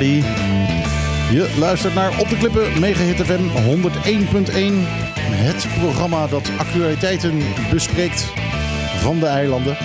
[0.00, 3.48] Je luistert naar Op de Klippen, Megahit FM 101.1.
[5.30, 7.38] Het programma dat actualiteiten
[7.70, 8.26] bespreekt
[8.98, 9.76] van de eilanden.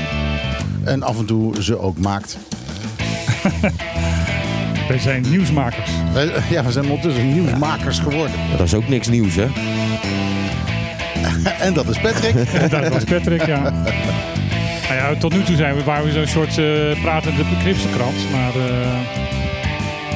[0.83, 2.37] En af en toe ze ook maakt.
[4.89, 5.89] Wij zijn nieuwsmakers.
[6.13, 8.35] Wij- Ja, we zijn ondertussen nieuwsmakers geworden.
[8.57, 9.47] Dat is ook niks nieuws, hè?
[11.65, 12.35] En dat is Patrick.
[12.71, 13.59] Dat was Patrick, ja.
[13.61, 18.15] Nou ja, tot nu toe zijn we, waren we zo'n soort eh, pratende knipselkrant.
[18.31, 19.16] Maar eh,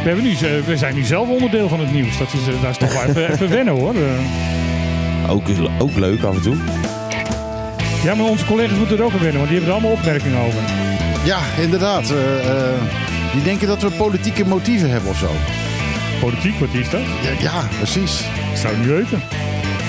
[0.03, 2.17] we, hebben nu, eh, we zijn nu zelf onderdeel van het nieuws.
[2.17, 3.94] Dat is, eh, dat is toch wel even, even wennen hoor.
[3.95, 5.43] Eh, Ook,
[5.80, 6.55] ook leuk af en toe.
[8.03, 10.39] ja, maar onze collega's moeten er ook aan wennen, want die hebben er allemaal opmerkingen
[10.39, 10.59] over.
[11.23, 12.09] Ja, inderdaad.
[12.09, 12.81] eh, eh,
[13.33, 15.30] die denken dat we politieke motieven hebben of zo.
[16.19, 17.02] Politiek, wat is dat?
[17.21, 18.19] Ja, ja precies.
[18.52, 19.21] Ik zou het niet weten.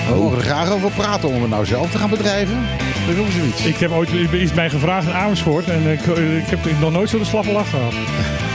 [0.09, 2.57] We mogen er graag over praten om het nou zelf te gaan bedrijven.
[3.07, 3.65] Dat doen zoiets.
[3.65, 6.01] Ik heb ooit is mij gevraagd in Amersfoort en ik,
[6.43, 7.93] ik heb nog nooit zo'n slappe lach gehad.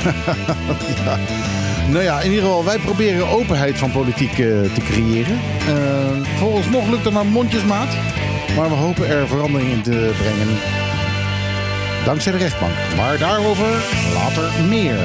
[1.88, 5.38] Nou ja, in ieder geval, wij proberen openheid van politiek eh, te creëren.
[5.68, 7.88] Eh volgens nog lukt het maar mondjesmaat.
[8.56, 10.58] Maar we hopen er verandering in te brengen.
[12.04, 12.72] Dankzij de rechtbank.
[12.96, 13.66] Maar daarover
[14.14, 14.98] later meer.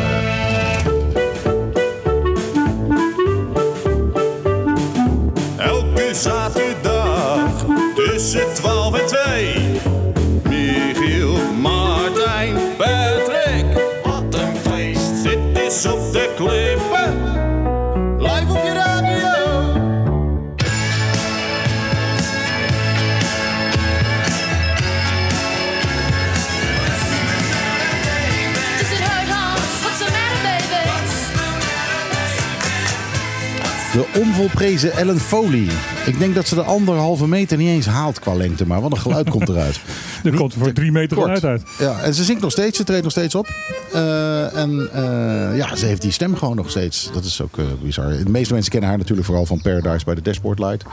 [33.93, 35.67] De onvolprezen Ellen Foley.
[36.05, 38.67] Ik denk dat ze de anderhalve meter niet eens haalt qua lengte.
[38.67, 39.79] Maar wat een geluid komt eruit.
[40.23, 41.39] Er komt er voor drie meter kort.
[41.39, 41.71] geluid uit.
[41.79, 42.77] Ja, en ze zingt nog steeds.
[42.77, 43.47] Ze treedt nog steeds op.
[43.93, 47.09] Eh, en eh, ja, ze heeft die stem gewoon nog steeds.
[47.13, 48.09] Dat is ook eh, bizar.
[48.09, 50.83] De meeste mensen kennen haar natuurlijk vooral van Paradise bij de Dashboard Light.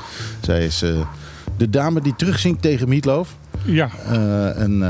[0.40, 0.84] Zij is
[1.56, 3.34] de dame die terugzingt tegen Meatloaf.
[3.64, 3.90] Ja,
[4.56, 4.82] en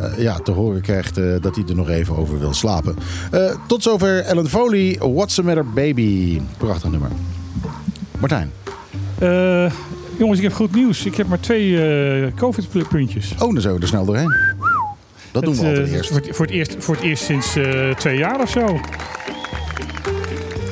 [0.00, 2.96] eh, ja, te horen krijgt eh, dat hij er nog even over wil slapen.
[3.30, 6.40] Eh, tot zover Ellen Foley, What's the Matter Baby.
[6.58, 7.10] Prachtig nummer.
[8.18, 8.50] Martijn.
[10.18, 11.04] Jongens, ik heb goed nieuws.
[11.06, 13.32] Ik heb maar twee COVID-puntjes.
[13.32, 14.34] Oh, dan zijn we er snel doorheen.
[15.32, 16.08] Dat doen we altijd eerst.
[16.10, 17.56] Voor, het- voor, het eerst, voor het eerst sinds
[17.98, 18.80] twee jaar of zo.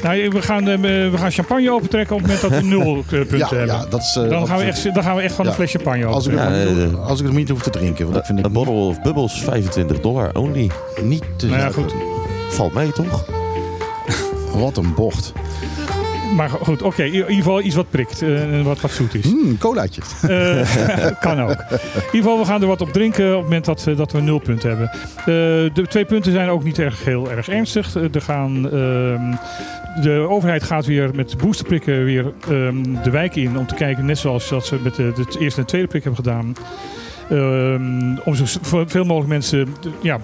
[0.05, 0.79] Nou, we gaan, eh,
[1.11, 3.67] we gaan champagne opentrekken op het moment dat we nul eh, punten Ja, hebben.
[3.67, 5.51] ja, dat is, eh, dan, gaan we echt, dan gaan we echt van Ja.
[5.51, 7.05] een fles champagne Als ik, het open.
[7.05, 8.03] als ik het niet hoef te drinken.
[8.05, 10.71] Want dat vind ik Een bottle of bubbles, 25 dollar only.
[11.03, 11.95] niet te Nou ja, goed.
[12.51, 13.25] Valt mee, toch?
[14.55, 15.33] Wat een bocht.
[16.35, 17.03] Maar goed, oké.
[17.03, 19.25] in ieder geval iets wat prikt en wat, wat zoet is.
[19.25, 20.03] Hmm, colaatje.
[20.23, 21.51] Eh, kan ook.
[21.51, 24.13] In ieder geval, we gaan er wat op drinken op het moment dat, eh, dat
[24.13, 24.91] we nul punten hebben.
[25.75, 27.95] De twee punten zijn ook niet erg, heel erg ernstig.
[27.95, 29.35] Er gaan, ehm,
[30.03, 34.19] de overheid gaat weer met boosterprikken weer ehm, de wijk in om te kijken, net
[34.19, 36.55] zoals dat ze met de, de eerste en tweede prik hebben gedaan.
[37.31, 40.19] Ehm, om zoveel mogelijk mensen ja,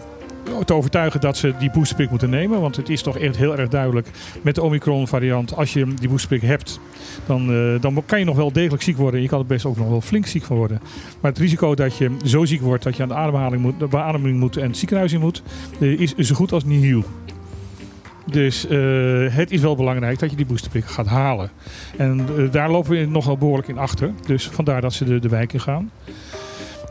[0.64, 2.60] te overtuigen dat ze die boosterprik moeten nemen.
[2.60, 4.08] Want het is toch echt heel erg duidelijk
[4.42, 5.56] met de Omicron variant.
[5.56, 6.80] Als je die boosterprik hebt,
[7.26, 9.22] dan, eh, dan kan je nog wel degelijk ziek worden.
[9.22, 10.80] Je kan er best ook nog wel flink ziek van worden.
[11.20, 13.86] Maar het risico dat je zo ziek wordt dat je aan de ademhaling moet, de
[13.86, 15.42] beademing moet en het ziekenhuis in moet,
[15.80, 17.04] eh, is zo goed als nihil.
[18.26, 18.78] Dus eh,
[19.28, 21.50] het is wel belangrijk dat je die boosterprik gaat halen.
[21.96, 24.10] En daar lopen we nogal behoorlijk in achter.
[24.26, 25.90] Dus vandaar dat ze de, de wijk in gaan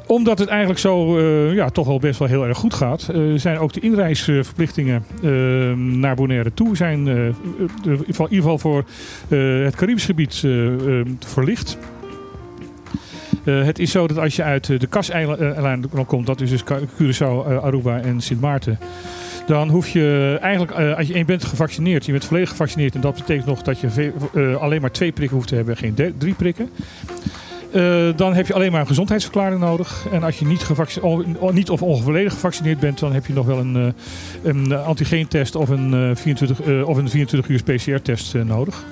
[0.09, 3.21] omdat het eigenlijk zo eh, ja, toch wel best wel heel erg goed gaat, eh,
[3.35, 5.29] zijn ook de inreisverplichtingen eh,
[5.73, 7.35] naar Bonaire toe zijn in
[8.07, 8.83] ieder geval- voor
[9.27, 10.43] het Caribisch gebied
[11.19, 11.77] verlicht.
[13.43, 17.99] Het is zo dat als je uit de Kas-eilanden komt, dat is dus Curaçao, Aruba
[17.99, 18.79] en Sint Maarten,
[19.47, 23.15] dan hoef je eigenlijk, als je één bent gevaccineerd, je bent volledig gevaccineerd en dat
[23.15, 24.11] betekent nog dat je
[24.59, 26.69] alleen maar twee prikken hoeft te hebben, geen drie prikken.
[27.71, 30.05] Eh, dan heb je alleen maar een gezondheidsverklaring nodig.
[30.11, 33.45] En als je niet, gevacci- o- niet of onvolledig gevaccineerd bent, dan heb je nog
[33.45, 38.33] wel een, eh, een antigeentest of een, eh, 24, eh, of een 24 uur PCR-test
[38.33, 38.83] nodig.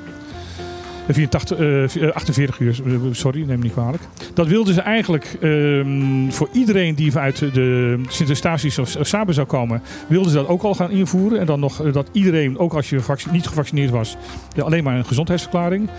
[1.07, 4.03] Eh, 84, eh, eh, 48 uur, eh, sorry, neem me niet kwalijk.
[4.33, 9.81] Dat wilden ze eigenlijk ehm, voor iedereen die vanuit de Sint-Eustatius of Saba zou komen,
[10.07, 11.39] wilden ze dat ook al gaan invoeren.
[11.39, 13.01] En dan nog dat iedereen, ook als je
[13.31, 14.17] niet gevaccineerd was,
[14.59, 15.89] alleen maar een gezondheidsverklaring.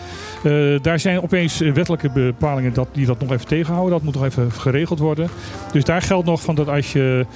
[0.82, 3.92] Daar zijn opeens wettelijke bepalingen dat, die dat nog even tegenhouden.
[3.92, 5.28] Dat moet nog even geregeld worden.
[5.72, 7.26] Dus daar geldt nog van dat als je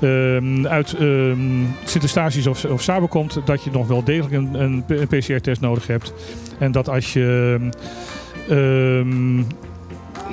[0.00, 5.60] ehm, uit ehm Sint-Eustatius of, of komt, dat je nog wel degelijk een, een PCR-test
[5.60, 6.12] nodig hebt.
[6.58, 7.58] En dat als je
[8.48, 9.42] ehm,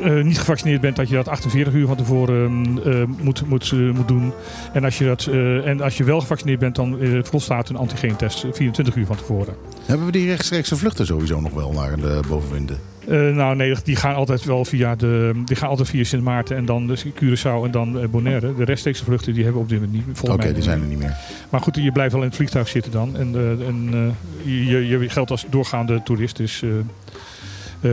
[0.04, 3.92] eh, niet gevaccineerd bent, dat je dat 48 uur van tevoren eh, moet, moet, eh,
[3.92, 4.34] moet doen.
[4.74, 5.26] En als, je dat,
[5.66, 9.56] en als je wel gevaccineerd bent, dan volstaat een antigeentest 24 uur van tevoren.
[9.86, 12.80] Hebben we die rechtstreekse vluchten sowieso nog wel naar de bovenwinden?
[13.08, 16.58] Eh, nou nee, die gaan altijd wel via, de, die gaan altijd via Sint Maarten
[16.58, 18.56] en dan dus Curaçao en dan eh, Bonaire.
[18.56, 20.30] De rechtstreekse vluchten die hebben op dit moment niet.
[20.30, 21.18] Oké, die zijn er niet meer.
[21.50, 23.18] Maar goed, je blijft wel in het vliegtuig zitten dan.
[23.18, 26.38] En, eh, en je, je geldt als doorgaande toerist.
[26.38, 26.64] Dus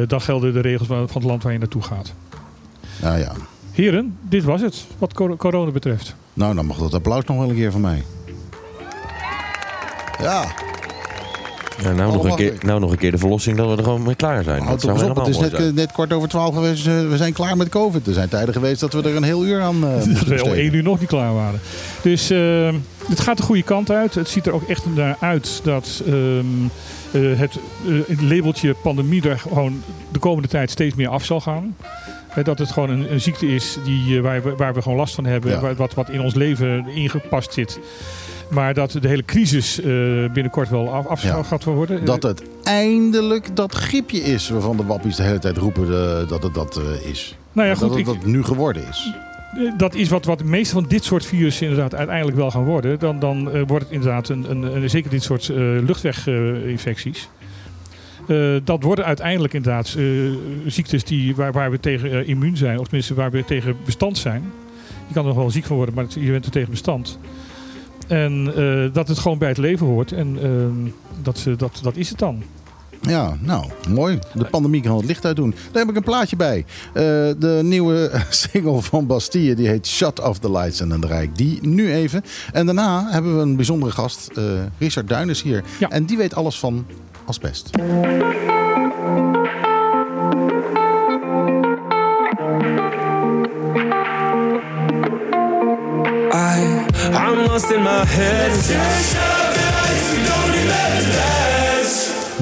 [0.06, 2.14] dan gelden de regels van van het land waar je naartoe gaat.
[3.02, 3.32] Nou ja.
[3.72, 6.14] Heren, dit was het wat cor- corona betreft.
[6.34, 8.02] Nou, dan mag dat applaus nog wel een keer van mij.
[10.20, 10.44] Ja,
[11.82, 14.02] Ja, nou, nog een keer, nou nog een keer de verlossing dat we er gewoon
[14.02, 14.62] mee klaar zijn.
[14.62, 15.26] houd Dat toch zou eens op.
[15.26, 16.86] Het is net, eh, net kwart over twaalf geweest.
[16.86, 18.06] eh, we zijn klaar met COVID.
[18.06, 20.54] Er zijn tijden geweest dat we er een heel uur aan eh Dat we al
[20.54, 21.60] één uur nog niet klaar waren.
[22.02, 22.68] Dus eh,
[23.08, 24.14] het gaat de goede kant uit.
[24.14, 26.14] Het ziet er ook echt naar uit dat ehm,
[27.12, 29.82] eh, het, eh, het labeltje pandemie er gewoon
[30.12, 31.76] de komende tijd steeds meer af zal gaan.
[32.42, 35.24] Dat het gewoon een, een ziekte is die, waar, we, waar we gewoon last van
[35.24, 35.50] hebben.
[35.50, 35.74] Ja.
[35.74, 37.78] Wat, wat in ons leven ingepast zit.
[38.54, 39.84] Maar dat de hele crisis eh,
[40.32, 41.42] binnenkort wel af, af Ja.
[41.42, 42.04] gaat worden.
[42.04, 46.42] Dat het eindelijk dat griepje is waarvan de wappies de hele tijd roepen eh, dat
[46.42, 47.36] het dat eh, is.
[47.52, 49.12] nou ja, dat goed, het ik, dat nu geworden is.
[49.76, 52.98] Dat is wat, wat de meeste van dit soort virussen inderdaad uiteindelijk wel gaan worden.
[52.98, 55.56] Dan, dan wordt het inderdaad een, een, een- zeker dit soort eh,
[55.86, 57.28] luchtweginfecties.
[58.64, 59.96] Dat worden uiteindelijk inderdaad
[60.66, 64.42] ziektes die, waar, waar we tegen immuun zijn, of tenminste waar we tegen bestand zijn.
[65.08, 67.18] Je kan er nog wel ziek van worden, maar het- je bent er tegen bestand.
[68.12, 70.12] En eh, dat het gewoon bij het leven hoort.
[70.12, 70.92] En eh,
[71.22, 72.42] dat, dat, dat is het dan.
[73.08, 74.18] Ja, nou, mooi.
[74.34, 75.50] De pandemie kan het licht uit doen.
[75.50, 76.64] Daar heb ik een plaatje bij.
[76.92, 77.02] Eh,
[77.38, 80.80] de nieuwe single van Bastille, die heet Shut Off the Lights.
[80.80, 82.22] En dan draai ik die nu even.
[82.52, 84.44] En daarna hebben we een bijzondere gast, eh,
[84.78, 85.62] Richard Duines hier.
[85.78, 85.88] Ja.
[85.88, 86.86] En die weet alles van
[87.24, 87.70] asbest.
[97.52, 98.52] Lost in my head.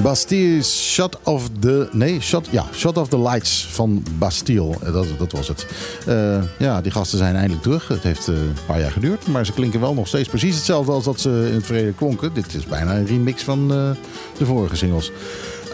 [0.02, 1.88] Bastille Shut Off the...
[1.92, 4.74] Nee, shut, ja, Shut Off the Lights van Bastille.
[4.82, 5.66] Eh, Dat, dat was het.
[6.06, 7.88] Eh, ja, die gasten zijn eindelijk terug.
[7.88, 9.26] Het heeft eh, een paar jaar geduurd.
[9.26, 12.34] Maar ze klinken wel nog steeds precies hetzelfde als dat ze in het verleden klonken.
[12.34, 13.90] Dit is bijna een remix van eh,
[14.38, 15.10] de vorige singles.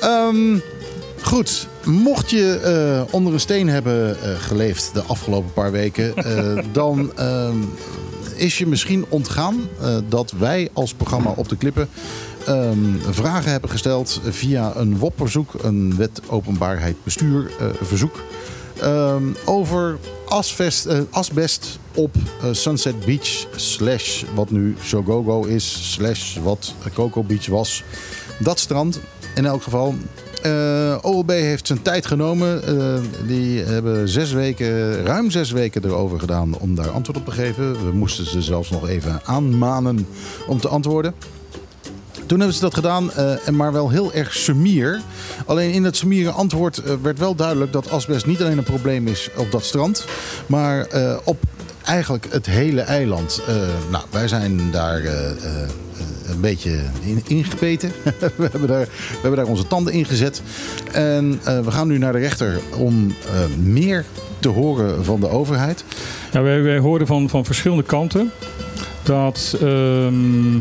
[0.00, 0.58] Ehm,
[1.22, 6.16] goed, mocht je eh, onder een steen hebben eh, geleefd de afgelopen paar weken...
[6.16, 7.56] eh, dan ehm,
[8.36, 11.88] is je misschien ontgaan eh, dat wij als programma Op de Klippen...
[12.46, 12.78] ehm,
[13.10, 18.22] vragen hebben gesteld via een WOP-verzoek, een wet openbaarheid bestuur eh, verzoek...
[18.80, 22.14] ehm, over asbest, eh, asbest op
[22.50, 27.82] Sunset Beach slash wat nu Shogogo is slash wat Coco Beach was.
[28.38, 29.00] Dat strand
[29.34, 29.94] in elk geval.
[30.42, 32.62] Eh, OLB heeft zijn tijd genomen.
[32.62, 37.30] Eh, die hebben zes weken, ruim zes weken erover gedaan om daar antwoord op te
[37.30, 37.72] geven.
[37.72, 40.06] We moesten ze zelfs nog even aanmanen
[40.46, 41.14] om te antwoorden.
[42.26, 45.00] Toen hebben ze dat gedaan, eh, maar wel heel erg sumier.
[45.46, 49.30] Alleen in het sumiere antwoord werd wel duidelijk dat asbest niet alleen een probleem is
[49.36, 50.04] op dat strand,
[50.46, 50.86] maar
[51.24, 51.38] op
[51.84, 53.42] eigenlijk het hele eiland.
[53.90, 55.02] Nou, wij zijn daar
[56.36, 57.92] een beetje in, ingepeten.
[58.36, 60.42] we, hebben daar, we hebben daar onze tanden in gezet.
[60.92, 64.04] En eh, we gaan nu naar de rechter om eh, meer
[64.38, 65.84] te horen van de overheid.
[66.32, 68.32] Ja, wij, wij horen van, van verschillende kanten
[69.02, 69.56] dat.
[69.60, 70.60] ehm,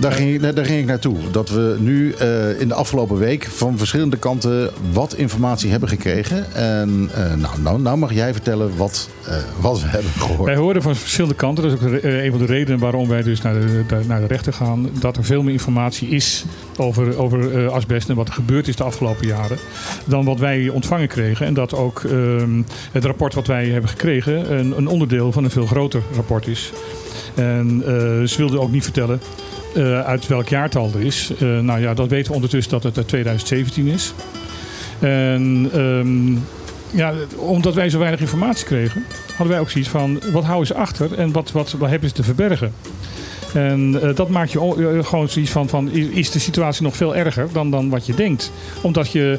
[0.00, 1.16] Daar ging, ik- daar ging ik naartoe.
[1.30, 6.52] Dat we nu eh, in de afgelopen week van verschillende kanten wat informatie hebben gekregen.
[6.54, 10.44] En eh, nou, nou, nou mag jij vertellen wat, eh, wat we hebben gehoord.
[10.44, 13.40] Wij horen van verschillende kanten, dat is ook een van de redenen waarom wij dus
[13.42, 16.44] naar de, naar de rechter gaan, dat er veel meer informatie is
[16.76, 19.58] over, over asbest en wat er gebeurd is de afgelopen jaren,
[20.04, 21.46] dan wat wij ontvangen kregen.
[21.46, 25.50] En dat ook ehm, het rapport wat wij hebben gekregen een, een onderdeel van een
[25.50, 26.72] veel groter rapport is.
[27.34, 27.92] En eh,
[28.26, 29.20] ze wilden ook niet vertellen
[29.74, 31.32] eh, uit welk jaartal er is.
[31.38, 34.12] Eh, nou ja, dat weten we ondertussen dat het uit 2017 is.
[34.98, 36.32] En ehm,
[36.96, 40.74] ja, omdat wij zo weinig informatie kregen, hadden wij ook zoiets van: wat houden ze
[40.74, 42.72] achter en wat, wat, wat hebben ze te verbergen?
[43.54, 47.48] En eh, dat maakt je gewoon zoiets van: van is de situatie nog veel erger
[47.52, 48.52] dan, dan wat je denkt?
[48.80, 49.38] Omdat je.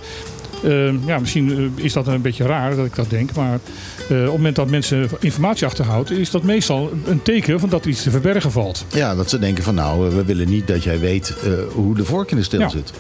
[0.64, 4.18] Eh, ja, misschien eh, is dat een beetje raar dat ik dat denk, maar eh,
[4.18, 7.90] op het moment dat mensen informatie achterhouden, is dat meestal een teken van dat er
[7.90, 8.86] iets te verbergen valt.
[8.94, 12.06] Ja, dat ze denken van nou, we willen niet dat jij weet eh, hoe de
[12.06, 12.70] vork in de steel Ja.
[12.70, 12.92] zit.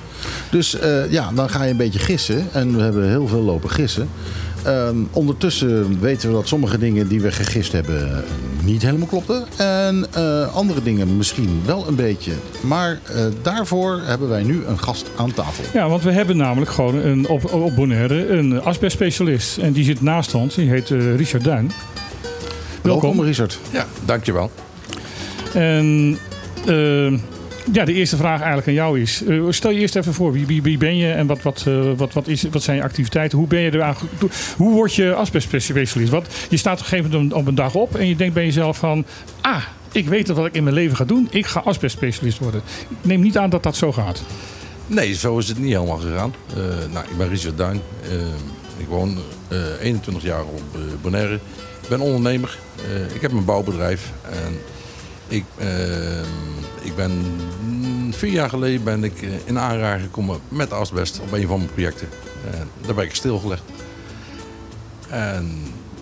[0.51, 0.77] Dus
[1.10, 2.48] ja, dan ga je een beetje gissen.
[2.51, 4.10] En we hebben heel veel lopen gissen.
[4.63, 8.17] Ehm, ondertussen weten we dat sommige dingen die we gegist hebben eh,
[8.63, 9.46] niet helemaal klopten.
[9.58, 12.32] En eh, andere dingen misschien wel een beetje.
[12.62, 15.63] Maar eh, daarvoor hebben wij nu een gast aan tafel.
[15.74, 19.58] Ja, want we hebben namelijk gewoon een, op, op Bonaire een asbestspecialist.
[19.58, 20.55] En die zit naast ons.
[20.55, 21.72] Die heet eh, Richard Duin.
[22.82, 23.22] Welkom.
[23.22, 23.60] Richard.
[23.72, 24.51] Ja, dankjewel.
[25.53, 26.17] En
[27.72, 30.62] ja, de eerste vraag eigenlijk aan jou is: eh, stel je eerst even voor, wie,
[30.62, 33.38] wie, ben je en wat, wat, eh, wat, wat, is, wat zijn je activiteiten?
[33.38, 33.96] Hoe ben je er
[34.58, 36.12] Hoe word je asbestspecialist?
[36.12, 38.46] Want je staat op een gegeven moment op een dag op en je denkt bij
[38.46, 39.05] jezelf van:
[39.41, 41.27] ah, ik weet wat ik in mijn leven ga doen.
[41.32, 42.62] Ik ga asbestspecialist worden.
[42.89, 44.24] Ik neem niet aan dat dat zo gaat.
[44.88, 46.34] Nee, zo is het niet helemaal gegaan.
[46.50, 46.55] Eh,
[46.91, 47.82] nou, ik ben Richard Duin.
[48.77, 49.17] Ik woon
[49.48, 50.62] eh, 21 jaar op
[51.01, 51.34] Bonaire.
[51.82, 52.58] Ik ben ondernemer.
[53.13, 54.12] Ik heb een bouwbedrijf.
[54.32, 54.60] En
[55.27, 55.67] ik, eh,
[56.83, 57.11] ik ben
[57.65, 61.57] mm, vier jaar geleden ben ik eh, in aanraking gekomen met asbest op een van
[61.57, 62.07] mijn projecten.
[62.51, 63.63] En daar ben ik stilgelegd.
[65.09, 65.57] En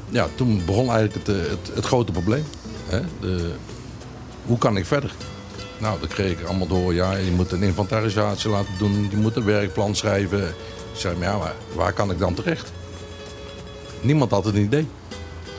[0.09, 2.43] ja, toen begon eigenlijk het, eh, het, het grote probleem.
[2.85, 3.01] Hè?
[3.19, 3.51] De,
[4.45, 5.13] hoe kan ik verder?
[5.77, 6.93] Nou, dat kreeg ik allemaal door.
[6.93, 9.07] Ja, je moet een inventarisatie laten doen.
[9.09, 10.47] Je moet een werkplan schrijven.
[10.47, 12.71] Ik zei, maar ja, maar waar kan ik dan terecht?
[14.01, 14.87] Niemand had een idee.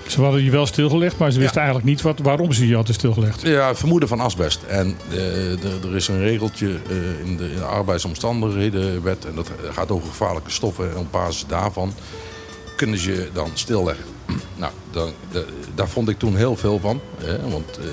[0.07, 2.95] Ze hadden je wel stilgelegd, maar ze wisten eigenlijk niet wat, waarom ze je hadden
[2.95, 3.41] stilgelegd.
[3.43, 4.63] Ja, vermoeden van asbest.
[4.63, 9.25] En eh, er- is een regeltje eh, in, de, in de arbeidsomstandighedenwet.
[9.27, 10.91] En dat gaat over gevaarlijke stoffen.
[10.91, 11.93] En op basis daarvan
[12.77, 14.05] kunnen ze je dan stilleggen.
[14.57, 15.41] Nou, dan, da-
[15.75, 17.01] daar vond ik toen heel veel van.
[17.25, 17.85] Hè, want, eh,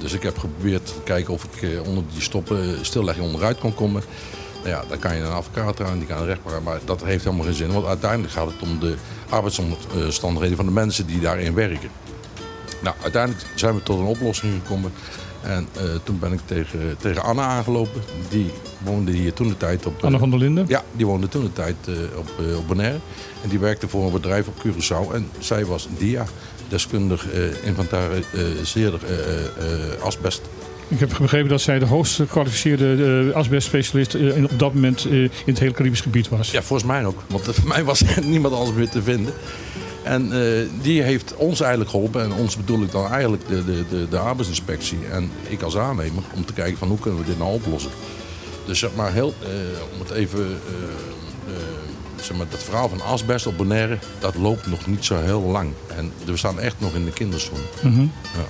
[0.00, 4.02] dus ik heb geprobeerd te kijken of ik onder die stoppen stillegging onderuit kon komen.
[4.64, 7.04] Nou ja, dan kan je een advocaat aan, die kan een rechtbank aan, maar dat
[7.04, 7.72] heeft helemaal geen zin.
[7.72, 8.94] Want uiteindelijk gaat het om de
[9.28, 11.88] arbeidsomstandigheden van de mensen die daarin werken.
[12.82, 14.92] Nou, uiteindelijk zijn we tot een oplossing gekomen.
[15.42, 18.02] En eh, toen ben ik tegen, tegen Anna aangelopen.
[18.28, 18.50] Die
[18.84, 19.98] woonde hier toen de tijd op...
[19.98, 20.64] eh, Anne van der Linden.
[20.68, 22.98] ja, die woonde toen de tijd eh, op, op Bonaire.
[23.42, 25.14] En die werkte voor een bedrijf op Curaçao.
[25.14, 26.24] En zij was DIA,
[26.68, 27.26] deskundig
[27.62, 29.00] inventariseerder
[30.00, 30.42] asbest.
[30.88, 35.04] Ik heb begrepen dat zij de hoogst gekwalificeerde eh, asbestspecialist eh, in- op dat moment
[35.04, 36.50] eh, in het hele Caribisch gebied was.
[36.50, 37.22] Ja, volgens mij ook.
[37.26, 39.34] Want voor mij was er niemand anders meer te vinden.
[40.02, 42.22] En eh, die heeft ons eigenlijk geholpen.
[42.22, 44.98] En ons bedoel ik dan eigenlijk de, de, de, de arbeidsinspectie.
[45.10, 46.22] En ik als aannemer.
[46.34, 47.90] Om te kijken van hoe kunnen we dit nou oplossen.
[48.66, 49.48] Dus zeg maar heel, eh,
[49.94, 50.40] om het even...
[50.40, 51.60] eh, eh,
[52.22, 55.70] zeg maar, dat verhaal van asbest op Bonaire, dat loopt nog niet zo heel lang.
[55.96, 57.58] En we staan echt nog in de kinderschoen.
[57.82, 58.00] Mhm.
[58.22, 58.46] Ja.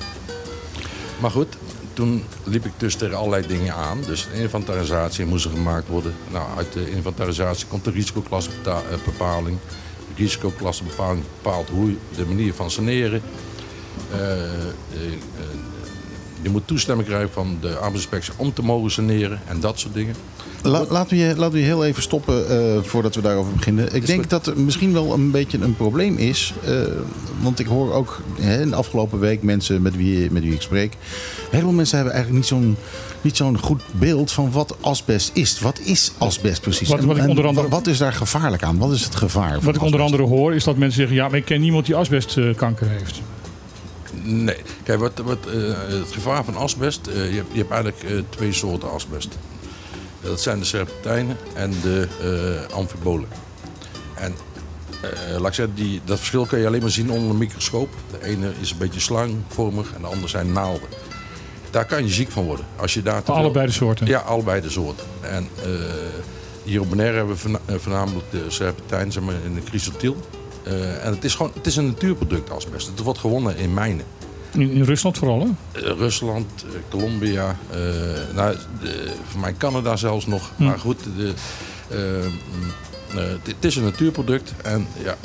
[1.21, 1.57] Maar goed,
[1.95, 3.99] toen liep ik dus tegen allerlei dingen aan.
[4.07, 6.15] Dus inventarisatie moest er gemaakt worden.
[6.31, 9.59] Nou, uit de inventarisatie komt de risicoklasbepaling.
[10.09, 13.23] De risicoklasbepaling bepaalt hoe de manier van saneren.
[14.13, 14.75] Eh, eh,
[16.43, 20.15] je moet toestemming krijgen van de arbeidsinspectie om te mogen saneren en dat soort dingen.
[20.66, 23.87] La- laten, we je, laten we je heel even stoppen eh, voordat we daarover beginnen.
[23.94, 24.30] Ik Is denk goed.
[24.30, 26.52] dat er misschien wel een beetje een probleem is.
[26.64, 26.73] eh,
[27.40, 30.61] want ik hoor ook hè, in de afgelopen week mensen met wie, met wie ik
[30.62, 30.92] spreek.
[30.92, 32.76] Een heleboel mensen hebben eigenlijk niet zo'n,
[33.21, 35.61] niet zo'n goed beeld van wat asbest is.
[35.61, 36.88] Wat is asbest precies?
[36.88, 38.78] Wat- wat ik onder andere- wa- wat is daar gevaarlijk aan?
[38.78, 39.52] Wat is het gevaar?
[39.54, 41.87] van Wat ik onder andere hoor is dat mensen zeggen: ja, maar ik ken niemand
[41.87, 43.21] die asbestkanker heeft.
[44.23, 45.54] Nee, kijk, wat, wat, eh,
[45.88, 49.38] het gevaar van asbest, eh, je, hebt, je hebt eigenlijk eh, twee soorten asbest.
[50.25, 52.09] Dat zijn de serpentijnen en de
[52.69, 53.28] eh, amfibolen.
[54.14, 54.35] En
[55.02, 57.88] eh, laat ik zeggen, die, dat verschil kan je alleen maar zien onder een microscoop.
[58.11, 60.88] De ene is een beetje slangvormig en de andere zijn naalden.
[61.71, 62.66] Daar kan je ziek van worden.
[62.76, 64.07] Als je daar te allebei de soorten.
[64.07, 65.07] Ja, allebei de soorten.
[65.21, 65.69] En eh,
[66.62, 70.16] hier op Bonaire hebben we voorna- voornamelijk de serpentijn zeg maar, in de chrysotiel.
[71.02, 72.87] En het is gewoon het is een natuurproduct asbest.
[72.87, 74.04] Het wordt gewonnen in mijnen.
[74.55, 75.81] In, in Rusland vooral, hè?
[75.81, 77.79] Eh, Rusland, eh, Colombia, eh,
[78.35, 78.57] nou,
[79.29, 80.51] voor mij Canada zelfs nog.
[80.57, 80.65] Hm.
[80.65, 81.33] Maar goed, de,
[81.91, 85.17] mm, het- is een natuurproduct en, ja,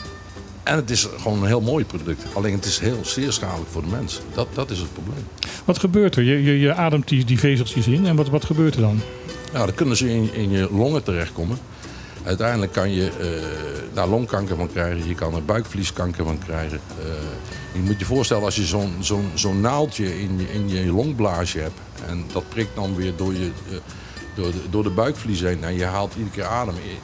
[0.64, 2.24] en het is gewoon een heel mooi product.
[2.34, 4.20] Alleen het is heel zeer schadelijk voor de mens.
[4.34, 5.24] Dat, dat is het probleem.
[5.66, 6.24] Wat gebeurt er?
[6.24, 9.02] Je, je, je ademt die, die vezeltjes in en wat, wat gebeurt er dan?
[9.54, 11.58] Nou, dan kunnen ze in, in je longen terechtkomen.
[12.30, 15.08] Uiteindelijk kan je eh, daar longkanker van krijgen.
[15.08, 16.80] Je kan er buikvlieskanker van krijgen.
[17.00, 17.06] Eh,
[17.74, 21.60] je moet je voorstellen als je zo'n zo'n zo'n naaldje in je, in je longblaasje
[21.60, 21.80] hebt.
[22.08, 23.78] En dat prikt dan weer door, je, eh,
[24.36, 25.64] door, de, door de buikvlies heen.
[25.64, 26.98] En je haalt iedere keer adem in.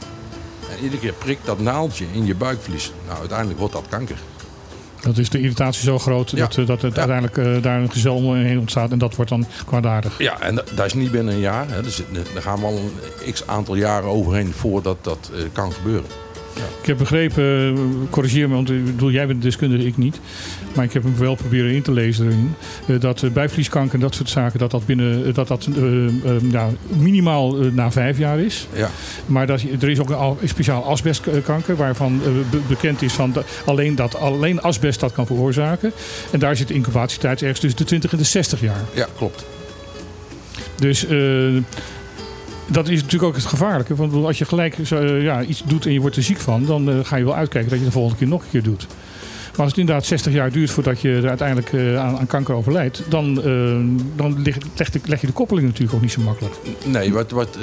[0.69, 2.91] En iedere keer prikt dat naaldje in je buikvlies.
[3.07, 4.17] Nou, uiteindelijk wordt dat kanker.
[5.05, 6.37] Dat is de irritatie zo groot Ja.
[6.37, 6.99] dat, eh, dat het Ja.
[6.99, 10.17] uiteindelijk eh, daar een gezel omheen ontstaat en dat wordt dan kwaadaardig.
[10.19, 11.65] Ja, en dat, dat is niet binnen een jaar.
[11.69, 11.81] Hè.
[11.81, 12.01] Dus,
[12.33, 12.77] daar gaan we al
[13.25, 16.05] een x aantal jaren overheen voordat dat eh, kan gebeuren.
[16.81, 17.43] Ik heb begrepen,
[17.75, 20.19] eh, corrigeer me, want ik bedoel, jij bent deskundige, ik niet.
[20.75, 22.53] Maar ik heb hem wel proberen in te lezen erin.
[22.87, 26.05] eh, dat uh, bijvlieskanker en dat soort zaken, dat dat, binnen, eh, dat, dat eh,
[26.05, 28.67] eh, nou, minimaal eh, na vijf jaar is.
[28.73, 28.89] Ja,
[29.25, 33.13] Maar dat, er is ook een, al- een speciaal asbestkanker waarvan eh, be- bekend is
[33.13, 35.91] van dat alleen, dat alleen asbest dat kan veroorzaken.
[36.31, 38.81] En daar zit de incubatietijd ergens tussen de 20 en de 60 jaar.
[38.93, 39.45] ja klopt.
[40.75, 41.17] Dus eh,
[42.67, 43.95] dat is natuurlijk ook het gevaarlijke.
[43.95, 46.65] Want als je gelijk zo, eh, ja, iets doet en je wordt er ziek van,
[46.65, 48.87] dan eh, ga je wel uitkijken dat je de volgende keer nog een keer doet.
[49.51, 52.55] Maar als het inderdaad 60 jaar duurt voordat je er uiteindelijk eh, aan, aan kanker
[52.55, 53.35] overlijdt, dan,
[54.15, 54.57] dan leg,
[55.05, 56.55] leg, je de koppeling natuurlijk ook niet zo makkelijk.
[56.85, 57.57] Nee, wat, wat,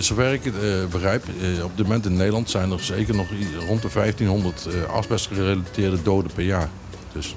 [0.00, 0.42] zover ik
[0.90, 1.24] begrijp,
[1.64, 3.26] op dit moment in Nederland zijn er zeker nog
[3.68, 6.68] rond de 1500 eh, asbestgerelateerde doden per jaar.
[7.12, 7.36] Dus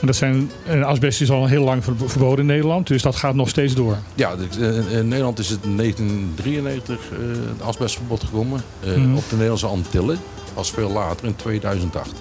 [0.00, 3.16] En dat zijn, en asbest is al heel lang ver- verboden in Nederland, dus dat
[3.16, 3.96] gaat nog steeds door.
[4.14, 7.18] ja, eh, in Nederland is het in 1993 eh,
[7.52, 8.60] het asbestverbod gekomen.
[8.80, 9.14] Eh, Mhm.
[9.16, 10.18] Op de Nederlandse Antillen,
[10.54, 12.12] was veel later, in 2008.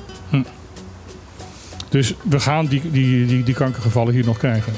[1.90, 4.74] Dus we gaan die, die, die, die kankergevallen hier nog krijgen.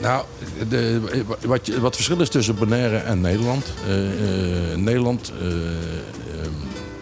[0.00, 0.24] Nou,
[0.68, 1.00] de,
[1.46, 3.72] wat, je- wat verschil is tussen Bonaire en Nederland.
[3.86, 6.50] eh, eh, Nederland eh, ehm,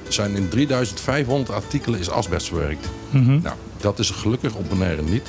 [0.09, 2.87] zijn in 3500 artikelen is asbest verwerkt.
[3.11, 3.41] Mhm.
[3.43, 5.29] Nou, dat is gelukkig op Bonaire niet.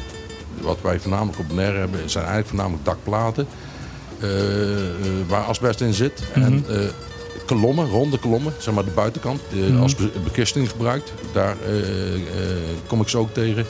[0.62, 3.48] Wat wij voornamelijk op Bonaire hebben zijn eigenlijk voornamelijk dakplaten.
[4.20, 4.92] eh, eh,
[5.28, 6.24] waar asbest in zit.
[6.34, 6.80] En eh,
[7.46, 9.78] kolommen, ronde kolommen, zeg maar de buitenkant, Mhm.
[9.82, 11.14] als be- bekisting gebruikt.
[11.34, 11.56] Daar
[12.88, 13.66] kom ik ze ook tegen.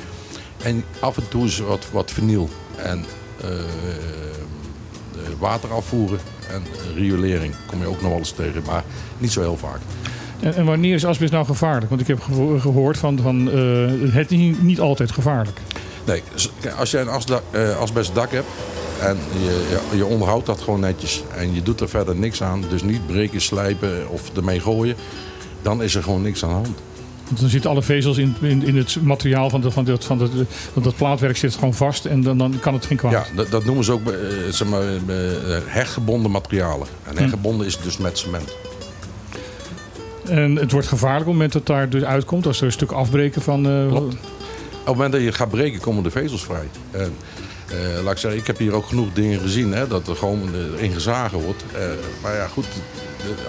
[0.64, 2.50] En af en toe is wat, wat vinyl.
[2.76, 3.06] En
[5.40, 6.20] water afvoeren
[6.50, 6.64] en
[6.96, 8.64] riolering kom je ook nog wel eens tegen.
[8.66, 8.84] Maar
[9.18, 9.80] niet zo heel vaak.
[10.40, 11.90] En, en wanneer is asbest nou gevaarlijk?
[11.90, 15.60] Want ik heb geho- gehoord van, van eh, het is niet, altijd gevaarlijk.
[16.06, 16.24] Nee,
[16.78, 18.48] als jij een asda- eh, asbestdak hebt
[19.02, 22.64] en je, je, je onderhoudt dat gewoon netjes en je doet er verder niks aan,
[22.70, 24.96] dus niet breken, slijpen of ermee gooien,
[25.62, 26.70] dan is er gewoon niks aan de hand.
[27.26, 30.18] Want dan zitten alle vezels in, in, in het materiaal van, de, van, dat, van,
[30.18, 30.30] dat,
[30.74, 33.12] van dat plaatwerk zit gewoon vast en dan, dan kan het geen kwaad.
[33.12, 34.18] Ja, dat, dat noemen ze ook eh,
[34.50, 34.84] zeg maar,
[35.66, 36.88] hechtgebonden materialen.
[37.04, 38.56] En hechtgebonden is dus met cement.
[40.30, 42.92] En het wordt gevaarlijk op het moment dat daar dus uitkomt, als er een stuk
[42.92, 43.66] afbreken van...
[43.68, 44.14] eh, Klopt.
[44.14, 46.68] Op het moment dat je gaat breken, komen de vezels vrij.
[46.92, 47.14] En,
[47.70, 50.50] eh, laat ik zeggen, ik heb hier ook genoeg dingen gezien, hè, dat er gewoon
[50.54, 51.64] eh, in gezagen wordt.
[51.74, 51.82] Eh,
[52.22, 52.66] maar ja, goed,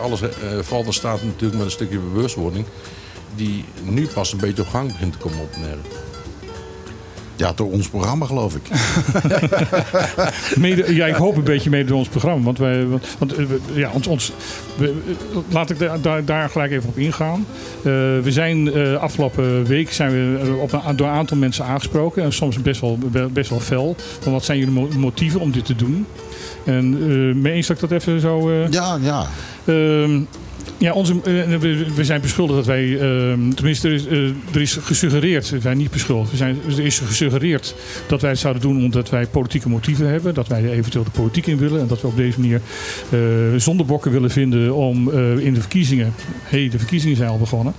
[0.00, 0.20] alles
[0.60, 2.64] valt en staat natuurlijk met een stukje bewustwording.
[3.34, 5.50] Die nu pas een beetje op gang begint te komen op.
[7.40, 8.62] Ja, door ons programma geloof ik.
[10.58, 12.44] Mede, ja, ik hoop een beetje mede door ons programma.
[12.44, 12.86] Want, wij,
[13.18, 14.32] want, eh, ja, ons, ons,
[14.76, 14.94] we-
[15.32, 17.46] eh, laat ik daar, daar, gelijk even op ingaan.
[17.78, 17.82] Eh,
[18.22, 22.22] we zijn eh, afgelopen week zijn we op een, door een aantal mensen aangesproken.
[22.22, 22.98] En soms best wel,
[23.32, 23.96] best wel fel.
[24.20, 26.06] Van wat zijn jullie mo- motieven om dit te doen?
[26.64, 28.52] En uh, mee eens dat ik dat even zo...
[28.70, 29.26] Ja, ja.
[30.80, 31.58] Ehm, ja, onze, eh,
[31.94, 35.90] we, zijn beschuldigd dat wij, ehm, tenminste er is, eh, er gesuggereerd, we zijn niet
[35.90, 37.74] beschuldigd, we zijn, er is gesuggereerd
[38.06, 41.46] dat wij het zouden doen omdat wij politieke motieven hebben, dat wij eventueel de politiek
[41.46, 42.60] in willen en dat we op deze manier
[43.10, 43.18] eh
[43.56, 47.74] zondebokken willen vinden om in de verkiezingen, hé, hey, de verkiezingen zijn al begonnen,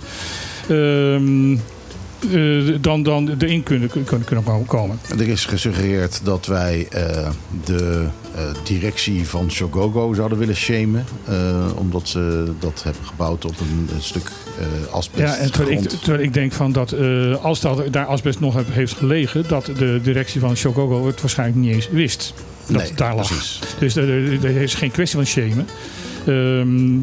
[2.29, 4.99] Eh, dan, dan erin kunnen, kunnen, kunnen komen.
[5.19, 7.29] Er is gesuggereerd dat wij eh,
[7.65, 8.05] de
[8.35, 11.05] eh, directie van Shogogo zouden willen shamen.
[11.75, 14.29] omdat ze dat hebben gebouwd op een, een stuk
[14.91, 15.23] asbest.
[15.23, 16.95] Ja, en terwijl ik, terwijl ik denk van dat
[17.41, 21.59] als dat, daar asbest nog heb- heeft gelegen, dat de directie van Shogogo het waarschijnlijk
[21.59, 22.33] niet eens wist.
[22.65, 23.27] Dat Nee, het daar lag.
[23.27, 23.59] precies.
[23.79, 25.67] Dus er is geen kwestie van shamen.
[26.25, 26.99] Ehm,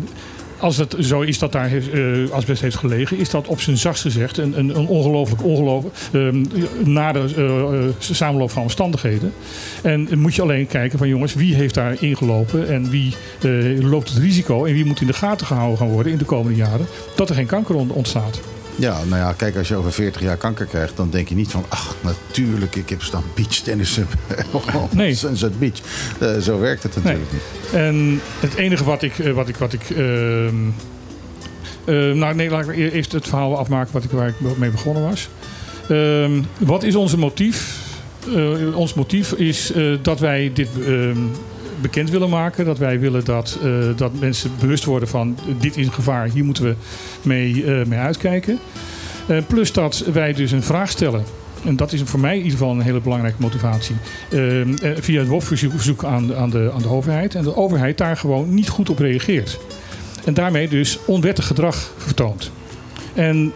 [0.58, 4.02] als het zo is dat daar eh, asbest heeft gelegen, is dat op zijn zachtst
[4.02, 6.44] gezegd een, een, een ongelooflijk ongelooflijk ehm
[6.96, 9.32] eh, eh, samenloop van omstandigheden.
[9.82, 13.14] En moet je alleen kijken van jongens, wie heeft daar ingelopen en wie
[13.80, 16.58] loopt het risico en wie moet in de gaten gehouden gaan worden in de komende
[16.58, 18.40] jaren dat er geen kanker on- ontstaat.
[18.78, 21.50] Ja, nou ja, kijk, als je over 40 jaar kanker krijgt, dan denk je niet
[21.50, 24.06] van, ach, natuurlijk, ik heb staan beachtennissen.
[24.90, 25.14] Nee.
[25.24, 25.78] Sunset Beach.
[26.20, 27.42] Eh, zo werkt het natuurlijk niet.
[27.72, 29.18] En het enige wat ik.
[29.18, 30.54] eh, Wat ik, wat ik ehm,
[31.84, 34.70] eh, nou, nee, laat ik e- eerst het verhaal afmaken wat ik, waar ik mee
[34.70, 35.28] begonnen was.
[35.88, 37.86] Ehm, wat is onze motief?
[38.74, 41.18] Ons motief is dat wij dit ehm,
[41.80, 42.64] bekend willen maken.
[42.64, 46.28] Dat wij willen dat, eh, dat mensen bewust worden van dit is een gevaar.
[46.28, 46.74] Hier moeten we
[47.22, 48.58] mee, eh, mee uitkijken.
[49.26, 51.24] Eh, plus dat wij dus een vraag stellen.
[51.64, 53.96] En dat is voor mij in ieder geval een hele belangrijke motivatie.
[55.00, 57.34] Via het WOF-verzoek aan, aan, de, aan de overheid.
[57.34, 59.58] En de overheid daar gewoon niet goed op reageert.
[60.24, 62.50] En daarmee dus onwettig gedrag vertoont.
[63.14, 63.52] En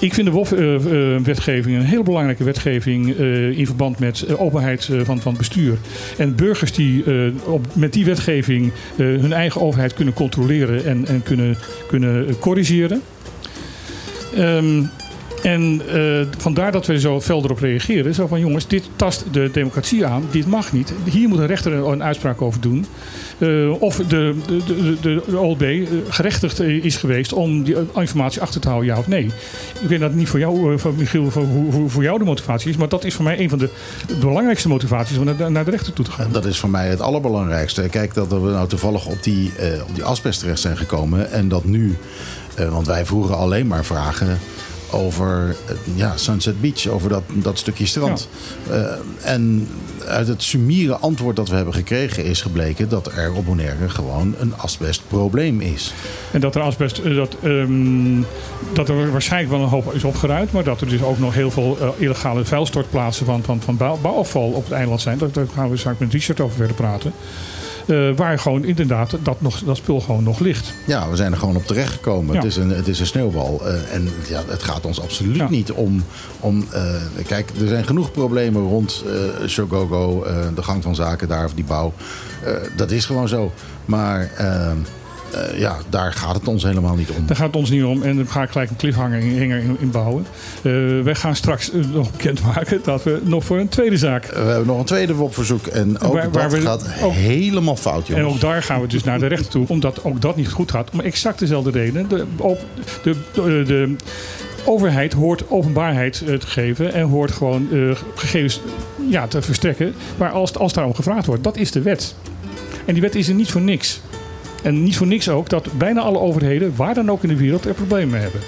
[0.00, 5.00] ik vind de WOF-wetgeving een heel belangrijke wetgeving eh, in verband met eh, openheid eh,
[5.04, 5.78] van, van bestuur.
[6.18, 7.32] En burgers die eh,
[7.72, 11.56] met die wetgeving eh, hun eigen overheid kunnen controleren en, en kunnen,
[11.88, 13.02] kunnen corrigeren.
[14.34, 14.82] Ehm,
[15.42, 18.14] en eh, vandaar dat we zo fel erop reageren.
[18.14, 20.24] Zo van jongens, dit tast de democratie aan.
[20.30, 20.92] Dit mag niet.
[21.04, 22.86] Hier moet een rechter een, een uitspraak over doen.
[23.38, 28.60] Eh, of de, de, de, de, OLB eh, gerechtigd is geweest om die informatie achter
[28.60, 29.24] te houden, ja of nee.
[29.80, 32.76] Ik weet dat niet voor jou, voor Michiel, voor, hoe, voor jou de motivatie is.
[32.76, 33.68] Maar dat is voor mij een van de
[34.20, 36.32] belangrijkste motivaties om naar, de rechter toe te gaan.
[36.32, 37.88] Dat is voor mij het allerbelangrijkste.
[37.88, 41.30] Kijk, dat we nou toevallig op die, eh, op die asbest terecht zijn gekomen.
[41.30, 41.96] En dat nu,
[42.70, 44.38] want wij vroegen alleen maar vragen
[44.92, 45.56] over
[45.94, 48.28] ja, Sunset Beach, over dat, dat stukje strand.
[48.70, 48.82] Eh,
[49.22, 49.68] en
[50.06, 54.34] uit het sumiere antwoord dat we hebben gekregen is gebleken dat er op Bonaire gewoon
[54.38, 55.92] een asbestprobleem is.
[56.32, 58.20] En dat er asbest, eh, dat, ehm,
[58.72, 61.50] dat er waarschijnlijk wel een hoop is opgeruimd, maar dat er dus ook nog heel
[61.50, 65.18] veel eh, illegale vuilstortplaatsen van, van, van bouw- bouwafval op het eiland zijn.
[65.18, 67.12] Daar, daar gaan we straks met Richard over verder praten.
[67.86, 70.72] Eh, waar gewoon inderdaad dat, nog, dat spul gewoon nog ligt.
[70.86, 72.34] Ja, we zijn er gewoon op terecht gekomen.
[72.34, 72.40] Ja.
[72.40, 73.60] Het, is een, het is een sneeuwbal.
[73.66, 75.48] Eh, en ja, het gaat ons absoluut Ja.
[75.50, 76.04] niet om.
[76.40, 76.94] om eh,
[77.26, 81.64] kijk, er zijn genoeg problemen rond eh Shogogo, de gang van zaken daar, of die
[81.64, 81.92] bouw.
[82.76, 83.52] Dat is gewoon zo.
[83.84, 84.30] Maar
[85.34, 87.26] eh, ja, daar gaat het ons helemaal niet om.
[87.26, 89.90] Daar gaat het ons niet om en dan ga ik gelijk een cliffhanger in, in,
[89.90, 90.26] bouwen.
[90.62, 94.26] Eh, wij gaan straks eh, nog bekendmaken dat we nog voor een tweede zaak.
[94.26, 95.66] We hebben nog een tweede WOP-verzoek.
[95.66, 98.34] En ook Waar- waar dat we gaat ook- helemaal fout, En jongens.
[98.34, 100.90] ook daar gaan we dus naar de rechter toe, omdat ook dat niet goed gaat.
[100.92, 102.08] Om exact dezelfde reden.
[102.08, 102.64] De, op,
[103.02, 103.96] de, de, de
[104.64, 107.68] overheid hoort openbaarheid te geven en hoort gewoon
[108.14, 108.60] gegevens
[109.08, 109.94] ja, te verstrekken.
[110.16, 112.14] Maar als, als daarom gevraagd wordt, dat is de wet.
[112.84, 114.00] En die wet is er niet voor niks.
[114.62, 117.64] En niet voor niks ook dat bijna alle overheden, waar dan ook in de wereld,
[117.64, 118.40] er problemen mee hebben.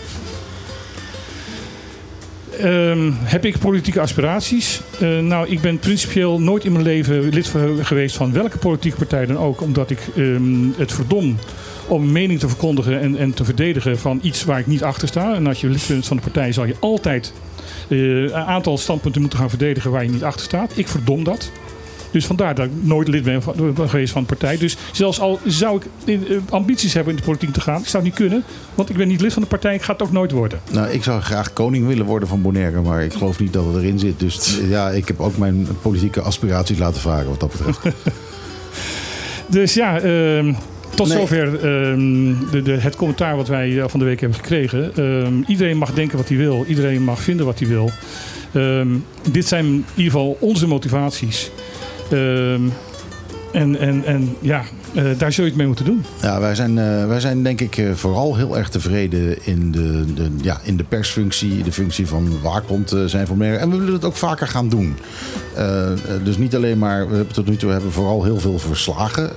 [2.58, 4.80] Ehm, heb ik politieke aspiraties?
[5.00, 9.26] Eh, nou, ik ben principieel nooit in mijn leven lid geweest van welke politieke partij
[9.26, 9.60] dan ook.
[9.60, 11.36] Omdat ik ehm, het verdom
[11.86, 15.08] om een mening te verkondigen en, en te verdedigen van iets waar ik niet achter
[15.08, 15.34] sta.
[15.34, 17.32] En als je lid bent van de partij zal je altijd
[17.88, 20.72] eh, een aantal standpunten moeten gaan verdedigen waar je niet achter staat.
[20.74, 21.50] Ik verdom dat.
[22.12, 23.54] Dus vandaar dat ik nooit lid ben van,
[23.88, 24.56] geweest van een partij.
[24.56, 28.02] Dus zelfs al zou ik eh, ambities hebben in de politiek te gaan, ik zou
[28.04, 28.44] het niet kunnen.
[28.74, 30.60] Want ik ben niet lid van de partij, ik ga het ook nooit worden.
[30.70, 33.76] Nou, ik zou graag koning willen worden van Bonaire, maar ik geloof niet dat het
[33.76, 34.20] erin zit.
[34.20, 37.80] Dus ja, ik heb ook mijn politieke aspiraties laten varen wat dat betreft.
[39.48, 40.52] Dus ja, ehm,
[40.94, 41.18] tot Nee.
[41.18, 44.96] zover ehm, de, de, het commentaar wat wij eh, van de week hebben gekregen.
[44.96, 46.64] Ehm, iedereen mag denken wat hij wil.
[46.68, 47.90] Iedereen mag vinden wat hij wil.
[49.30, 51.50] Dit zijn in ieder geval onze motivaties.
[52.12, 52.74] Um,
[53.52, 54.62] en, en, en ja,
[54.94, 56.04] eh, daar zul je het mee moeten doen.
[56.22, 60.14] Ja, wij zijn, eh, wij zijn denk ik eh, vooral heel erg tevreden in de,
[60.14, 63.56] de, ja, in de persfunctie, de functie van waakhond eh, zijn voor meer.
[63.56, 64.96] En we willen het ook vaker gaan doen.
[66.24, 69.30] Dus niet alleen maar, we hebben tot nu toe hebben we vooral heel veel verslagen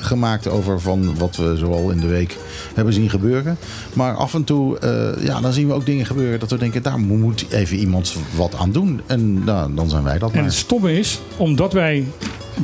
[0.00, 2.36] gemaakt over van wat we zoal in de week
[2.74, 3.56] hebben zien gebeuren.
[3.92, 4.78] Maar af en toe,
[5.20, 8.54] ja, dan zien we ook dingen gebeuren dat we denken, daar moet even iemand wat
[8.54, 9.00] aan doen.
[9.06, 10.44] En nou, dan zijn wij dat En maar.
[10.44, 12.04] het stomme is, omdat wij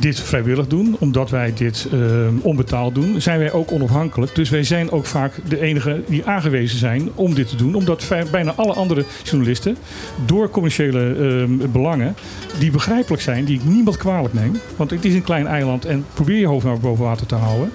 [0.01, 1.99] dit vrijwillig doen, omdat wij dit eh,
[2.41, 4.35] onbetaald doen, zijn wij ook onafhankelijk.
[4.35, 7.75] Dus wij zijn ook vaak de enige die aangewezen zijn om dit te doen.
[7.75, 9.77] Omdat bijna alle andere journalisten,
[10.25, 12.15] door commerciële eh, belangen,
[12.61, 14.59] die begrijpelijk zijn, die ik niemand kwalijk neem.
[14.75, 17.71] Want het is een klein eiland en probeer je hoofd naar boven water te houden.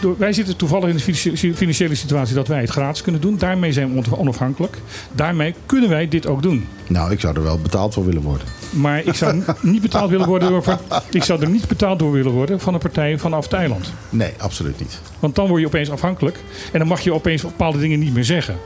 [0.00, 3.36] Door, wij zitten toevallig in de finan- financiële situatie dat wij het gratis kunnen doen.
[3.38, 4.78] Daarmee zijn we on- onafhankelijk.
[5.12, 6.66] Daarmee kunnen wij dit ook doen.
[6.88, 8.46] Nou, ik zou er wel betaald voor willen worden.
[8.70, 10.78] Maar ik zou niet betaald willen worden door,
[11.10, 13.92] ik zou er niet betaald door willen worden van een partij vanaf het eiland.
[14.10, 15.00] Nee, absoluut niet.
[15.18, 16.38] Want dan word je opeens afhankelijk
[16.72, 18.56] en dan mag je opeens bepaalde dingen niet meer zeggen.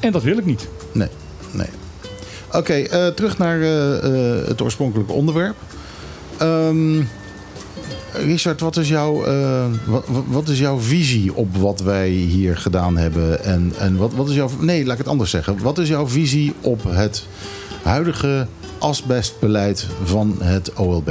[0.00, 0.68] En dat wil ik niet.
[0.92, 1.08] Nee,
[1.50, 1.66] nee.
[2.54, 3.96] Oké, eh, terug naar eh,
[4.38, 5.54] eh, het oorspronkelijke onderwerp.
[6.38, 7.02] Ehm,
[8.12, 9.24] Richard, wat is, jouw,
[9.86, 13.44] wat, wat- is jouw visie op wat wij hier gedaan hebben?
[13.44, 14.50] En, en wat, wat is jouw.
[14.60, 15.58] Nee, laat ik het anders zeggen.
[15.62, 17.26] Wat is jouw visie op het
[17.82, 18.46] huidige
[18.78, 21.10] asbestbeleid van het OLB?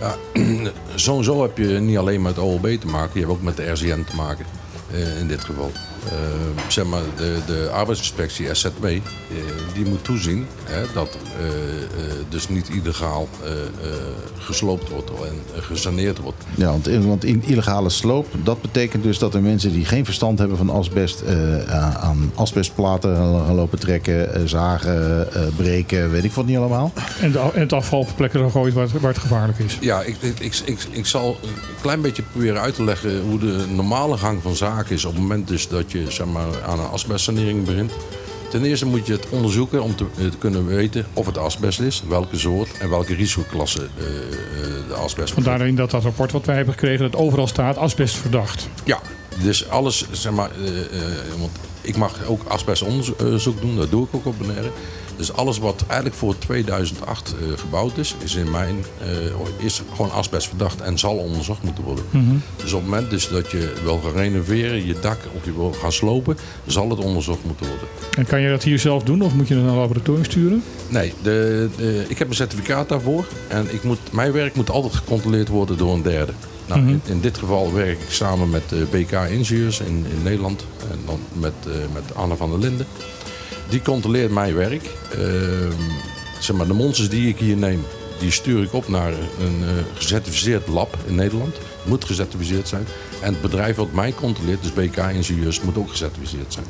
[0.00, 0.14] Ja,
[0.94, 4.04] sowieso heb je niet alleen met OLB te maken, je hebt ook met de RCN
[4.10, 4.44] te maken.
[5.20, 5.70] in dit geval.
[6.06, 6.12] Eh,
[6.68, 9.00] zeg maar, de, de arbeidsinspectie SZB, eh,
[9.74, 13.96] die moet toezien hè, dat eh, eh, dus niet illegaal eh, eh,
[14.38, 16.44] gesloopt wordt en gesaneerd wordt.
[16.54, 20.38] Ja, want, want in illegale sloop, dat betekent dus dat er mensen die geen verstand
[20.38, 26.46] hebben van asbest eh, aan asbestplaten gaan lopen trekken, zagen, eh, breken, weet ik wat
[26.46, 26.92] niet allemaal.
[27.20, 29.78] En, de, en het afval op plekken gooit waar het, waar het gevaarlijk is.
[29.80, 31.48] Ja, ik, ik, ik, ik, ik zal een
[31.80, 35.20] klein beetje proberen uit te leggen hoe de normale gang van zaken is op het
[35.20, 37.92] moment dus dat je zeg maar, aan een asbestsanering begint.
[38.50, 41.80] Ten eerste moet je het onderzoeken om te, eh, te kunnen weten of het asbest
[41.80, 44.12] is, welke soort en welke risicoklasse eh, eh,
[44.88, 45.32] de asbest betreft.
[45.32, 48.68] Vandaar in dat, dat rapport wat wij hebben gekregen, dat overal staat asbest verdacht.
[48.84, 49.00] Ja,
[49.42, 50.50] Dus alles, zeg maar,
[51.38, 54.70] want ik mag ook asbestonderzoek doen, dat doe ik ook op Bonaire.
[55.16, 59.08] Dus alles wat eigenlijk voor 2008 eh, gebouwd is, is in mijn, eh,
[59.64, 62.04] is gewoon asbest verdacht en zal onderzocht moeten worden.
[62.56, 65.72] Dus op het moment dus dat je wil gaan renoveren, je dak of je wil
[65.80, 67.86] gaan slopen, zal het onderzocht moeten worden.
[68.18, 70.62] En kan je dat hier zelf doen of moet je het naar een laboratorium sturen?
[70.88, 73.24] Nee, de, de- ik heb een certificaat daarvoor.
[73.48, 76.32] En ik moet, mijn werk moet altijd gecontroleerd worden door een derde.
[76.66, 80.64] Nou, in, in dit geval werk ik samen met eh, BK Ingenieurs in, in Nederland.
[80.90, 82.86] En dan met, eh, met Anne van der Linden.
[83.68, 84.90] Die controleert mijn werk.
[85.12, 85.72] Ehm,
[86.38, 87.84] zeg maar, de monsters die ik hier neem,
[88.18, 91.56] die stuur ik op naar een eh, gecertificeerd lab in Nederland.
[91.84, 92.86] Moet gecertificeerd zijn.
[93.20, 96.66] En het bedrijf wat mij controleert, dus BK Ingenieurs, moet ook gecertificeerd zijn.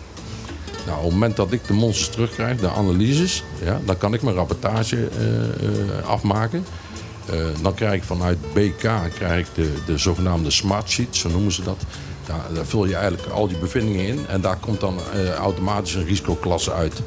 [0.86, 4.22] Nou, op het moment dat ik de monsters terugkrijg, de analyses, ja, dan kan ik
[4.22, 6.64] mijn rapportage eh, eh, afmaken.
[7.62, 11.62] Dan krijg ik vanuit BK krijg ik de, de zogenaamde smart sheet, zo noemen ze
[11.62, 11.84] dat.
[12.26, 15.94] Daar, daar vul je eigenlijk al die bevindingen in en daar komt dan eh, automatisch
[15.94, 17.02] een risicoklasse uit.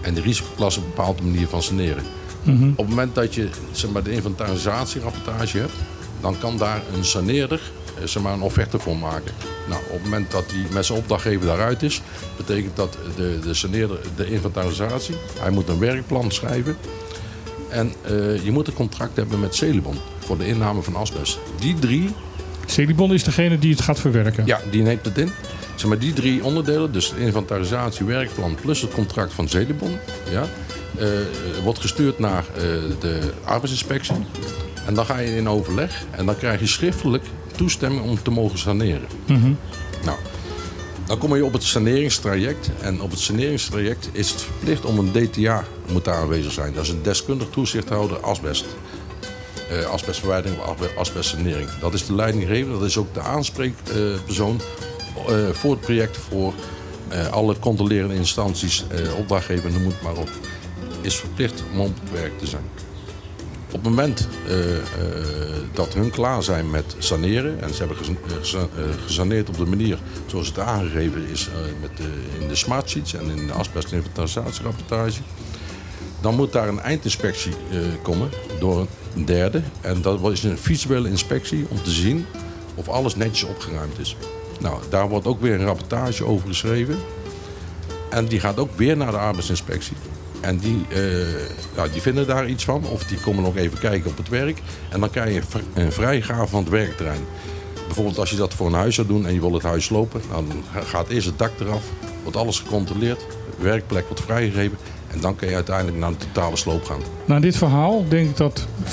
[0.00, 2.04] En de risicoklasse bepaalt de manier van saneren.
[2.70, 5.72] Op het moment dat je zeg maar, de inventarisatierapportage hebt,
[6.20, 7.60] dan kan daar een saneerder
[7.98, 9.32] eh, zeg maar, een offerte voor maken.
[9.68, 12.02] Nou, op het moment dat die met zijn opdrachtgever daaruit is,
[12.36, 16.76] betekent dat de, de saneerder de inventarisatie, hij moet een werkplan schrijven.
[17.68, 21.38] En eh, je moet een contract hebben met Celibon voor de inname van asbest.
[21.58, 22.14] Die drie
[22.66, 24.46] Celibon is degene die het gaat verwerken.
[24.46, 25.30] ja, die neemt het in.
[25.74, 29.96] Zeg maar, die drie onderdelen, dus de inventarisatie, werkplan plus het contract van Zelibon,
[30.30, 30.44] ja,
[30.98, 31.08] eh,
[31.62, 32.62] wordt gestuurd naar eh,
[33.00, 34.14] de arbeidsinspectie.
[34.86, 37.24] En dan ga je in overleg en dan krijg je schriftelijk
[37.56, 39.06] toestemming om te mogen saneren.
[40.04, 40.18] Nou,
[41.06, 42.70] dan kom je op het saneringstraject.
[42.80, 46.74] En op het saneringstraject is het verplicht om een DTA moet daar aanwezig zijn.
[46.74, 48.64] Dat is een deskundig toezichthouder asbest.
[49.70, 51.68] Eh, asbestverwijdering of asbe- asbestsanering.
[51.80, 54.60] Dat is de leidinggever, dat is ook de aanspreekpersoon
[55.28, 56.52] eh, voor het project voor
[57.08, 58.84] eh, alle controlerende instanties,
[59.18, 60.28] opdrachtgever, noem het maar op.
[61.00, 62.62] Is verplicht om op het werk te zijn.
[63.66, 64.28] Op het moment
[65.72, 68.68] dat hun klaar zijn met saneren, en ze hebben gesa- gesa-
[69.06, 71.48] gesaneerd op de manier zoals het aangegeven is
[71.80, 75.20] met de, in de smart sheets en in de asbestinventarisatierapportage,
[76.20, 77.52] dan moet daar een eindinspectie
[78.02, 79.62] komen door derde.
[79.80, 82.26] En dat is een visuele inspectie om te zien
[82.74, 84.16] of alles netjes opgeruimd is.
[84.60, 86.96] Nou, daar wordt ook weer een rapportage over geschreven.
[88.10, 89.96] En die gaat ook weer naar de arbeidsinspectie.
[90.40, 90.86] En die,
[91.74, 92.84] eh, die vinden daar iets van.
[92.84, 94.62] Of die komen nog even kijken op het werk.
[94.88, 97.24] En dan krijg je een vrijgave van het werkterrein.
[97.86, 100.20] Bijvoorbeeld als je dat voor een huis zou doen en je wil het huis slopen.
[100.30, 101.82] Nou, dan gaat eerst het dak eraf.
[102.22, 103.20] Wordt alles gecontroleerd.
[103.58, 104.78] De werkplek wordt vrijgegeven.
[105.12, 107.00] En dan kan je uiteindelijk naar een totale sloop gaan.
[107.24, 108.86] Na dit verhaal denk ik dat 95%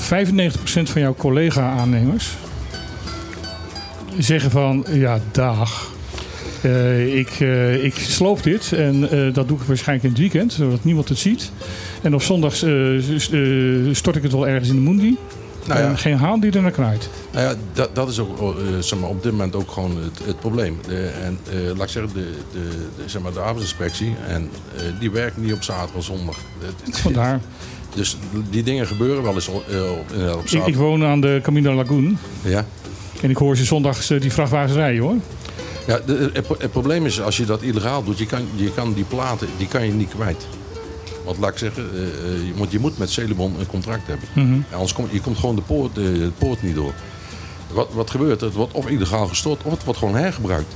[0.64, 2.36] van jouw collega-aannemers
[4.18, 5.92] zeggen van ja, dag.
[6.62, 10.52] Eh, ik, eh, ik sloop dit en eh, dat doe ik waarschijnlijk in het weekend,
[10.52, 11.52] zodat niemand het ziet.
[12.02, 12.58] En op zondags
[13.92, 15.16] stort ik het wel ergens in de mundi.
[15.70, 15.88] Nou ja.
[15.88, 17.08] En geen haan die er naar knaait.
[17.30, 20.20] Nou ja, dat, dat is ook, eh, zeg maar, op dit moment ook gewoon het,
[20.24, 20.78] het probleem.
[20.86, 24.82] De, en eh, laat ik zeggen, de, de, de, zeg maar, de arbeidsinspectie, en, eh,
[24.98, 26.36] die werkt niet op zaterdag en zondag.
[26.90, 27.40] Vandaar.
[27.94, 28.16] Dus
[28.50, 30.66] die dingen gebeuren wel eens op, op, Ik, zaterdag.
[30.66, 32.64] ik woon aan de Camino Lagoon ja.
[33.22, 35.16] en ik hoor ze zondags die vrachtwagens rijden hoor.
[35.86, 36.00] Ja,
[36.32, 39.48] het, het probleem is, als je dat illegaal doet, je kan, je kan die platen
[39.58, 40.46] die kan je niet kwijt.
[41.30, 44.28] Want laat ik zeggen, eh, eh, je, want je moet met Celebon een contract hebben.
[44.70, 46.92] En anders komt je komt gewoon de poort, de poort niet door.
[47.72, 48.46] Wat, wat gebeurt er?
[48.46, 50.74] Het wordt of illegaal gestort of het wordt gewoon hergebruikt.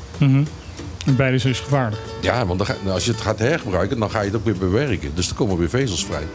[1.07, 2.03] En beide is dus gevaarlijk.
[2.21, 4.45] Ja, want dan ga- nou, als je het gaat hergebruiken, dan ga je het ook
[4.45, 5.11] weer bewerken.
[5.15, 6.27] Dus er komen weer vezels vrij.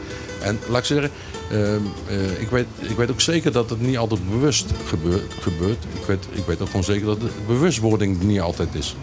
[0.42, 1.10] En laat ik zeggen,
[1.50, 5.32] ehm, eh, ik, weet, ik weet ook zeker dat het niet altijd bewust gebeurt.
[5.40, 5.84] gebeurt.
[6.00, 8.96] Ik, weet, ik weet ook gewoon zeker dat de bewustwording niet altijd is.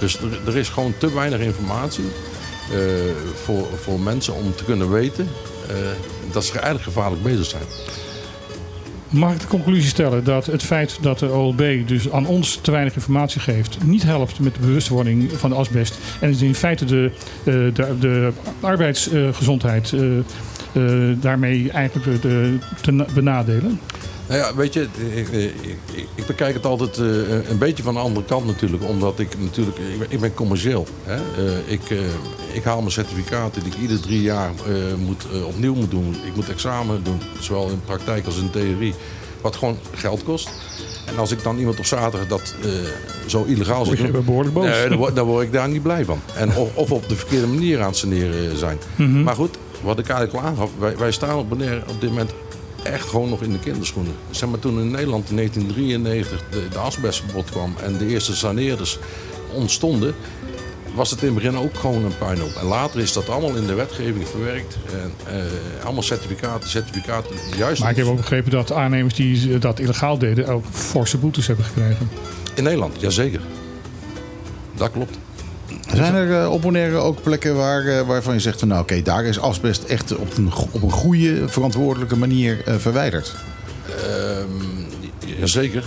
[0.00, 2.04] Dus er, er is gewoon te weinig informatie
[3.44, 5.28] voor, voor mensen om te kunnen weten
[5.68, 5.76] eh,
[6.32, 7.62] dat ze eigenlijk gevaarlijk bezig zijn.
[9.08, 12.70] Mag ik de conclusie stellen dat het feit dat de OLB dus aan ons te
[12.70, 16.84] weinig informatie geeft, niet helpt met de bewustwording van de asbest en het in feite
[16.84, 17.10] de,
[17.44, 22.20] eh, de, de arbeidsgezondheid eh, eh, daarmee eigenlijk
[22.80, 23.80] te na- benadelen?
[24.32, 25.54] Nou ja, weet je, ik, ik,
[26.14, 27.04] ik- bekijk het altijd eh,
[27.50, 28.82] een beetje van de andere kant natuurlijk.
[28.88, 30.86] Omdat ik natuurlijk, ik ben, ik ben commercieel.
[31.04, 31.14] Hè?
[31.14, 31.98] Eh, ik, eh,
[32.52, 34.50] ik haal mijn certificaten die ik ieder drie jaar
[34.98, 36.16] moet, opnieuw moet doen.
[36.26, 38.94] Ik moet examen doen, zowel in praktijk als in theorie.
[39.40, 40.50] Wat gewoon geld kost.
[41.06, 42.54] En als ik dan iemand op zaterdag dat
[43.26, 43.84] zo illegaal
[44.24, 44.64] behoorlijk boos.
[44.64, 46.20] Nee, dan, word, dan word ik daar niet blij van.
[46.34, 48.78] En of, of op de verkeerde manier aan het saneren zijn.
[49.24, 52.32] Maar goed, wat ik eigenlijk al aangaf, wij, wij staan op, Bonaire op dit moment
[52.82, 54.12] echt gewoon nog in de kinderschoenen.
[54.30, 58.98] Zeg maar, toen in Nederland in 1993 de, de asbestverbod kwam en de eerste saneerders
[59.52, 60.14] ontstonden,
[60.94, 62.54] was het in het begin ook gewoon een puinhoop.
[62.60, 64.78] En later is dat allemaal in de wetgeving verwerkt.
[64.92, 67.36] En, eh, allemaal certificaten, certificaten.
[67.56, 71.46] Juist Maar ik heb ook begrepen dat aannemers die dat illegaal deden ook forse boetes
[71.46, 72.08] hebben gekregen.
[72.54, 73.40] in Nederland, jazeker.
[74.76, 75.18] Dat klopt.
[75.94, 79.02] Zijn er eh, op Bonaire ook plekken waar, eh, waarvan je zegt van nou oké,
[79.02, 83.34] daar is asbest echt op een, op een goede, verantwoordelijke manier eh, verwijderd?
[83.88, 84.46] Ehm,
[85.40, 85.84] jazeker.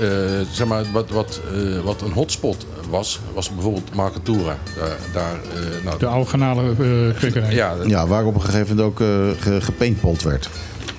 [0.00, 0.08] Eh,
[0.52, 4.56] zeg maar, wat, wat, eh, wat een hotspot was, was bijvoorbeeld Marcatura.
[4.78, 7.54] Daar, daar, eh, nou, De oude eh kwekerij.
[7.54, 10.48] ja, Ja, waar op een gegeven moment ook eh, ge- gepaintbald werd.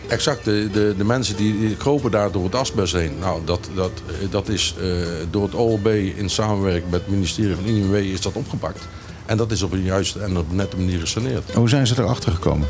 [0.08, 3.20] Exact, de, de, de mensen die, die kropen daar door het asbest heen.
[3.20, 4.88] Nou, dat, dat, eh, dat is eh,
[5.30, 8.88] door het OLB in samenwerking met het ministerie van INW is dat opgepakt.
[9.26, 11.54] En dat is op een juiste en op een nette manier gesaneerd.
[11.54, 12.68] Hoe zijn ze erachter gekomen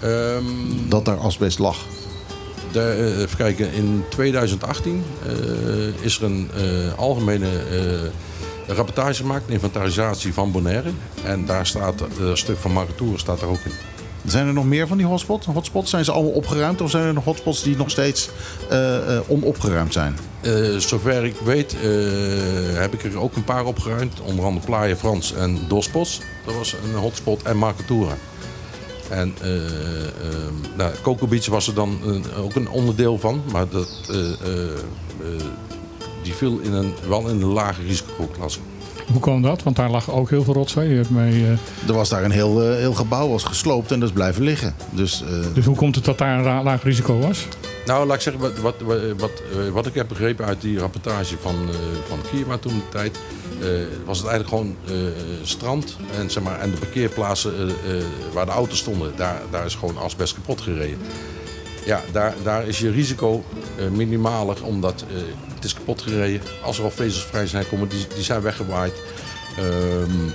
[0.00, 0.44] Ehm,
[0.88, 1.76] dat daar asbest lag?
[2.72, 5.32] de, eh, even kijken, in 2018 eh,
[6.00, 6.50] is er een
[6.96, 7.48] algemene
[8.66, 10.90] rapportage gemaakt, inventarisatie van Bonaire.
[11.24, 13.72] En daar staat, een stuk van Maratour staat er ook in.
[14.28, 15.46] Zijn er nog meer van die hotspots?
[15.46, 15.90] hotspots?
[15.90, 18.28] Zijn ze allemaal opgeruimd of zijn er nog hotspots die nog steeds
[18.68, 20.18] eh, eh, onopgeruimd zijn?
[20.40, 21.76] Eh, zover ik weet
[22.74, 24.20] heb ik er ook een paar opgeruimd.
[24.20, 26.20] Onder andere Playa Frans en Dospos.
[26.46, 27.42] Dat was een hotspot.
[27.42, 28.14] En Marcatura.
[29.10, 29.50] En eh,
[30.76, 31.98] nou, Coco Beach was er dan
[32.38, 33.42] ook een onderdeel van.
[33.52, 34.10] Maar dat,
[36.22, 38.60] die viel in een, wel in een lage risicoklasse.
[39.12, 39.62] Hoe kwam dat?
[39.62, 40.88] Want daar lag ook heel veel rotzooi.
[40.88, 44.00] Je hebt mij, eh, Er was daar een heel, eh, heel gebouw was gesloopt en
[44.00, 44.74] dat is blijven liggen.
[44.90, 47.46] Dus eh, dus hoe komt het dat daar een laag risico was?
[47.86, 49.42] Nou, laat ik zeggen, wat, wat, wat, wat,
[49.72, 51.74] wat ik heb begrepen uit die rapportage van, eh
[52.08, 53.18] van Kierma toen de tijd,
[53.60, 53.68] eh,
[54.04, 54.94] was het eigenlijk gewoon eh,
[55.42, 57.62] strand en, zeg maar, en de parkeerplaatsen eh,
[57.96, 60.98] eh, waar de auto's stonden, daar, daar is gewoon asbest kapot gereden.
[61.88, 63.44] Ja, daar, daar is je risico
[63.76, 65.16] eh, minimaler, omdat eh,
[65.54, 66.40] het is kapot gereden.
[66.62, 68.92] Als er al vezels vrij zijn komen, die, die zijn weggewaaid.
[69.56, 70.28] Ehm,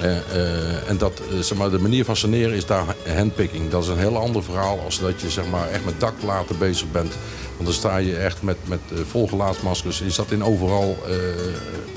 [0.00, 3.70] eh, en dat, zeg maar, de manier van saneren is daar handpicking.
[3.70, 6.90] Dat is een heel ander verhaal als dat je zeg maar, echt met daklaten bezig
[6.90, 7.12] bent.
[7.56, 9.98] Want dan sta je echt met, met eh, volgelaatsmaskers.
[9.98, 10.98] Je zat in overal.
[11.06, 11.14] eh,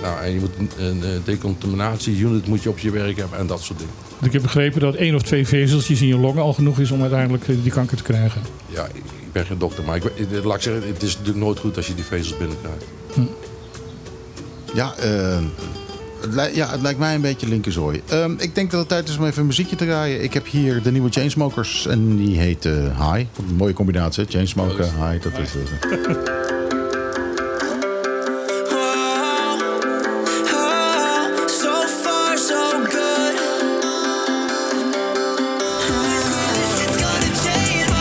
[0.02, 3.48] nou, en je moet een, een eh, decontaminatie-unit moet je op je werk hebben en
[3.48, 3.94] dat soort dingen.
[4.22, 7.02] Ik heb begrepen dat één of twee vezeltjes in je longen al genoeg is om
[7.02, 8.42] uiteindelijk die kanker te krijgen.
[8.68, 9.04] Ja, ik
[9.36, 10.04] ik ben geen dokter, maar ik,
[10.44, 12.86] laat ik zeggen, het is natuurlijk nooit goed als je die vezels binnenkrijgt.
[14.74, 15.44] ja, eh,
[16.26, 18.02] het, li- ja, het lijkt mij een beetje linkerzooi.
[18.10, 20.24] Ehm, ik denk dat het tijd is om even een muziekje te draaien.
[20.24, 22.74] Ik heb hier de nieuwe Chainsmokers en die heet eh,
[23.12, 23.26] High.
[23.50, 24.26] Een mooie combinatie?
[24.30, 25.24] Chainsmoker, High.
[25.24, 26.24] Dat is het.
[37.44, 37.94] Change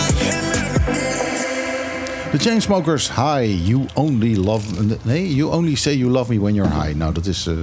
[2.32, 3.66] De Chainsmokers, High.
[3.68, 4.66] You only love...
[5.04, 6.94] Nee, you only say you love me when you're high.
[6.96, 7.46] Nou, dat is...
[7.46, 7.54] eh,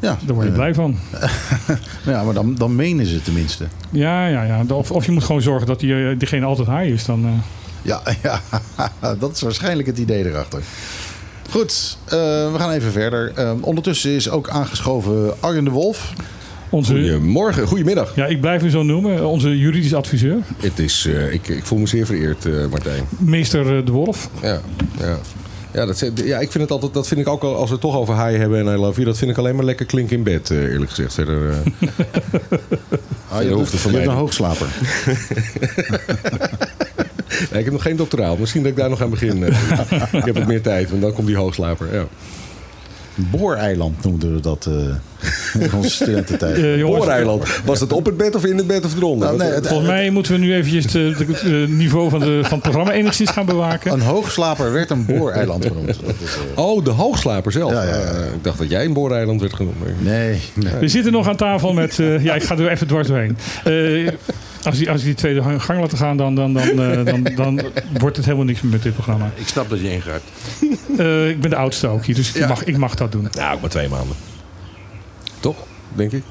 [0.00, 0.96] ja, Daar word je eh, blij van.
[2.12, 3.64] ja, maar dan, dan menen ze tenminste.
[3.90, 4.64] Ja, ja, ja.
[4.74, 7.04] Of, of je moet gewoon zorgen dat die, eh, diegene altijd high is.
[7.04, 7.30] Dan, eh,
[7.82, 8.40] Ja, ja,
[9.18, 10.62] dat is waarschijnlijk het idee erachter.
[11.50, 12.10] Goed, eh,
[12.52, 13.32] we gaan even verder.
[13.60, 16.12] Ondertussen is ook aangeschoven Arjen de Wolf.
[16.70, 18.12] onze, Goedemorgen, goedemiddag.
[18.16, 19.26] ja, ik blijf hem zo noemen.
[19.26, 20.36] Onze juridisch adviseur.
[20.56, 23.04] Het is, eh, ik, ik voel me zeer vereerd, eh, Martijn.
[23.18, 24.30] Meester De Wolf.
[24.42, 24.60] Ja,
[24.98, 25.18] ja.
[25.72, 27.80] Ja, dat, ja, ik vind het altijd, dat vind ik ook al, als we het
[27.80, 30.16] toch over high hebben en I love you, dat vind ik alleen maar lekker klinken
[30.16, 31.14] in bed, eh, eerlijk gezegd.
[31.14, 31.88] Verder, eh,
[33.30, 34.66] Ah, je hoeft het van je een hoogslaper.
[37.50, 38.36] nee, ik heb nog geen doctoraal.
[38.36, 39.42] Misschien dat ik daar nog aan begin.
[40.20, 41.94] ik heb wat meer tijd, want dan komt die hoogslaper.
[41.94, 42.06] Ja.
[43.30, 46.56] Booreiland noemden we dat eh, in onze studententijd.
[46.78, 47.44] Jongens, Booreiland.
[47.64, 49.26] Was het op het bed of in het bed of eronder?
[49.26, 52.62] Nou, nee, het- Volgens mij moeten we nu eventjes het niveau van, de, van het
[52.62, 53.92] programma enigszins gaan bewaken.
[53.92, 55.86] Een hoogslaper werd een booreiland genoemd.
[55.86, 57.72] Dat is, eh, Oh, de hoogslaper zelf.
[57.72, 58.10] Ja, ja, ja.
[58.34, 59.76] Ik dacht dat jij een booreiland werd genoemd.
[59.98, 60.72] nee, nee.
[60.80, 61.98] We zitten nog aan tafel met...
[61.98, 63.36] eh, ja, ik ga er even dwars doorheen.
[64.62, 67.60] Als, die, als die tweede gang laten gaan, dan, dan, dan, eh, dan, dan
[67.98, 69.30] wordt het helemaal niks meer met dit programma.
[69.34, 70.24] Ik snap dat je ingrijpt.
[70.98, 73.28] Eh, ik ben de oudste ook hier, dus ik, mag, ik mag dat doen.
[73.32, 74.16] Nou, ook maar twee maanden.
[75.40, 75.56] Toch,
[75.94, 76.22] denk ik.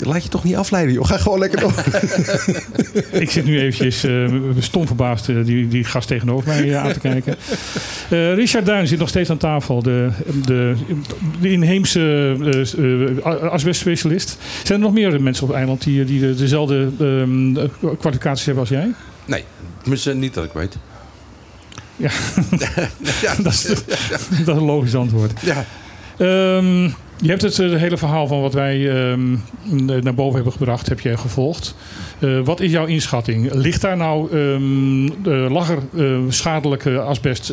[0.00, 1.04] Laat je toch niet afleiden, joh.
[1.06, 1.72] Ga gewoon lekker door.
[3.22, 4.28] Ik zit nu eventjes eh,
[4.58, 7.36] stom verbaasd eh, die, die gast tegenover mij eh, aan te kijken.
[8.08, 9.82] Eh, Richard Duin zit nog steeds aan tafel.
[9.82, 10.10] De,
[10.46, 10.74] de,
[11.40, 12.00] de inheemse
[12.76, 14.38] eh, eh, asbestspecialist.
[14.64, 17.68] Zijn er nog meer mensen op het eiland die, die de- dezelfde ehm,
[17.98, 18.92] kwalificaties hebben als jij?
[19.24, 19.44] Nee,
[19.80, 20.76] tenminste niet dat ik weet.
[21.96, 22.10] Ja,
[23.42, 25.32] dat, is, dat is een logisch antwoord.
[25.40, 25.64] Ja.
[26.18, 26.90] Ehm,
[27.20, 29.36] Je hebt het eh, hele verhaal van wat wij ehm,
[30.02, 31.74] naar boven hebben gebracht, heb jij gevolgd.
[32.18, 33.52] Eh, wat is jouw inschatting?
[33.52, 35.82] Ligt daar nou um, lag er
[36.28, 37.52] schadelijke asbest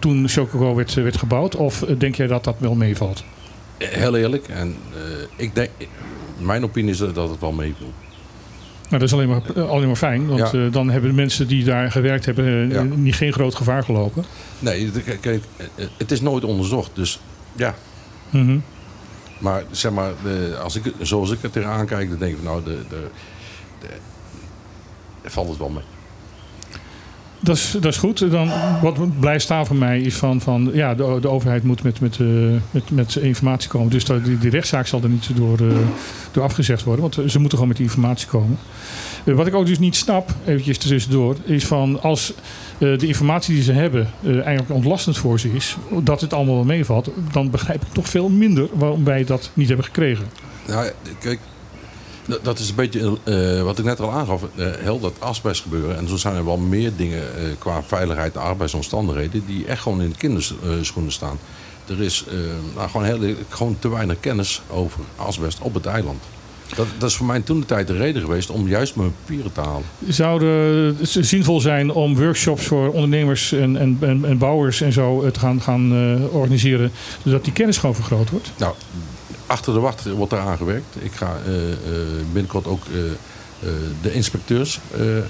[0.00, 1.56] toen Chococo werd, werd gebouwd?
[1.56, 3.24] Of denk jij dat dat wel meevalt?
[3.78, 4.48] Heel eerlijk.
[4.48, 4.74] En
[5.36, 5.70] ik denk,
[6.38, 7.92] mijn opinie is dat het wel meeviel.
[8.88, 10.68] Nou, dat is alleen maar, alleen maar fijn, want Ja.
[10.68, 12.82] dan hebben de mensen die daar gewerkt hebben Ja.
[12.82, 14.24] niet geen groot gevaar gelopen.
[14.58, 14.90] Nee,
[15.20, 15.42] kijk,
[15.96, 16.90] het is nooit onderzocht.
[16.94, 17.20] Dus
[17.56, 17.74] ja,
[18.30, 18.56] Mhm.
[19.38, 20.12] Maar zeg maar,
[20.62, 23.08] als ik, zoals ik er tegenaan kijk, dan denk ik van nou, de, de,
[23.80, 23.88] de,
[25.30, 25.84] valt het wel mee.
[27.44, 28.30] Dat is, dat is goed.
[28.30, 28.50] Dan,
[28.82, 32.20] wat blijft staan voor mij is van, van ja, de, de overheid moet met, met,
[32.20, 32.26] eh,
[32.70, 33.90] met, met informatie komen.
[33.90, 35.76] Dus dat, die, die rechtszaak zal er niet door, eh,
[36.32, 38.58] door afgezegd worden, want ze moeten gewoon met die informatie komen.
[39.24, 42.32] Eh, wat ik ook dus niet snap, eventjes tussendoor, is van als
[42.78, 46.54] eh, de informatie die ze hebben eh, eigenlijk ontlastend voor ze is, dat het allemaal
[46.54, 50.24] wel meevalt, dan begrijp ik toch veel minder waarom wij dat niet hebben gekregen.
[50.66, 51.38] Nou, ja, kijk,
[52.42, 53.18] dat- is een beetje
[53.64, 54.42] wat ik net al aangaf.
[54.56, 55.96] eh, heel dat asbest gebeuren.
[55.96, 57.22] En zo zijn er wel meer dingen
[57.58, 61.38] qua veiligheid en arbeidsomstandigheden die echt gewoon in de kinderschoenen staan.
[61.88, 62.24] Er is
[62.76, 66.22] nou, gewoon, heel, gewoon te weinig kennis over asbest op het eiland.
[66.76, 69.52] Dat, dat is voor mij toen de tijd de reden geweest om juist mijn papieren
[69.52, 69.84] te halen.
[70.08, 75.22] Zou het zinvol zijn om workshops voor ondernemers en, en, en, en bouwers en zo
[75.22, 76.90] eh, te gaan, gaan eh, organiseren,
[77.24, 78.50] zodat die kennis gewoon vergroot wordt?
[78.58, 78.74] Nou,
[79.46, 80.96] achter de wacht wordt daar aan gewerkt.
[80.98, 81.76] Ik ga eh, eh,
[82.32, 83.68] binnenkort ook eh, eh,
[84.02, 84.80] de inspecteurs.
[84.94, 85.24] eh, eh, eh,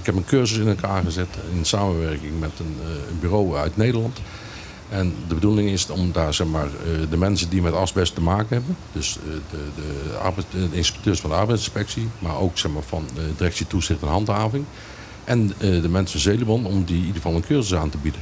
[0.00, 3.76] ik heb een cursus in elkaar gezet in samenwerking met een, eh, een bureau uit
[3.76, 4.18] Nederland.
[4.88, 8.20] En de bedoeling is om daar zeg maar, eh, de mensen die met asbest te
[8.20, 12.72] maken hebben, dus eh, de, de, arbeid- de inspecteurs van de arbeidsinspectie, maar ook zeg
[12.72, 14.64] maar, van de directie toezicht en handhaving.
[15.24, 17.98] En eh, de mensen van Zelebon om die in ieder geval een cursus aan te
[18.02, 18.20] bieden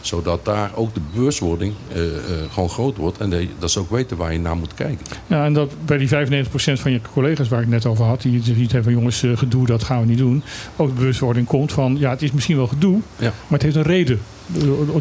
[0.00, 3.18] zodat daar ook de bewustwording eh, eh, gewoon groot wordt.
[3.18, 5.06] En de- dat ze ook weten waar je naar moet kijken.
[5.26, 8.42] Ja, en dat bij die 95% van je collega's waar ik net over had, die
[8.42, 10.42] zoiets hebben van jongens, eh, gedoe, dat gaan we niet doen.
[10.76, 13.24] Ook de bewustwording komt van, ja, het is misschien wel gedoe, Ja.
[13.24, 14.35] maar het heeft een reden eh,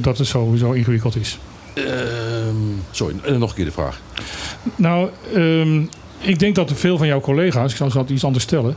[0.02, 1.38] dat het zo ingewikkeld is.
[1.74, 2.56] Ehm,
[2.92, 4.02] sorry, eh, nog een keer de vraag.
[4.76, 5.82] Nou, ehm,
[6.18, 8.76] ik denk dat veel van jouw collega's, ik zal ze iets anders stellen,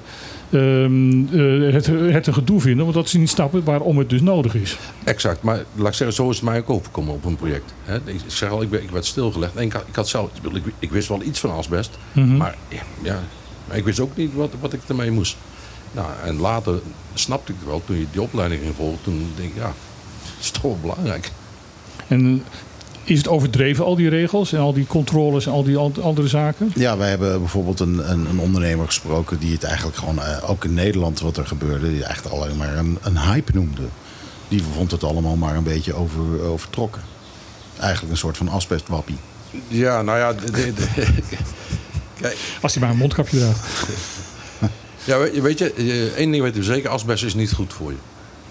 [0.50, 4.54] ehm, eh, het, het een gedoe vinden, omdat ze niet snappen waarom het dus nodig
[4.54, 4.76] is.
[5.04, 7.74] Exact, maar laat ik zeggen, zo is het mij ook overkomen op een project.
[8.04, 9.54] Ik zeg al, ik, ben, ik werd stilgelegd.
[9.54, 12.36] En ik, had, ik, had zelf, ik, ik wist wel iets van asbest, Mhm.
[12.36, 12.56] maar,
[13.02, 13.20] ja,
[13.68, 15.36] maar ik wist ook niet wat, wat ik ermee moest.
[15.92, 16.80] Nou, en later
[17.14, 19.74] snapte ik het wel, toen je die opleiding ging volgen, toen denk ik, ja, dat
[20.40, 21.30] is toch wel belangrijk.
[22.08, 22.42] En
[23.04, 26.28] is het overdreven, al die regels en al die controles en al die an- andere
[26.28, 26.72] zaken?
[26.74, 30.64] Ja, wij hebben bijvoorbeeld een, een, een ondernemer gesproken die het eigenlijk gewoon, eh, ook
[30.64, 33.82] in Nederland wat er gebeurde, die echt alleen maar een, een hype noemde.
[34.48, 37.02] Die vond het allemaal maar een beetje over, overtrokken.
[37.78, 39.16] Eigenlijk een soort van asbestwappie.
[39.68, 40.88] Ja, nou ja, de- de- de-
[42.20, 43.66] kijk, Als hij maar een mondkapje draagt.
[45.04, 47.90] Ja, weet je, weet je, één ding weet je zeker, asbest is niet goed voor
[47.90, 47.96] je.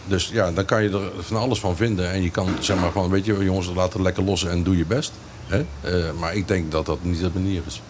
[0.08, 2.12] Dus ja, dan kan je er van alles van vinden.
[2.12, 4.78] En je kan zeg maar van, weet je, jongens, laat het lekker los en doe
[4.78, 5.12] je best.
[5.48, 5.58] Hè?
[5.82, 7.82] Eh, maar ik denk dat dat niet de manier is.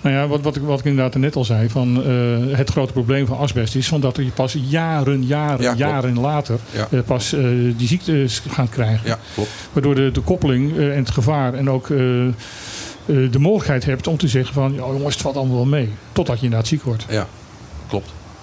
[0.00, 2.92] Nou ja, wat, wat, ik, wat ik inderdaad net al zei, van, eh, het grote
[2.92, 6.88] probleem van asbest is van dat je pas jaren, jaren, Ja, jaren later Ja.
[6.90, 7.30] eh, pas
[7.76, 9.06] die ziekte gaat krijgen.
[9.08, 9.50] Ja, klopt.
[9.72, 11.86] Waardoor de, de koppeling en het gevaar en ook
[13.06, 15.90] de mogelijkheid hebt om te zeggen van, ja jongens, het valt allemaal wel mee.
[16.12, 17.06] Totdat je inderdaad ziek wordt.
[17.08, 17.26] Ja.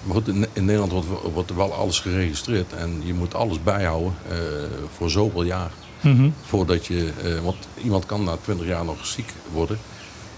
[0.02, 2.72] Maar goed, in, in Nederland wordt, wordt wel alles geregistreerd.
[2.72, 4.36] En je moet alles bijhouden eh,
[4.96, 5.70] voor zoveel jaar.
[6.00, 6.28] Mhm.
[6.42, 9.78] Voordat je, eh, want iemand kan na 20 jaar nog ziek worden.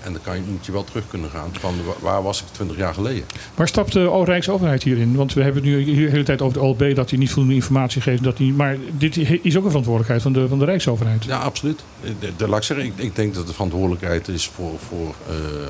[0.05, 2.47] En dan kan je, moet je wel terug kunnen gaan van wa- waar was ik
[2.53, 3.25] 20 jaar geleden.
[3.55, 5.15] Waar stapt de Rijksoverheid hierin?
[5.17, 7.31] Want we hebben het nu hier de hele tijd over de OLB dat hij niet
[7.31, 8.23] voldoende informatie geeft.
[8.23, 11.25] Dat hij, maar dit is ook een verantwoordelijkheid van de, van de Rijksoverheid.
[11.25, 11.83] Ja, absoluut.
[12.03, 15.15] Eh, de- de- laat ik zeggen, ik, ik denk dat de verantwoordelijkheid is voor, voor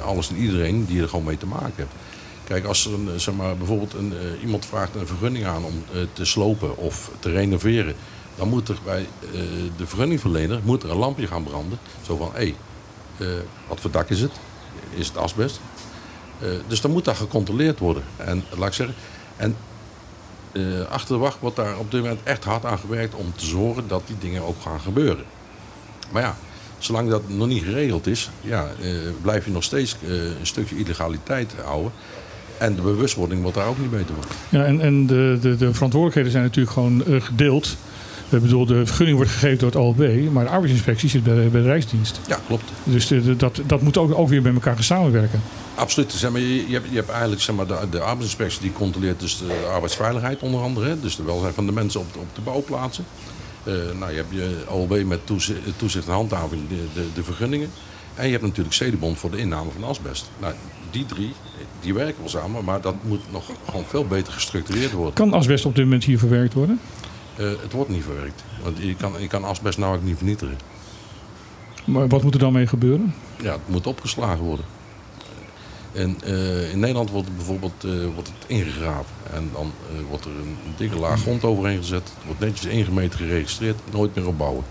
[0.04, 1.90] alles en iedereen die er gewoon mee te maken heeft.
[2.44, 5.64] Kijk, als er een, eh, zeg maar, bijvoorbeeld een, eh, iemand vraagt een vergunning aan
[5.64, 7.94] om eh, te slopen of te renoveren,
[8.34, 9.06] dan moet er bij
[9.76, 11.78] de vergunningverlener moet er een lampje gaan branden.
[12.02, 12.54] Zo van, hé,
[13.68, 14.32] wat voor dak is het?
[14.94, 15.60] Is het asbest?
[16.66, 18.02] Dus dan moet dat gecontroleerd worden.
[18.16, 18.96] En laat ik zeggen,
[19.36, 19.56] en
[20.88, 23.88] achter de wacht wordt daar op dit moment echt hard aan gewerkt om te zorgen
[23.88, 25.24] dat die dingen ook gaan gebeuren.
[26.10, 26.36] Maar ja,
[26.78, 28.68] zolang dat nog niet geregeld is, ja,
[29.22, 31.92] blijf je nog steeds een stukje illegaliteit houden.
[32.62, 34.36] En de bewustwording wordt daar ook niet beter van.
[34.58, 37.76] Ja, en en de, de, de verantwoordelijkheden zijn natuurlijk gewoon eh, gedeeld.
[38.28, 41.40] Ik bedoel, de vergunning wordt gegeven door het OLB, maar de arbeidsinspectie zit bij, de-
[41.50, 42.20] bij de Rijksdienst.
[42.26, 42.64] Ja, klopt.
[42.84, 45.42] Dus de, de- dat, dat moet ook, ook weer met elkaar gaan samenwerken.
[45.74, 46.12] Absoluut.
[46.12, 49.20] Zeg maar, je, je, hebt, je hebt eigenlijk zeg maar, de, de arbeidsinspectie die controleert
[49.20, 50.88] dus de arbeidsveiligheid onder andere.
[50.88, 53.04] Hè, dus de welzijn van de mensen op de, op de bouwplaatsen.
[53.64, 57.68] Eh, nou, je hebt je OLB met toezicht, toezicht en handhaving, de, de, de vergunningen.
[58.14, 60.30] En je hebt natuurlijk Cedebond voor de inname van asbest.
[60.40, 60.54] Nou,
[60.90, 61.32] die drie,
[61.82, 65.14] die werken wel samen, maar dat moet nog gewoon veel beter gestructureerd worden.
[65.14, 66.80] Kan asbest op dit moment hier verwerkt worden?
[67.36, 70.56] Eh, het wordt niet verwerkt, want je kan, je kan asbest ook niet vernietigen.
[71.84, 73.14] Maar wat moet er dan mee gebeuren?
[73.42, 74.64] Ja, het moet opgeslagen worden.
[75.92, 79.14] En eh, in Nederland wordt het bijvoorbeeld eh, wordt het ingegraven.
[79.32, 79.72] En dan
[80.08, 82.02] wordt er een dikke laag grond overheen gezet.
[82.02, 83.78] Het wordt netjes ingemeten, geregistreerd.
[83.92, 84.64] Nooit meer opbouwen.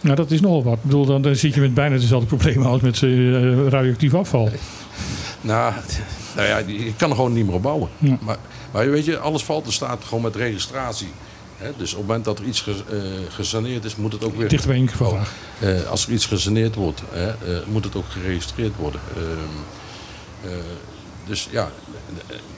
[0.00, 0.74] Nou, dat is nogal wat.
[0.74, 4.48] Ik bedoel, dan, dan zit je met bijna dezelfde problemen als met eh, radioactief afval.
[5.42, 5.72] Nou,
[6.36, 7.88] nou ja, je kan er gewoon niet meer op bouwen.
[7.98, 8.18] Ja.
[8.20, 8.36] Maar,
[8.72, 11.08] maar weet je, alles valt er staat gewoon met registratie.
[11.76, 12.96] Dus op het moment dat er iets ge- eh,
[13.34, 14.48] gesaneerd is, moet het ook weer...
[14.48, 15.18] Dichter bij geval.
[15.58, 17.02] Eh, als er iets gesaneerd wordt,
[17.66, 19.00] moet het ook geregistreerd worden.
[19.16, 20.58] Ehm, eh,
[21.26, 21.70] dus ja,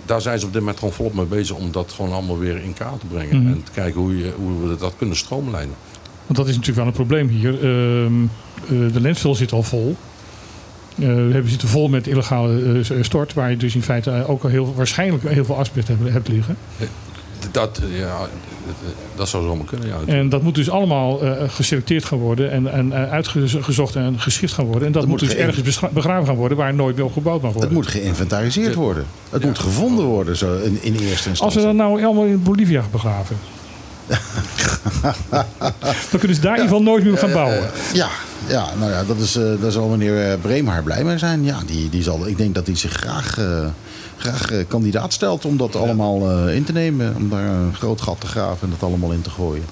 [0.07, 2.57] daar zijn ze op dit moment gewoon volop mee bezig om dat gewoon allemaal weer
[2.63, 3.43] in kaart te brengen.
[3.43, 3.53] Mhm.
[3.53, 5.75] En te kijken hoe, je, hoe we dat kunnen stroomlijnen.
[6.27, 7.55] Want dat is natuurlijk wel een probleem hier.
[7.55, 9.97] Ehm, eh, de landfill zit al vol.
[10.95, 14.43] Eh, we hebben zitten vol met illegale eh, stort, waar je dus in feite ook
[14.43, 16.57] al heel, waarschijnlijk heel veel asbest hebt, hebt liggen.
[17.51, 18.29] Dat, ja,
[19.17, 19.97] dat, zou zomaar kunnen, ja.
[20.07, 24.53] En dat moet dus allemaal eh, geselecteerd gaan worden en, en eh, uitgezocht en geschikt
[24.53, 24.87] gaan worden.
[24.87, 27.43] En dat, Dat moet moet dus ergens begraven gaan worden waar nooit meer op gebouwd
[27.43, 27.71] mag worden.
[27.71, 29.07] Het moet geïnventariseerd worden.
[29.31, 31.45] Het moet gevonden worden zo in, in eerste instantie.
[31.45, 33.37] Als we dat nou allemaal in Bolivia begraven.
[36.11, 37.71] dan kunnen ze daar in ieder geval nooit meer gaan bouwen.
[37.93, 38.09] Ja,
[38.47, 41.45] ja, nou ja, dat is, eh, daar zal meneer eh, Breemhaar blij mee zijn.
[41.45, 43.67] Ja, die, die zal, ik denk dat hij zich graag, eh,
[44.17, 47.15] graag eh, kandidaat stelt om dat allemaal eh, in te nemen.
[47.17, 49.65] Om daar een groot gat te graven en dat allemaal in te gooien.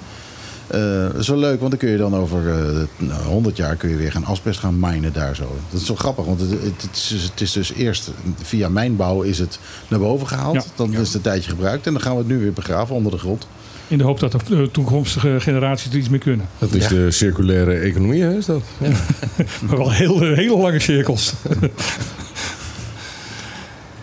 [0.70, 3.76] Eh, dat is wel leuk, want dan kun je dan over eh, nou, 100 jaar
[3.76, 5.56] kun je weer gaan asbest gaan minen daar zo.
[5.70, 8.10] Dat is zo grappig, want het, het, het is, het is dus eerst
[8.42, 10.54] via mijnbouw is het naar boven gehaald.
[10.54, 10.62] Ja.
[10.74, 13.12] Dan is het een tijdje gebruikt en dan gaan we het nu weer begraven onder
[13.12, 13.46] de grond.
[13.90, 16.46] In de hoop dat de eh, toekomstige generaties er iets mee kunnen.
[16.58, 18.62] Dat is de circulaire economie, hè, is dat?
[19.66, 21.32] Maar wel heel, eh, hele lange cirkels.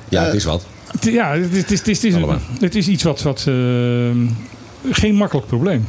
[0.09, 0.65] Ja, het is wat.
[0.99, 2.39] ja, het is, het is, het is, het is, Allemaal.
[2.59, 3.53] het is iets wat, wat eh,
[4.91, 5.87] geen makkelijk probleem.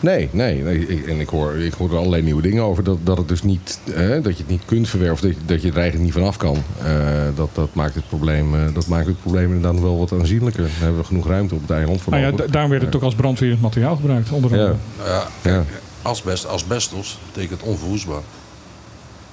[0.00, 0.62] Nee, nee.
[0.62, 0.86] nee.
[0.86, 2.84] Ik- En ik hoor, ik hoor er allerlei nieuwe dingen over.
[2.84, 5.14] Dat, dat, het dus niet, hè, dat je het niet kunt verwerven.
[5.14, 6.56] Of dat je, dat je er eigenlijk niet vanaf kan.
[6.82, 6.92] Eh,
[7.34, 10.62] dat, dat, maakt het probleem, eh, dat maakt het probleem inderdaad wel wat aanzienlijker.
[10.62, 13.02] Dan hebben we genoeg ruimte op het eiland voor Nou ja, daarom werd het ook
[13.02, 14.30] als brandweerend materiaal gebruikt.
[14.32, 14.68] Onder andere.
[14.72, 15.06] Ja.
[15.06, 15.64] Nou ja, Ja.
[16.02, 18.22] asbest, asbestos betekent onverwoestbaar.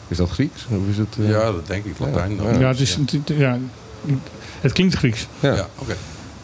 [0.07, 0.65] Is dat Grieks?
[0.69, 2.35] Of is het, eh, Ja, dat denk ik, Latijn.
[2.35, 2.59] Ja, dan.
[2.59, 3.57] Ja, het, is, het- ja,
[4.61, 5.27] het klinkt Grieks.
[5.39, 5.53] Ja.
[5.55, 5.95] Ja, oké.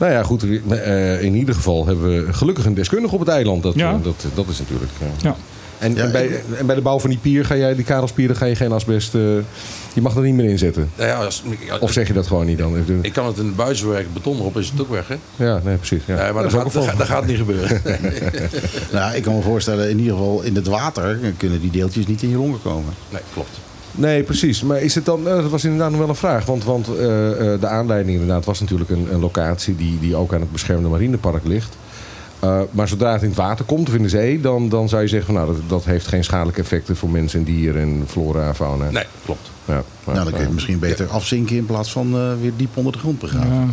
[0.03, 0.43] Nou ja, goed.
[0.69, 3.63] eh, in ieder geval hebben we gelukkig een deskundige op het eiland.
[3.63, 3.91] Dat, Ja.
[3.91, 4.91] eh, dat, dat is natuurlijk...
[4.99, 5.35] eh, Ja.
[5.79, 8.27] En, Ja, en, bij, en bij de bouw van die pier, ga jij, die karelspier,
[8.27, 9.15] dan ga je geen asbest...
[9.15, 9.21] eh,
[9.93, 10.89] je mag er niet meer inzetten.
[10.97, 12.85] Nou ja, als, ja, Of zeg je dat gewoon niet dan?
[13.01, 15.45] ik kan het in de buis werken, beton erop is het ook weg, hè?
[15.45, 16.01] Ja, nee, precies.
[16.05, 16.15] Ja.
[16.23, 17.81] Nee, maar Dat dat, is ook gaat, een dat, gaat, dat gaat niet gebeuren.
[18.91, 22.21] Nou, ik kan me voorstellen, in ieder geval in het water kunnen die deeltjes niet
[22.23, 22.93] in je longen komen.
[23.09, 23.59] Nee, klopt.
[23.95, 24.63] Nee, precies.
[24.63, 26.45] Maar is het dan, eh, dat was inderdaad nog wel een vraag.
[26.45, 30.33] Want, want eh, eh, de aanleiding inderdaad was natuurlijk een, een locatie die, die ook
[30.33, 31.77] aan het beschermde marinepark ligt.
[32.43, 35.01] Eh, maar zodra het in het water komt of in de zee, dan, dan zou
[35.01, 38.03] je zeggen van nou, dat, dat heeft geen schadelijke effecten voor mensen en dieren en
[38.07, 38.89] flora en fauna.
[38.89, 39.51] Nee, klopt.
[39.65, 39.83] Ja, maar,
[40.15, 42.91] Nou, dan kun je het misschien beter afzinken in plaats van eh, weer diep onder
[42.91, 43.49] de grond begraven.
[43.49, 43.65] Ja.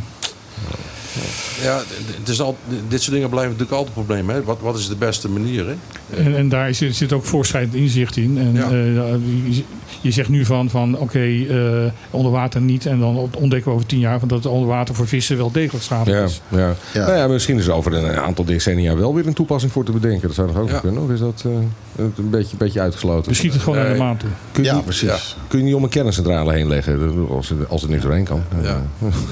[1.63, 1.81] Ja,
[2.19, 2.57] het is al,
[2.89, 4.29] dit soort dingen blijven natuurlijk altijd een probleem.
[4.31, 4.43] Hè?
[4.43, 5.67] Wat, wat is de beste manier?
[5.67, 5.75] Hè?
[6.17, 8.39] En, en daar zit, zit ook voorschrijdend inzicht in.
[8.39, 8.71] En, Ja.
[8.71, 9.57] eh,
[10.01, 12.87] je, zegt nu van, van oké, eh, onder water niet.
[12.87, 15.51] En dan ontdekken we over tien jaar van dat het onder water voor vissen wel
[15.53, 16.41] degelijk schadelijk ja, is.
[16.49, 16.75] ja.
[16.93, 17.07] Ja.
[17.07, 19.93] Nou ja, misschien is er over een aantal decennia wel weer een toepassing voor te
[19.93, 20.27] bedenken.
[20.27, 20.79] Dat zou nog ook Ja.
[20.79, 21.03] kunnen.
[21.03, 21.53] Of is dat eh,
[21.97, 23.29] een beetje, beetje uitgesloten?
[23.31, 24.29] We schieten het gewoon naar de maan toe.
[24.53, 25.37] Kun je, Ja, niet- precies.
[25.49, 28.43] kun je niet om een kerncentrale heen leggen als er, als er niks doorheen kan?
[28.63, 28.83] Ja.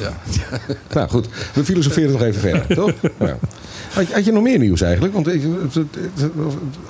[0.01, 0.13] Ja.
[0.95, 2.93] Nou goed, we filosoferen nog even verder, toch?
[3.19, 3.37] Ja.
[3.93, 5.15] Had, je- had je nog meer nieuws eigenlijk?
[5.15, 5.27] Want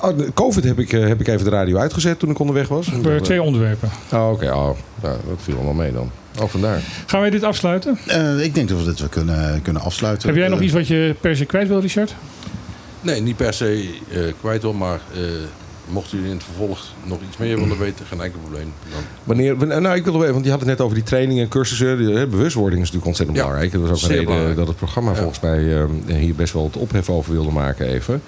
[0.01, 2.91] oh, Covid heb ik, eh, heb ik even de radio uitgezet toen ik onderweg was.
[3.03, 3.89] Voor twee onderwerpen.
[4.13, 4.47] Oh, oké.
[4.53, 4.71] Oh,
[5.03, 6.11] nou, dat viel allemaal mee dan.
[6.43, 6.81] Oh, vandaar.
[7.07, 7.99] Gaan wij dit afsluiten?
[8.07, 10.29] Eh, ik denk dat we dit wel kunnen, kunnen afsluiten.
[10.29, 12.15] Heb jij nog Eh, iets wat je per se kwijt wil, Richard?
[13.01, 15.21] Nee, niet per se eh, kwijt hoor, maar eh
[15.91, 18.73] mocht u in het vervolg nog iets meer willen weten, geen enkel probleem.
[18.93, 21.43] Dan, Wanneer, wan- nou, ik wil even, want je had het net over die trainingen
[21.43, 21.99] en cursussen.
[21.99, 23.73] Die, hè, bewustwording is natuurlijk ontzettend Ja, belangrijk.
[23.73, 24.57] Dat was ook een reden belangrijk.
[24.57, 25.17] dat het programma Ja.
[25.17, 25.85] volgens mij eh,
[26.17, 28.23] hier best wel het ophef over wilde maken even.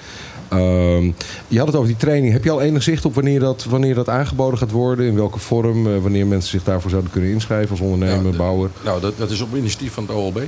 [0.51, 1.11] Ehm,
[1.49, 2.33] je had het over die training.
[2.33, 5.07] Heb je al enig zicht op wanneer dat, wanneer dat aangeboden gaat worden?
[5.07, 5.87] In welke vorm?
[5.87, 8.71] eh, wanneer mensen zich daarvoor zouden kunnen inschrijven als ondernemer, de- bouwer?
[8.85, 10.37] nou, dat, dat is op initiatief van het OLB.
[10.37, 10.47] Ehm,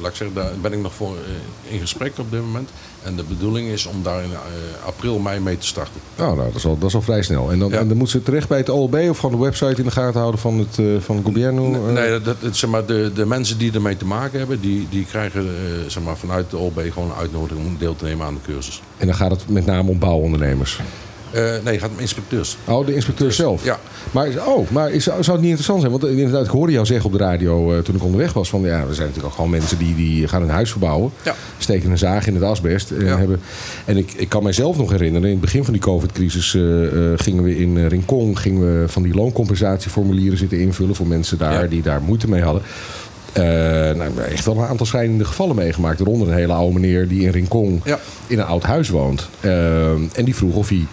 [0.00, 2.68] laat ik zeggen, daar ben ik nog voor eh, in gesprek op dit moment.
[3.02, 6.00] En de bedoeling is om daar in eh, april, mei mee te starten.
[6.18, 7.50] Oh, nou, dat is al, dat is al vrij snel.
[7.50, 7.78] En dan, Ja.
[7.78, 10.18] en dan moet ze terecht bij het OLB of gewoon de website in de gaten
[10.20, 11.86] houden van het, eh, van het Gobierno?
[11.86, 11.92] eh?
[11.92, 15.04] Nee, dat, dat- zeg maar, de, de mensen die ermee te maken hebben, die, die
[15.04, 15.50] krijgen eh,
[15.90, 18.82] zeg maar, vanuit de OLB gewoon een uitnodiging om deel te nemen aan de cursus.
[18.96, 20.80] En dan gaat het met name om bouwondernemers.
[21.30, 22.56] Eh, nee, gaat om inspecteurs.
[22.64, 23.64] Oh, de inspecteur zelf.
[23.64, 23.78] Ja.
[24.10, 25.92] Maar, oh, maar is, zou het niet interessant zijn?
[25.92, 28.48] Want eh, inderdaad, ik hoorde jou zeggen op de radio eh, toen ik onderweg was:
[28.48, 31.10] van ja, er zijn natuurlijk ook gewoon mensen die, die gaan een huis verbouwen.
[31.22, 31.34] Ja.
[31.58, 32.90] Steken een zaag in het asbest.
[32.90, 33.18] En, Ja.
[33.18, 33.40] hebben,
[33.84, 36.50] en ik, ik kan mijzelf nog herinneren, in het begin van die COVID-crisis
[37.16, 41.68] gingen we in Rincon gingen we van die looncompensatieformulieren zitten invullen voor mensen daar Ja.
[41.68, 42.62] die daar moeite mee hadden.
[43.32, 43.42] Eh,
[43.96, 45.98] nou, echt wel een aantal schrijnende gevallen meegemaakt.
[45.98, 47.98] Waaronder een hele oude meneer die in Rincon Ja.
[48.26, 49.28] in een oud huis woont.
[50.12, 50.86] En die vroeg of hij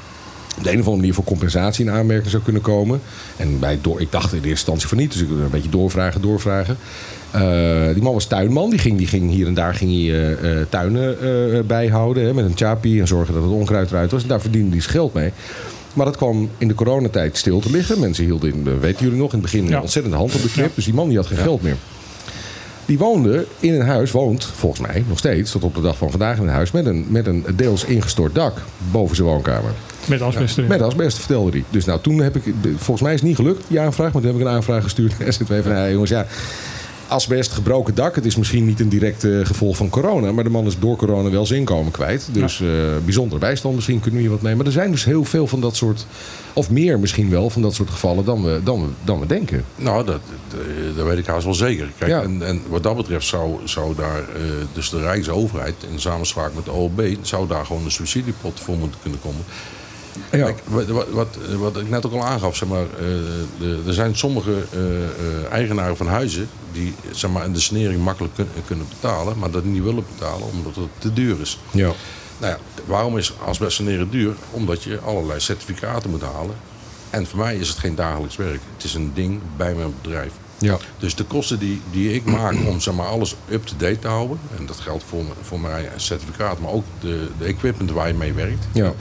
[0.57, 3.01] op de een of andere manier voor compensatie in aanmerking zou kunnen komen.
[3.37, 6.21] En bij door, ik dacht in eerste instantie van niet, dus ik een beetje doorvragen,
[6.21, 6.77] doorvragen.
[7.31, 10.59] Eh, die man was tuinman, die ging, die ging hier en daar ging hij, eh,
[10.59, 14.21] eh, tuinen eh, bijhouden hè, met een chapi en zorgen dat het onkruid eruit was.
[14.21, 15.31] En daar verdiende hij zijn geld mee.
[15.93, 17.99] Maar dat kwam in de coronatijd stil te liggen.
[17.99, 19.81] Mensen hielden, in, weten jullie nog, in het begin Ja.
[19.81, 20.65] ontzettend de hand op de knip.
[20.65, 20.71] Ja.
[20.75, 21.75] Dus die man die had geen geld meer.
[22.85, 26.09] Die woonde in een huis, woont volgens mij nog steeds, tot op de dag van
[26.09, 29.71] vandaag in een huis, met een, met een deels ingestort dak boven zijn woonkamer.
[30.07, 30.69] Met asbest erin.
[30.69, 31.63] Met asbest, vertelde hij.
[31.69, 32.43] Dus nou, toen heb ik,
[32.75, 35.19] volgens mij is het niet gelukt, die aanvraag, maar toen heb ik een aanvraag gestuurd
[35.19, 36.25] naar SZW van, ja jongens, ja,
[37.07, 40.49] asbest, gebroken dak, het is misschien niet een direct eh, gevolg van corona, maar de
[40.49, 42.29] man is door corona wel zijn inkomen kwijt.
[42.31, 42.67] Dus eh
[43.03, 44.55] bijzondere bijstand, misschien kunnen we hier wat mee.
[44.55, 46.05] Maar er zijn dus heel veel van dat soort,
[46.53, 49.63] of meer misschien wel, van dat soort gevallen dan we, dan we, dan we denken.
[49.75, 50.59] Nou, dat, dat,
[50.95, 51.87] dat weet ik haast wel zeker.
[51.97, 52.21] Kijk, Ja.
[52.21, 54.41] en, en wat dat betreft zou, zou daar, eh,
[54.73, 58.99] dus de Rijksoverheid in samenspraak met de OLB, zou daar gewoon een subsidiepot voor moeten
[59.01, 59.41] kunnen komen.
[60.31, 60.43] Ja.
[60.45, 64.51] Kijk, wat, wat, wat, ik net ook al aangaf, zeg maar, eh, er zijn sommige
[64.73, 69.51] eh, eh, eigenaren van huizen die zeg maar, de sanering makkelijk kun- kunnen betalen, maar
[69.51, 71.59] dat niet willen betalen omdat het te duur is.
[71.71, 71.91] Ja.
[72.37, 74.33] Nou ja, waarom is asbest saneren duur?
[74.51, 76.55] Omdat je allerlei certificaten moet halen.
[77.09, 78.59] En voor mij is het geen dagelijks werk.
[78.75, 80.31] Het is een ding bij mijn bedrijf.
[80.57, 80.77] Ja.
[80.97, 84.39] Dus de kosten die, die ik maak om zeg maar, alles up-to-date te houden...
[84.57, 88.33] en dat geldt voor, voor mijn certificaat, maar ook de, de equipment waar je mee
[88.33, 88.67] werkt...
[88.71, 88.93] Ja.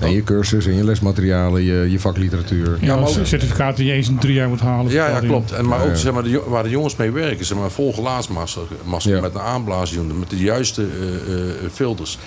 [0.00, 2.78] En je cursus en je lesmaterialen, je, je vakliteratuur.
[2.80, 4.92] Ja, maar ook- een certificaat die je eens in drie jaar moet halen.
[4.92, 5.52] Ja, ja, klopt.
[5.52, 5.96] En, maar Ja, ook ja.
[5.96, 8.60] zeg maar, de, waar de jongens mee werken, zeg maar, vol glaasmassa
[9.02, 9.20] Ja.
[9.20, 12.18] met een aanblaasunit, met de juiste eh, eh, filters.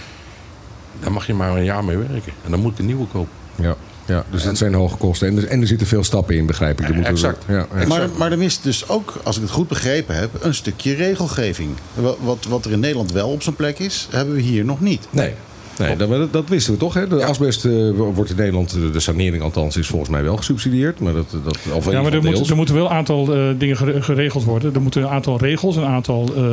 [0.99, 2.33] Daar mag je maar een jaar mee werken.
[2.45, 3.31] En dan moet ik een nieuwe kopen.
[3.55, 3.75] Ja.
[4.05, 5.27] Ja, dus dat zijn hoge kosten.
[5.27, 6.87] En er, en er zitten veel stappen in, begrijp ik.
[6.87, 7.43] Moeten- exact.
[7.47, 7.87] Ja, ja.
[7.87, 11.69] Maar, maar er mist dus ook, als ik het goed begrepen heb, een stukje regelgeving.
[11.93, 14.81] Wat, wat, wat er in Nederland wel op zijn plek is, hebben we hier nog
[14.81, 15.07] niet.
[15.09, 15.33] Nee.
[15.79, 16.93] Nee, dat, dat, wisten we toch.
[16.93, 17.07] Hè?
[17.07, 17.25] De Ja.
[17.25, 17.71] asbest eh,
[18.13, 20.99] wordt in Nederland, de sanering althans, is volgens mij wel gesubsidieerd.
[20.99, 23.77] Maar dat, dat, of Ja, maar er, moet, er moeten wel een aantal eh, dingen
[23.77, 24.73] gere- geregeld worden.
[24.73, 26.29] Er moeten een aantal regels, een aantal.
[26.35, 26.43] eh,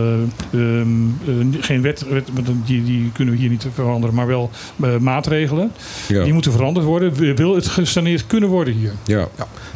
[0.52, 0.86] ehm,
[1.26, 4.50] eh, geen wet, wet want die, die kunnen we hier niet veranderen, maar wel
[5.00, 5.70] maatregelen.
[6.08, 6.22] ja.
[6.24, 7.34] Die moeten veranderd worden.
[7.36, 8.92] Wil het gesaneerd kunnen worden hier?
[9.04, 9.28] Ja.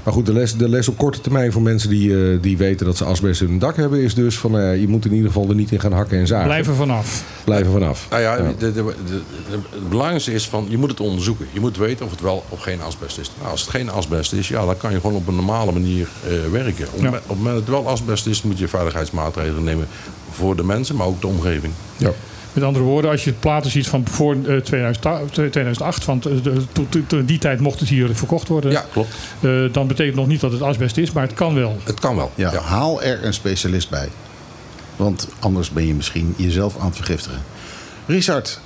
[0.04, 2.86] maar goed, de les, de les op korte termijn voor mensen die, eh, die weten
[2.86, 5.26] dat ze asbest in hun dak hebben, is dus van eh, je moet in ieder
[5.26, 6.46] geval er niet in gaan hakken en zagen.
[6.46, 7.24] Blijf er vanaf.
[7.44, 8.06] Blijven vanaf.
[8.10, 8.42] Nou ja, Ja.
[8.42, 9.20] de- de- de- de-
[9.70, 11.46] het belangrijkste is van je moet het onderzoeken.
[11.52, 13.30] Je moet weten of het wel of geen asbest is.
[13.38, 16.08] Nou, als het geen asbest is, ja, dan kan je gewoon op een normale manier
[16.26, 16.86] eh, werken.
[16.94, 17.08] Op, Ja.
[17.08, 19.88] op het moment dat het wel asbest is, moet je veiligheidsmaatregelen nemen
[20.30, 21.72] voor de mensen, maar ook de omgeving.
[21.96, 22.10] Ja.
[22.52, 26.32] Met andere woorden, als je het platen ziet van voor eh, 2008, 2008 want eh,
[26.42, 28.70] de- to- to- to- die tijd mocht het hier verkocht worden.
[28.70, 29.14] Ja, klopt.
[29.40, 31.76] Eh, dan betekent nog niet dat het asbest is, maar het kan wel.
[31.84, 32.30] Het kan wel.
[32.34, 34.08] Ja, Haal er een specialist bij.
[34.96, 37.42] Want anders ben je misschien jezelf aan het vergiftigen.
[38.06, 38.60] Richard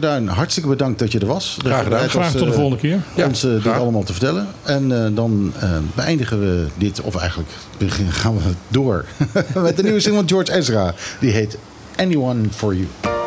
[0.00, 1.56] Duin, hartstikke bedankt dat je er was.
[1.56, 2.00] Dat Graag gedaan.
[2.00, 3.00] was, Graag tot de eh, volgende keer.
[3.14, 4.46] Ja, ons eh, dit allemaal te vertellen.
[4.62, 5.52] En eh, dan
[5.94, 7.50] beëindigen we dit, of eigenlijk
[8.08, 9.04] gaan we door
[9.54, 10.94] met de nieuwe single van George Ezra.
[11.20, 11.58] Die heet
[11.96, 13.17] Anyone For You.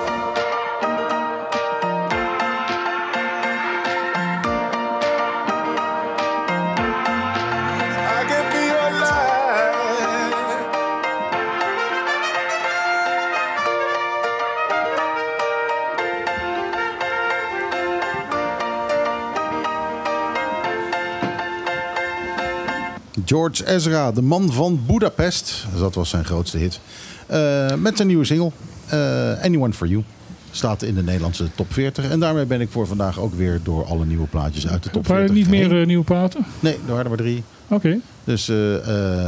[23.31, 25.65] George Ezra, de man van Budapest.
[25.77, 26.79] Dat was zijn grootste hit.
[27.25, 28.51] Eh, met zijn nieuwe single,
[28.87, 30.03] eh, Anyone For You.
[30.51, 32.09] Staat in de Nederlandse top 40.
[32.09, 35.07] En daarmee ben ik voor vandaag ook weer door alle nieuwe plaatjes uit de top
[35.07, 35.29] Waren 40.
[35.47, 35.81] er niet meer heen.
[35.81, 36.45] eh, nieuwe platen?
[36.59, 37.43] Nee, er waren er maar drie.
[37.67, 37.99] Oké.
[38.23, 38.45] Dus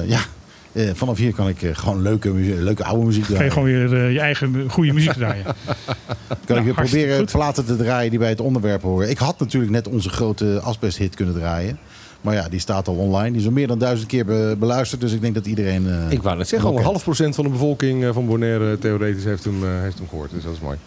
[0.07, 0.19] ja,
[0.93, 3.51] vanaf hier kan ik gewoon leuke, leuke oude muziek Ga je draaien.
[3.53, 5.45] gewoon weer je eigen goede muziek draaien.
[6.45, 7.31] kan ik weer hartstikke proberen goed.
[7.31, 9.09] platen te draaien die bij het onderwerp horen.
[9.09, 11.79] Ik had natuurlijk net onze grote asbest-hit kunnen draaien.
[12.23, 13.31] Maar ja, die staat al online.
[13.31, 15.01] Die is al meer dan duizend keer be- beluisterd.
[15.01, 15.87] Dus ik denk dat iedereen...
[15.89, 18.77] eh, Ik wou net zeggen, al een half procent van de bevolking eh, van Bonaire
[18.79, 20.31] theoretisch heeft hem, eh, heeft hem gehoord.
[20.31, 20.77] Dus dat is mooi.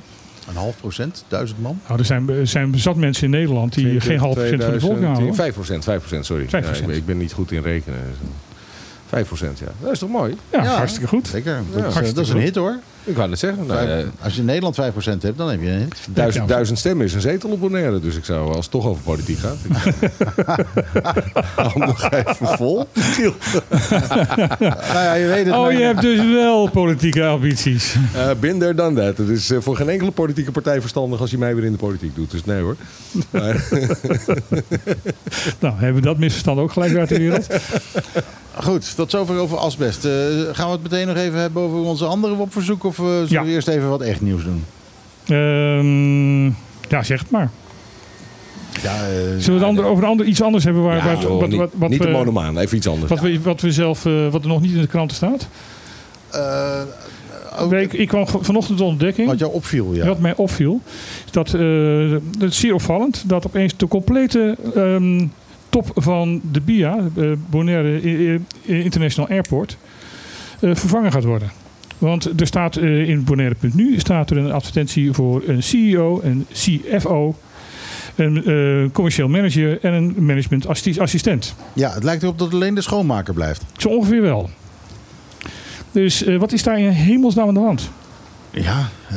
[0.49, 1.25] Een half procent?
[1.29, 1.81] Duizend man?
[1.87, 4.79] Nou, er zijn, er zijn zat mensen in Nederland die geen half procent van de
[4.79, 5.35] bevolking houden.
[5.35, 6.45] 5 procent, 5 procent, sorry.
[6.47, 6.49] 5%.
[6.51, 7.99] Ja, ik, ben, ik ben niet goed in rekenen.
[9.09, 9.67] 5 procent, ja.
[9.83, 10.35] Dat is toch mooi?
[10.53, 11.27] Ja, hartstikke goed.
[11.29, 11.53] Zeker.
[11.53, 11.59] Ja.
[11.59, 12.45] Dat, is, eh, Hartstikke dat is een goed.
[12.45, 12.79] hit hoor.
[13.07, 13.67] Ik wou net zeggen.
[13.67, 15.99] Nou, Vijf- eh, als je in Nederland 5% hebt, dan heb je het.
[16.11, 18.01] duizend, duizend stemmen is een zetel op Bonaire.
[18.01, 19.57] Dus ik zou, als het toch over politiek gaat...
[21.87, 22.79] nog even vol.
[24.93, 25.55] Nou ja, je weet het.
[25.55, 27.95] Oh, maar- je hebt dus wel politieke ambities.
[28.15, 29.17] Eh binder dan dat.
[29.19, 31.79] Het is eh, voor geen enkele politieke partij verstandig als je mij weer in de
[31.79, 32.31] politiek doet.
[32.31, 32.77] Dus nee hoor.
[33.31, 33.65] Maar,
[35.61, 37.47] Nou, hebben we dat misverstand ook gelijk uit de wereld.
[38.63, 40.05] Goed, tot zover over asbest.
[40.05, 40.13] Eh,
[40.53, 42.85] gaan we het meteen nog even hebben over onze andere WOP-verzoek?
[42.99, 43.45] Of eh, zullen Ja.
[43.45, 44.65] we eerst even wat echt nieuws doen?
[45.27, 46.45] Ehm,
[46.89, 47.51] ja, zeg het maar.
[48.83, 50.83] Ja, eh, Zullen we het ander, over een ander, iets anders hebben?
[50.83, 53.11] Waar, ja, waar, joh, wat, niet, wat, wat, niet de monomaan, even iets anders.
[53.11, 55.49] wat, we, wat we zelf, eh, wat er nog niet in de kranten staat?
[57.59, 59.29] ook- ik, ik kwam vanochtend tot ontdekking.
[59.29, 60.07] wat jou opviel, ja.
[60.07, 60.81] Wat mij opviel,
[61.25, 65.27] is dat het is zeer opvallend dat opeens de complete ehm,
[65.69, 66.97] top van de BIA,
[67.51, 68.01] Bonaire
[68.63, 69.77] International Airport,
[70.61, 71.51] vervangen gaat worden.
[71.99, 77.35] Want er staat eh, in Bonaire.nu staat er een advertentie voor een CEO, een CFO,
[78.15, 81.55] een eh, commercieel manager en een management assi- assistent.
[81.73, 83.63] Ja, het lijkt erop dat alleen de schoonmaker blijft.
[83.77, 84.51] Zo ongeveer wel.
[85.93, 87.91] Dus eh, wat is daar in hemelsnaam aan de hand?
[88.51, 89.17] Ja, eh,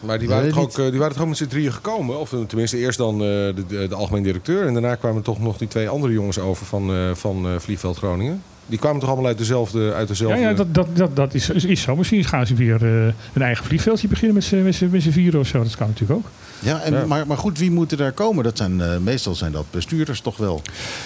[0.00, 2.20] Maar die waren, toch ook, die waren toch ook met z'n drieën gekomen?
[2.20, 4.66] Of tenminste eerst dan eh, de, de, de algemeen directeur.
[4.66, 7.96] En daarna kwamen toch nog die twee andere jongens over van, eh, van eh, Vliegveld
[7.96, 8.42] Groningen.
[8.66, 9.92] Die kwamen toch allemaal uit dezelfde...
[9.92, 10.40] Uit dezelfde...
[10.40, 11.96] Ja, ja dat, dat, dat, dat is, is, is zo.
[11.96, 15.10] Misschien gaan ze weer eh, een eigen vliegveldje beginnen met z'n- met z'n met z'n
[15.10, 15.62] vieren of zo.
[15.62, 16.26] Dat kan natuurlijk ook.
[16.58, 17.06] ja, en, Ja.
[17.06, 18.44] Maar, maar goed, wie moet er daar komen?
[18.44, 20.62] Dat zijn, eh, meestal zijn dat bestuurders toch wel.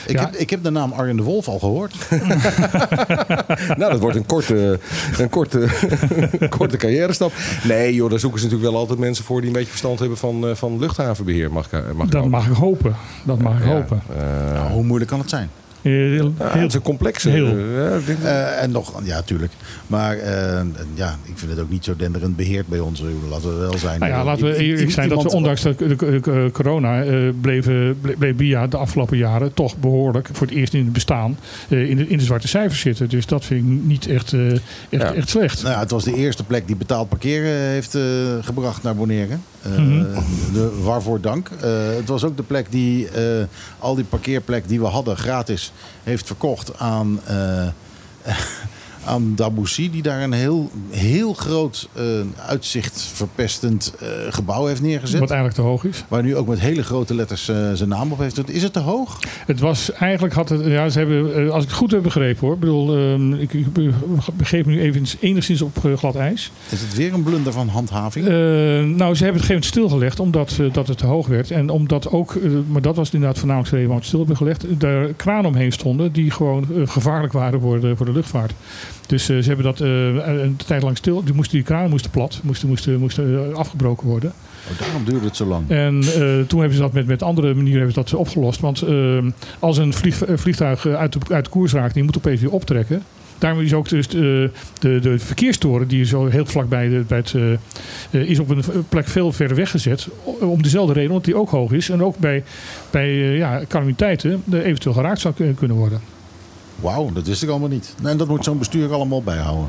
[0.07, 0.21] Ik, Ja.
[0.25, 1.95] heb, ik heb de naam Arjen de Wolf al gehoord.
[3.77, 4.79] Nou, dat wordt een korte,
[5.19, 5.67] een korte,
[6.59, 7.33] korte carrière stap.
[7.65, 9.39] Nee joh, daar zoeken ze natuurlijk wel altijd mensen voor...
[9.39, 11.53] die een beetje verstand hebben van, eh, van luchthavenbeheer.
[11.53, 12.95] Mag, ik- mag ik Dat mag ik hopen.
[13.25, 14.03] Dat mag ik Ja, hopen.
[14.55, 15.51] Nou, hoe moeilijk kan het zijn?
[15.83, 16.69] Eh, Heel, ja, heel-
[17.33, 17.47] heel.
[17.47, 19.53] eh, ja, ik denk- Eh, en nog, ja, tuurlijk.
[19.87, 20.61] Maar eh,
[20.95, 23.03] ja, ik vind het ook niet zo denderend beheerd bij ons.
[23.31, 24.01] Laten we wel zijn.
[24.01, 27.29] nou ja, laten we eerlijk zijn dat we ondanks de, de, de- de corona eh,
[27.41, 31.39] bleven, ble- bleef BIA de afgelopen jaren toch behoorlijk voor het eerst in het bestaan
[31.69, 33.09] eh, in, de, in de zwarte cijfers zitten.
[33.09, 35.13] Dus dat vind ik niet echt, eh, echt, Ja.
[35.15, 35.63] echt slecht.
[35.63, 38.03] Nou ja, het was de eerste plek die betaald parkeren heeft eh,
[38.41, 39.37] gebracht naar Bonaire.
[39.63, 40.05] Eh, Mhm.
[40.53, 41.51] de, waarvoor dank.
[41.61, 43.23] Eh, het was ook de plek die eh,
[43.79, 45.68] al die parkeerplek die we hadden gratis
[46.03, 47.67] heeft verkocht aan, eh,
[49.05, 49.91] aan Daboussi.
[49.91, 52.05] Die daar een heel, heel groot eh,
[52.47, 55.21] uitzicht verpestend eh, gebouw heeft neergezet.
[55.21, 56.05] Wat eigenlijk te hoog is.
[56.09, 58.51] Waar nu ook met hele grote letters eh, zijn naam op heeft.
[58.51, 59.19] Is het te hoog?
[59.47, 62.55] Het was eigenlijk, had het, ja, ze hebben, als ik het goed heb begrepen hoor.
[62.55, 63.67] Ik bedoel, ehm, ik, ik
[64.35, 66.51] begeef me nu even enigszins op glad ijs.
[66.69, 68.27] Is het weer een blunder van handhaving?
[68.97, 71.51] Nou, ze hebben het gegeven stilgelegd omdat dat het te hoog werd.
[71.51, 72.37] En omdat ook,
[72.67, 75.73] maar dat was inderdaad voornamelijk de reden waarom het stil hebben gelegd, er kraan omheen
[75.73, 78.53] stonden die gewoon gevaarlijk waren voor de, voor de luchtvaart.
[79.09, 81.25] Dus eh, ze hebben dat eh, een tijd lang stil.
[81.25, 84.33] Die, moesten, die kranen moesten plat, moesten, moesten, moesten eh, afgebroken worden.
[84.71, 85.71] Oh, daarom duurde het zo lang.
[85.71, 86.01] En
[86.47, 88.61] toen hebben ze dat met, met andere manieren hebben ze dat opgelost.
[88.61, 88.85] Want
[89.59, 93.03] als een vlieg, vliegtuig uit de, uit de koers raakt, die moet opeens weer optrekken.
[93.39, 94.51] Daarom is ook dus de,
[94.81, 97.35] de, de verkeerstoren, die zo heel vlakbij de, bij het,
[98.11, 100.09] is op een plek veel verder weggezet.
[100.41, 101.91] Om dezelfde reden, omdat die ook hoog is.
[101.91, 102.45] En ook bij,
[102.91, 106.01] bij ja, calamiteiten eventueel geraakt zou kun- kunnen worden.
[106.81, 107.95] Wauw, dat wist ik allemaal niet.
[108.03, 109.69] En dat moet zo'n bestuur allemaal bijhouden.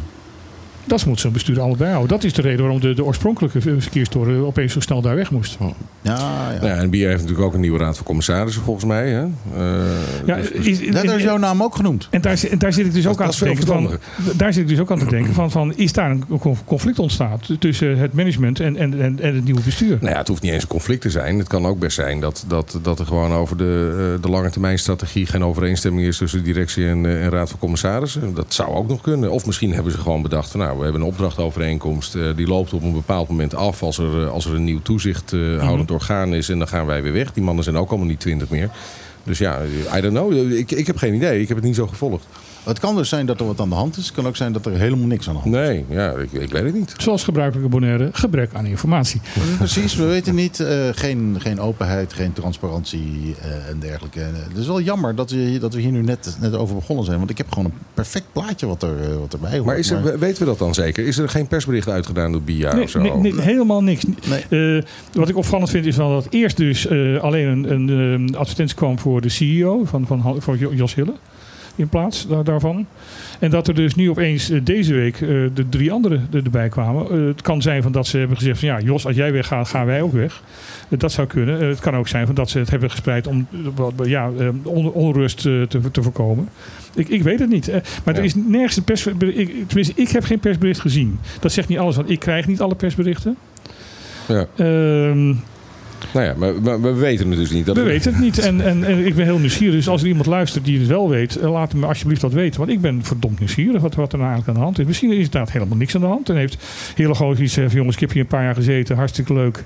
[0.89, 2.09] Dat moet zo'n bestuur allemaal bijhouden.
[2.09, 5.57] Dat is de reden waarom de, de oorspronkelijke verkeerstoren opeens zo snel daar weg moest.
[5.59, 5.65] Ja,
[6.01, 6.13] ja.
[6.53, 9.09] Nou ja, en Bier heeft natuurlijk ook een nieuwe raad van commissarissen volgens mij.
[9.09, 9.21] Hè?
[9.23, 9.29] Eh,
[10.25, 12.07] Ja, dus- dus- is- Ja, daar is jouw naam ook genoemd.
[12.11, 13.89] En daar, zit- en daar zit ik dus Dat- ook aan dat te denken van.
[14.35, 16.99] Daar zit ik dus ook aan te denken van, van is daar een conf- conflict
[16.99, 19.97] ontstaan tussen het management en, en, en, en het nieuwe bestuur?
[19.99, 21.37] Nou ja, het hoeft niet eens een conflict te zijn.
[21.39, 24.49] Het kan ook best zijn dat, dat, dat er gewoon over de, eh, de lange
[24.49, 28.33] termijn strategie geen overeenstemming is tussen directie en, eh, en raad van commissarissen.
[28.33, 29.31] Dat zou ook nog kunnen.
[29.31, 32.15] Of misschien hebben ze gewoon bedacht van nou, we hebben een opdrachtovereenkomst.
[32.15, 34.81] eh, die loopt op een bepaald moment af als er, eh, als er een nieuw
[34.81, 36.49] toezichthoudend orgaan is.
[36.49, 37.33] En dan gaan wij weer weg.
[37.33, 38.69] Die mannen zijn ook allemaal niet twintig meer.
[39.23, 39.61] Dus ja,
[39.95, 40.51] I don't know.
[40.51, 41.41] Ik, ik heb geen idee.
[41.41, 42.25] Ik heb het niet zo gevolgd.
[42.63, 44.05] Het kan dus zijn dat er wat aan de hand is.
[44.05, 46.51] Het kan ook zijn dat er helemaal niks aan de hand Nee, ja, ik, ik
[46.51, 46.93] weet het niet.
[46.97, 49.21] Zoals gebruikelijke Bonaire, gebrek aan informatie.
[49.35, 49.41] is.
[49.57, 50.59] Precies, we weten niet.
[50.59, 54.19] eh, geen, geen openheid, geen transparantie eh, en dergelijke.
[54.19, 57.17] Het is wel jammer dat we, dat we hier nu net, net over begonnen zijn.
[57.17, 59.65] Want ik heb gewoon een perfect plaatje wat, er, eh, wat erbij hoort.
[59.65, 61.07] Maar, is er, weten we dat dan zeker?
[61.07, 62.99] Is er geen persbericht uitgedaan door BIA Nee, of zo?
[63.01, 64.03] nee, nee, helemaal niks.
[64.49, 64.75] Nee.
[64.77, 64.83] Eh,
[65.13, 68.99] wat ik opvallend vind is wel dat eerst dus eh, alleen een, een, advertentie kwam
[68.99, 71.13] voor de CEO van, van, van Jo- Jos Hille.
[71.79, 72.85] In plaats da- daarvan.
[73.39, 76.69] En dat er dus nu opeens eh, deze week eh, de drie anderen er- erbij
[76.69, 77.11] kwamen.
[77.11, 79.67] Eh, het kan zijn van dat ze hebben gezegd van ja, Jos, als jij weggaat,
[79.67, 80.41] gaan wij ook weg.
[80.89, 81.67] Dat zou kunnen.
[81.67, 83.47] Het kan ook zijn van dat ze het hebben gespreid om
[84.03, 84.29] ja,
[84.63, 86.49] on- onrust te, te voorkomen.
[86.95, 87.71] Ik, ik weet het niet.
[88.03, 89.37] Maar er is nergens een persbericht.
[89.37, 91.19] Ik, tenminste, ik heb geen persbericht gezien.
[91.39, 93.37] Dat zegt niet alles, want ik krijg niet alle persberichten.
[94.27, 94.45] Ja.
[94.55, 95.33] Ehm,
[96.13, 97.65] Nou ja, maar, we weten het dus niet.
[97.65, 98.39] Dat we weten het niet.
[98.39, 99.75] En, en, en ik ben heel nieuwsgierig.
[99.75, 102.59] Dus als er iemand luistert die het wel weet, eh, laat me alsjeblieft dat weten.
[102.59, 104.85] Want ik ben verdomd nieuwsgierig wat, wat er nou eigenlijk aan de hand is.
[104.85, 106.29] Misschien is er inderdaad helemaal niks aan de hand.
[106.29, 106.57] En heeft
[106.95, 108.95] heel gewoon iets van, jongens, ik heb hier een paar jaar gezeten.
[108.95, 109.63] Hartstikke leuk.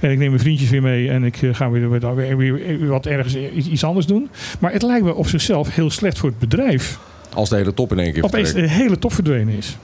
[0.00, 1.10] En ik neem mijn vriendjes weer mee.
[1.10, 4.28] En ik eh, ga weer, weer, weer, weer wat ergens iets, anders doen.
[4.58, 6.98] Maar het lijkt me op zichzelf heel slecht voor het bedrijf.
[7.34, 9.76] Als de hele top in één keer Opeens de hele top verdwenen is.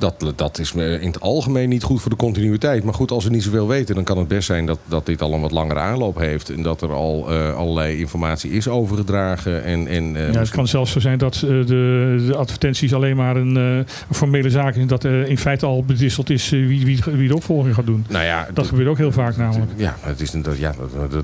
[0.00, 2.84] Dat, dat is in het algemeen niet goed voor de continuïteit.
[2.84, 5.22] Maar goed, als we niet zoveel weten, dan kan het best zijn dat, dat dit
[5.22, 6.50] al een wat langere aanloop heeft.
[6.50, 9.64] En dat er al eh, allerlei informatie is overgedragen.
[9.64, 13.16] En, en, eh, Ja, het kan zelfs zo zijn dat eh, de, de advertenties alleen
[13.16, 14.86] maar een, formele zaak is.
[14.86, 18.04] Dat er in feite al bedisseld is wie, wie, wie de opvolging gaat doen.
[18.08, 19.70] nou ja, Dat gebeurt ook heel vaak namelijk.
[19.76, 20.74] Ja, het is, dat, ja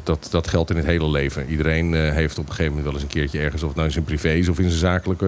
[0.03, 1.49] dat, dat, geldt in het hele leven.
[1.49, 4.05] Iedereen heeft op een gegeven moment wel eens een keertje ergens, of nou in zijn
[4.05, 5.25] privé is of in zijn zakelijke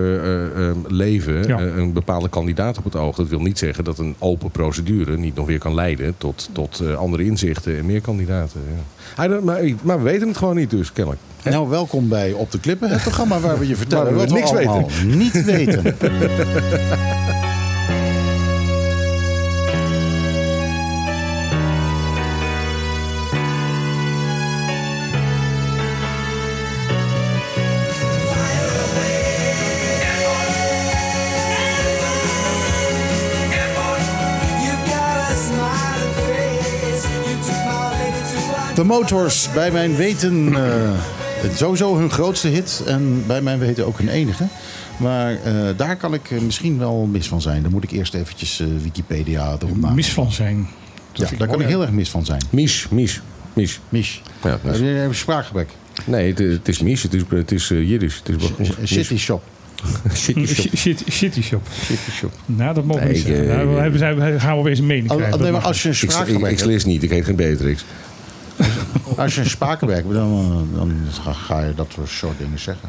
[0.89, 1.61] leven, Ja.
[1.61, 3.17] een bepaalde kandidaat op het oog.
[3.17, 6.81] Dat wil niet zeggen dat een open procedure niet nog weer kan leiden tot, tot
[6.81, 8.61] eh, andere inzichten en meer kandidaten.
[9.17, 9.29] Ja.
[9.29, 11.23] Maar, maar we weten het gewoon niet dus, kennelijk.
[11.45, 14.35] Nou, welkom bij Op de Klippen, het programma waar we je vertellen we wat we
[14.35, 15.97] niks allemaal niet weten.
[38.79, 40.91] De Motors, bij mijn weten, eh,
[41.55, 44.45] sowieso hun grootste hit en bij mijn weten ook hun enige.
[44.97, 47.63] Maar eh, daar kan ik eh, misschien wel mis van zijn.
[47.63, 49.97] Dan moet ik eerst eventjes eh, Wikipedia erop maken.
[49.97, 50.69] Mis van zijn.
[51.13, 52.41] Dat ja, daar kan ik heel erg mis van zijn.
[52.51, 53.21] Mies, Mies,
[53.53, 53.81] Mies.
[53.89, 54.23] Mis.
[54.43, 55.69] Ja, Heb je een spraakgebrek?
[56.05, 58.23] nee, het, het is Mies, het is, het is uh, Jiddisch.
[58.25, 58.93] Het is Mies.
[58.93, 59.43] City Shop.
[60.15, 60.47] Shitty hè?
[60.77, 61.11] shop.
[61.11, 61.63] Shitty shop.
[62.13, 62.33] Shop.
[62.47, 63.47] Nou, dat mogen we Nee, niet zeggen.
[63.47, 65.31] Nou, we gaan we weer een mening Oh, krijgen.
[65.31, 67.85] nee, Dat maar mag als je een Ik, ik, slis niet, ik heet geen Beatrix.
[69.17, 70.93] als je een spraakgebrek hebt, dan, eh, dan
[71.35, 72.89] ga, je dat soort dingen zeggen.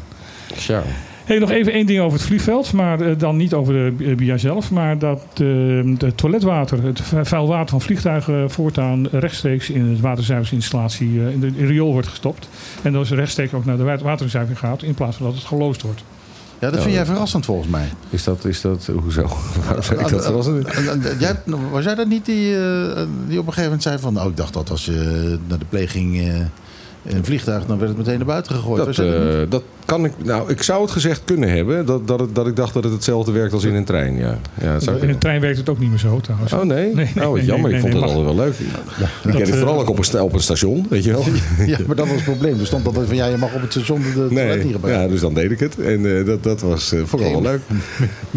[0.66, 0.82] Ja.
[1.24, 4.16] Hey, nog even één ding over het vliegveld, maar eh, dan niet over de eh,
[4.16, 4.70] BIA zelf.
[4.70, 11.20] Maar dat de toiletwater, het vu- vuil water van vliegtuigen voortaan rechtstreeks in het waterzuiveringsinstallatie
[11.20, 12.48] eh, in de in riool wordt gestopt.
[12.82, 15.44] En dan is rechtstreeks ook naar de wa- waterzuivering gaat in plaats van dat het
[15.44, 16.02] geloosd wordt.
[16.60, 17.88] Ja, dat vind jij verrassend volgens mij.
[18.10, 19.22] Is dat, is dat, hoezo?
[19.66, 20.64] Waarom zeg ik dat verrassend?
[20.66, 21.36] Eh, eh, eh, Jij,
[21.70, 24.20] was jij dat niet die, eh, die op een gegeven moment zei van...
[24.20, 26.34] Oh, ik dacht dat als je naar de pleeg ging eh,
[27.02, 27.66] in een vliegtuig...
[27.66, 28.84] dan werd het meteen naar buiten gegooid.
[28.84, 32.08] Was Dat, dat eh, dat kan ik, nou, ik zou het gezegd kunnen hebben, dat,
[32.08, 34.16] dat, het, dat ik dacht dat het hetzelfde werkt als in een trein.
[34.16, 34.38] Ja.
[34.60, 36.52] Ja, dat zou In de trein werkt het ook niet meer zo trouwens.
[36.52, 36.94] Oh nee?
[36.94, 37.70] Nee, nee, oh, jammer.
[37.70, 38.54] nee, ik vond nee, het altijd wel leuk.
[38.58, 41.24] ik ken het eh, vooral ook op een, op een station, weet je wel.
[41.66, 42.60] Ja, maar dat was het probleem.
[42.60, 43.16] Er stond altijd van...
[43.16, 45.02] Ja, je mag op het station de toilet niet Nee, gebruiken.
[45.02, 45.78] ja, dus dan deed ik het.
[45.78, 47.60] En eh, dat, dat was uh, vooral wel leuk.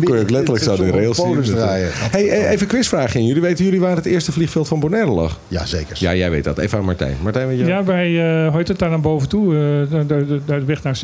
[0.04, 1.42] Kon je ook letterlijk zo de rails zien.
[1.42, 1.90] draaien.
[1.94, 3.42] Hey, eh, even een quizvraagje aan jullie.
[3.42, 5.40] Weten jullie waar het eerste vliegveld van Bonaire lag?
[5.48, 5.98] Ja, zeker.
[6.00, 6.58] Ja, jij weet dat.
[6.58, 7.18] Even aan Martijn.
[7.22, 10.08] Martijn, weet je Ja, bij, eh hoe heet het, daar naar boven toe, eh,
[10.46, 10.96] de weg naar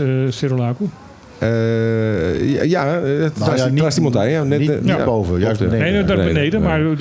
[0.43, 0.89] uh, Serolaco.
[1.39, 4.29] Eh, ja, ja, eh, daar, Nou is ja, die- niet- daar is die montagne.
[4.29, 5.65] Ja, net, niet- eh, niet ja, boven, juist ja.
[5.67, 5.93] beneden.
[5.93, 6.95] Nee, daar beneden, maar de,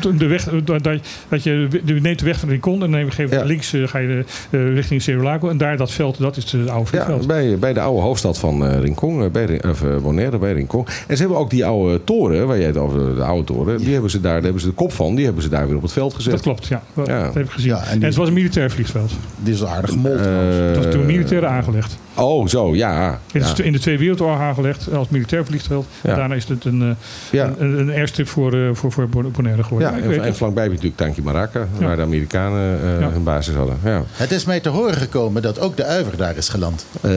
[0.00, 0.82] de, de weg, dat,
[1.28, 3.44] dat, je, je neemt de weg van Rincon en dan geef je Ja.
[3.44, 6.72] links eh, ga je eh, richting Serolaco en daar dat veld, dat is het oude
[6.80, 7.26] Ja, vliegveld.
[7.26, 10.86] bij, bij de oude hoofdstad van eh Rincon, eh, bij, of, eh, Bonaire, bij Rincon.
[11.06, 13.92] En ze hebben ook die oude toren, waar jij het over de oude toren, die
[13.92, 15.82] hebben ze daar, daar hebben ze de kop van, die hebben ze daar weer op
[15.82, 16.32] het veld gezet.
[16.32, 16.82] Dat klopt, ja.
[16.94, 17.24] Dat, Ja.
[17.24, 17.70] dat heb ik gezien.
[17.70, 19.12] Ja, en en, het was een militair vliegveld.
[19.42, 20.18] Die is aardig gemolten.
[20.20, 20.56] Eh, trouwens.
[20.76, 21.96] Het was toen militair aangelegd.
[22.14, 23.18] Oh, zo, ja.
[23.32, 23.52] Het ja.
[23.52, 25.86] is in de Tweede Wereldoorlog aangelegd als militair vliegveld.
[26.02, 26.14] Ja.
[26.14, 26.88] Daarna is het een, eh,
[27.30, 27.52] Ja.
[27.58, 29.90] een, een airstrip voor, eh, voor, voor Bonaire geworden.
[29.90, 30.36] Ja, en, weet en het.
[30.36, 31.86] vlakbij heb je natuurlijk Tanki Maraca, Ja.
[31.86, 33.10] waar de Amerikanen eh, Ja.
[33.10, 33.78] hun basis hadden.
[33.84, 34.02] Ja.
[34.12, 36.86] Het is mij te horen gekomen dat ook de uiver daar is geland.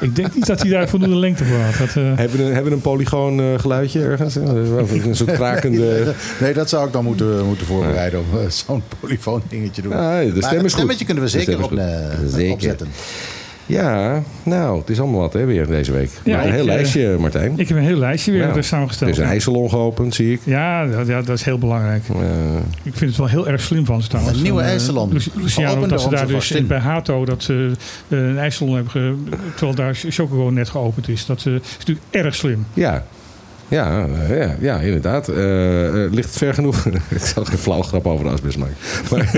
[0.00, 1.76] Ik denk niet dat hij daar voldoende lengte voor had.
[1.78, 4.36] Dat, eh, hebben, we een, hebben we een polygoon eh, geluidje ergens?
[4.36, 4.44] Eh,
[5.04, 6.14] een soort krakende...
[6.40, 9.92] Nee, dat zou ik dan moeten, moeten voorbereiden om eh, zo'n polyfoon dingetje te doen.
[9.98, 10.70] Ah, de stem maar goed.
[10.70, 11.86] stemmetje kunnen we zeker, op, eh.
[12.28, 12.52] Zeker.
[12.52, 12.88] opzetten.
[13.66, 16.10] Ja, nou, het is allemaal wat hè, weer deze week.
[16.24, 17.52] Ja, een ik, heel eh, lijstje, Martijn.
[17.56, 18.48] ik heb een heel lijstje weer Ja.
[18.48, 19.10] er Er samengesteld.
[19.10, 20.40] is een IJsselon geopend, zie ik.
[20.44, 22.02] Ja, dat, ja, dat is heel belangrijk.
[22.08, 22.16] Eh,
[22.82, 24.36] Ik vind het wel heel erg slim van ze trouwens.
[24.36, 25.12] Een nieuwe eh, IJsselon.
[25.12, 27.70] Luci- Luciano, dat ze daar dus bij Hato dat ze
[28.08, 29.14] eh, een IJsselon hebben, ge,
[29.54, 31.26] terwijl daar Chocobo net geopend is.
[31.26, 31.44] Dat is
[31.78, 32.66] natuurlijk erg slim.
[32.74, 33.04] ja.
[33.68, 35.28] Ja, eh, ja, ja, inderdaad.
[35.28, 36.86] Eh, eh, ligt het ver genoeg?
[37.08, 38.76] ik zal geen flauw grap over de asbest maken.
[39.10, 39.30] Maar,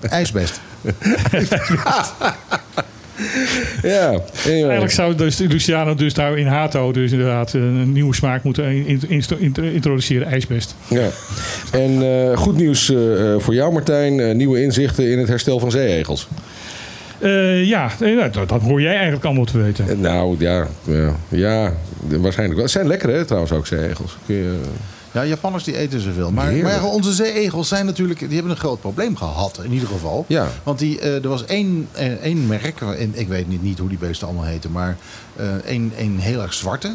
[0.18, 0.60] IJsbest.
[3.82, 4.62] Ja, anyway.
[4.62, 9.00] Eigenlijk zou dus Luciano dus daar in Hato dus inderdaad een nieuwe smaak moeten in-
[9.08, 10.74] in- in- introduceren, ijsbest.
[10.88, 11.08] Ja.
[11.72, 12.92] En eh, goed nieuws
[13.38, 14.36] voor jou, Martijn.
[14.36, 16.28] Nieuwe inzichten in het herstel van zeeegels.
[17.22, 19.88] Eh, ja, eh, nou, dat, dat hoor jij eigenlijk allemaal te weten.
[19.88, 21.72] Eh, Nou ja, ja, ja,
[22.08, 22.62] waarschijnlijk wel.
[22.62, 24.16] Het zijn lekker hè, trouwens ook zeeegels.
[24.26, 24.60] Kun je,
[25.12, 26.30] Ja, Japanners die eten zoveel.
[26.30, 29.88] Maar, maar ja, onze zeeegels zijn natuurlijk, die hebben een groot probleem gehad in ieder
[29.88, 30.24] geval.
[30.28, 30.48] Ja.
[30.62, 31.88] Want die, eh, er was één,
[32.22, 34.96] één merk, en ik weet niet, niet hoe die beesten allemaal heten, maar
[35.36, 36.92] eh, één, één heel erg zwarte.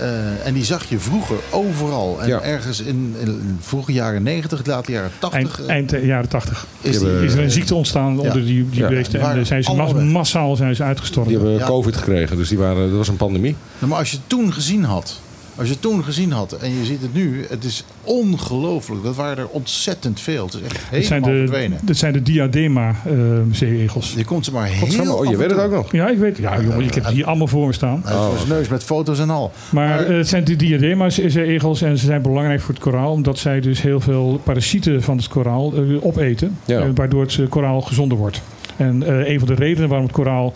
[0.00, 2.22] Eh, en die zag je vroeger overal.
[2.22, 2.40] En Ja.
[2.40, 5.38] ergens in, in vroege jaren 90, late jaren 80.
[5.40, 8.32] Eind, eh, eind eh, jaren 80 is, die hebben- is er een ziekte ontstaan onder
[8.44, 8.88] die, die Ja.
[8.88, 9.20] beesten.
[9.20, 11.32] En zijn ze mas- massaal zijn ze uitgestorven.
[11.32, 11.66] die hebben Ja.
[11.66, 13.54] COVID gekregen, dus die waren, dat was een pandemie.
[13.78, 15.20] Nou, maar als je het toen gezien had,
[15.58, 19.02] als je het toen gezien had en je ziet het nu, het is ongelooflijk.
[19.02, 20.44] Dat waren er ontzettend veel.
[20.44, 21.78] Het is echt Dat zijn helemaal de, verdwenen.
[21.82, 23.12] dat zijn de diadema eh,
[23.52, 24.12] zeeegels.
[24.16, 25.92] Je komt ze maar heel oh, je weet het ook nog.
[25.92, 26.36] Ja, ik weet.
[26.38, 28.00] Ja, jongen, ik heb die allemaal voor me staan.
[28.04, 29.52] Hij voor zijn neus met foto's en al.
[29.70, 33.12] Maar Maar- eh, het zijn de diadema-zegels en ze zijn belangrijk voor het koraal.
[33.12, 36.56] Omdat zij dus heel veel parasieten van het koraal eh, opeten.
[36.64, 36.92] Ja.
[36.92, 38.42] waardoor het koraal gezonder wordt.
[38.78, 40.52] En eh, een van de redenen waarom het koraal,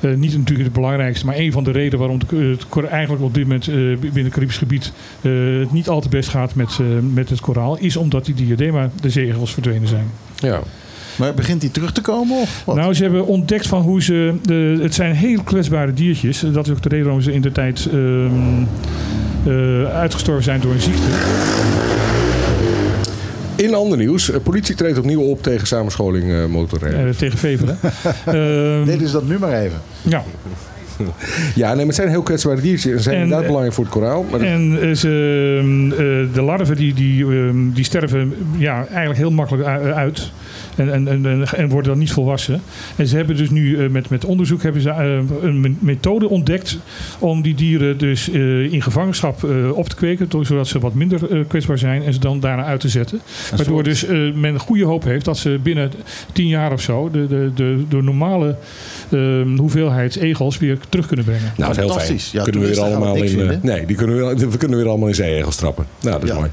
[0.00, 2.90] eh, niet natuurlijk het belangrijkste, maar een van de redenen waarom het, eh, het koraal
[2.90, 6.28] eigenlijk op dit moment eh, binnen het Caribisch gebied eh, het niet al te best
[6.28, 10.10] gaat met, eh, met het koraal, is omdat die diadema, de zeegels, verdwenen zijn.
[10.36, 10.60] Ja.
[11.16, 12.40] Maar begint hij terug te komen?
[12.40, 12.76] Of wat?
[12.76, 14.34] Nou, ze hebben ontdekt van hoe ze.
[14.42, 16.40] De, het zijn heel kwetsbare diertjes.
[16.40, 18.62] Dat is ook de reden waarom ze in de tijd ehm,
[19.46, 21.08] eh, uitgestorven zijn door een ziekte.
[23.56, 27.16] In ander nieuws, eh, politie treedt opnieuw op tegen samenscholing eh motorrijden.
[27.16, 27.78] tegen Veveren.
[28.26, 29.80] Ehm, Nee, dus dat nu maar even.
[30.02, 30.24] ja.
[31.54, 32.92] Ja, nee, maar het zijn heel kwetsbare diertjes.
[32.92, 34.26] En zijn En, inderdaad eh, belangrijk voor het koraal.
[34.30, 35.08] Maar En eh, ze,
[35.60, 35.98] ehm, eh,
[36.34, 40.30] de larven die, die, ehm, die sterven ja, eigenlijk heel makkelijk uit.
[40.76, 42.60] En, en, en, en- en worden dan niet volwassen.
[42.96, 44.90] En ze hebben dus nu met, met onderzoek hebben ze,
[45.42, 46.78] een me- methode ontdekt
[47.18, 49.44] om die dieren dus in gevangenschap
[49.74, 50.28] op te kweken.
[50.42, 53.20] Zodat ze wat minder kwetsbaar zijn en ze dan daarna uit te zetten.
[53.56, 55.90] Waardoor dus men goede hoop heeft dat ze binnen
[56.32, 58.56] tien jaar of zo de, de, de, de normale
[59.10, 61.52] ehm, hoeveelheid egels weer terug kunnen brengen.
[61.56, 62.00] nou, dat is heel fijn.
[62.00, 62.30] fantastisch.
[62.32, 63.50] Ja, kunnen we weer allemaal in.
[63.50, 65.86] eh, nee, die kunnen we, we kunnen weer allemaal in zeeegels trappen.
[66.00, 66.34] Nou, dat is Ja.
[66.34, 66.50] mooi.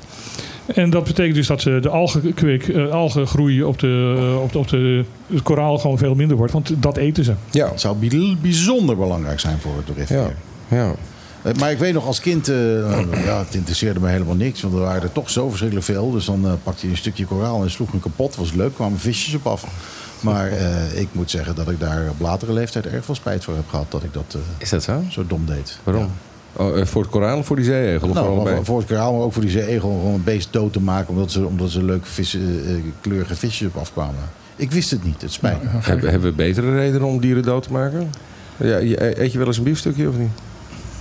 [0.66, 4.68] En dat betekent dus dat de algenkweek, eh, algengroei op, de, eh, op, de, op
[4.68, 5.04] de,
[5.34, 6.54] het koraal gewoon veel minder wordt.
[6.54, 7.34] Want dat eten ze.
[7.52, 10.36] Ja, Het zou bij- bijzonder belangrijk zijn voor het toeristenverkeer.
[10.68, 10.96] ja, ja.
[11.60, 12.56] Maar ik weet nog als kind, eh,
[13.26, 14.62] ja, het interesseerde me helemaal niks.
[14.62, 16.12] Want er waren er toch zo verschrikkelijk veel.
[16.12, 18.36] Dus dan eh, pakte je een stukje koraal en sloeg hem kapot.
[18.36, 19.66] Was leuk, kwamen visjes op af.
[20.32, 23.56] Maar eh, ik moet zeggen dat ik daar op latere leeftijd erg veel spijt voor
[23.56, 23.92] heb gehad.
[23.92, 25.02] Dat ik dat eh, Is dat zo?
[25.10, 25.80] zo dom deed.
[25.84, 26.12] Waarom?
[26.54, 28.10] Oh, eh, voor het koraal of voor die zeeegel?
[28.10, 29.90] Of Nou, voor voor, het koraal, maar ook voor die zeeegel.
[29.90, 33.68] om Gewoon een beest dood te maken omdat ze, omdat ze leuke vissen, kleurige visjes
[33.68, 34.30] op afkwamen.
[34.56, 35.70] Ik wist het niet, het spijt me.
[35.72, 38.10] Hebben, hebben we betere redenen om dieren dood te maken?
[38.58, 40.32] Ja, eet je wel eens een biefstukje of niet?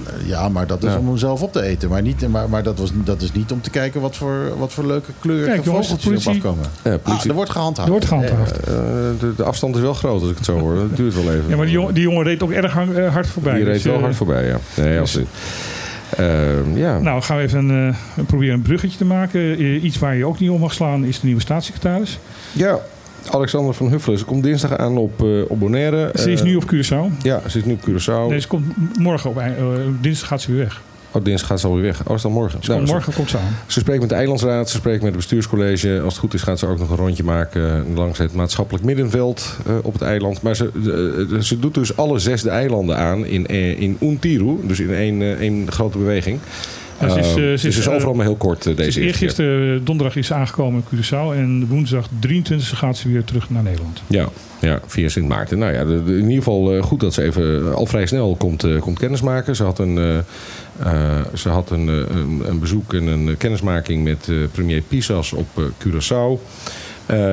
[0.07, 0.99] Eh, Ja, maar dat is Ja.
[0.99, 1.89] om hem zelf op te eten.
[1.89, 4.73] Maar, niet, maar, maar dat, was, dat is niet om te kijken wat voor, wat
[4.73, 6.65] voor leuke kleurige Kijk, jongens, de erop afkomen.
[6.85, 7.29] Ja, Ah, politie.
[7.31, 7.87] er wordt gehandhaafd.
[7.89, 8.57] Er wordt gehandhaafd.
[8.61, 8.75] Eh,
[9.19, 10.77] de, de afstand is wel groot als ik het zo hoor.
[10.77, 11.45] Het duurt wel even.
[11.49, 13.55] Ja, maar die jongen, die jongen reed ook erg hang- eh, hard voorbij.
[13.55, 14.57] Die reed Dus, wel eh, hard voorbij, ja.
[14.75, 15.29] Nee, absoluut.
[16.17, 16.99] Ehm, ja.
[16.99, 19.41] Nou, gaan we even een, eh, proberen een bruggetje te maken.
[19.41, 22.19] Eh, iets waar je ook niet om mag slaan is de nieuwe staatssecretaris.
[22.53, 22.79] ja,
[23.31, 24.18] Alexander van Huffelen.
[24.18, 26.11] Ze komt dinsdag aan op, op Bonaire.
[26.14, 27.23] Ze is Eh, nu op Curaçao.
[27.23, 28.29] Ja, ze is nu op Curaçao.
[28.29, 29.39] Nee, ze komt morgen op.
[29.39, 29.47] eh,
[30.01, 30.81] dinsdag gaat ze weer weg.
[31.14, 32.07] Oh, dinsdag gaat ze alweer weg.
[32.09, 32.59] Oh, is dan morgen?
[32.66, 33.57] Nou, ze- morgen komt ze aan.
[33.66, 36.01] Ze spreekt met de Eilandsraad, ze spreekt met het bestuurscollege.
[36.05, 39.57] Als het goed is gaat ze ook nog een rondje maken langs het maatschappelijk middenveld
[39.83, 40.43] op het eiland.
[40.43, 40.70] Maar ze,
[41.43, 43.47] ze doet dus alle zes de eilanden aan in,
[43.79, 44.57] in Untiru.
[44.66, 46.39] Dus in één, één grote beweging.
[47.11, 48.99] Ze is, Eh, dus is, het is eh, overal maar heel kort eh, deze eerste
[49.01, 49.07] keer.
[49.09, 51.37] eergisteren eh, donderdag is ze aangekomen in Curaçao.
[51.37, 54.03] En woensdag 23 gaat ze weer terug naar Nederland.
[54.07, 54.29] Ja,
[54.61, 55.59] ja, via Sint Maarten.
[55.59, 59.57] Nou ja, in ieder geval goed dat ze even al vrij snel komt, komt kennismaken.
[59.57, 60.23] Ze had een,
[61.35, 66.41] ze had een, een, een bezoek en een kennismaking met premier Pisas op eh, Curaçao.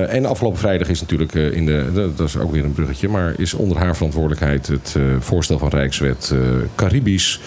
[0.09, 3.07] En afgelopen vrijdag is natuurlijk in in de, dat- dat is ook weer een bruggetje,
[3.07, 6.33] maar is onder haar verantwoordelijkheid het voorstel van Rijkswet
[6.75, 7.39] Caribisch.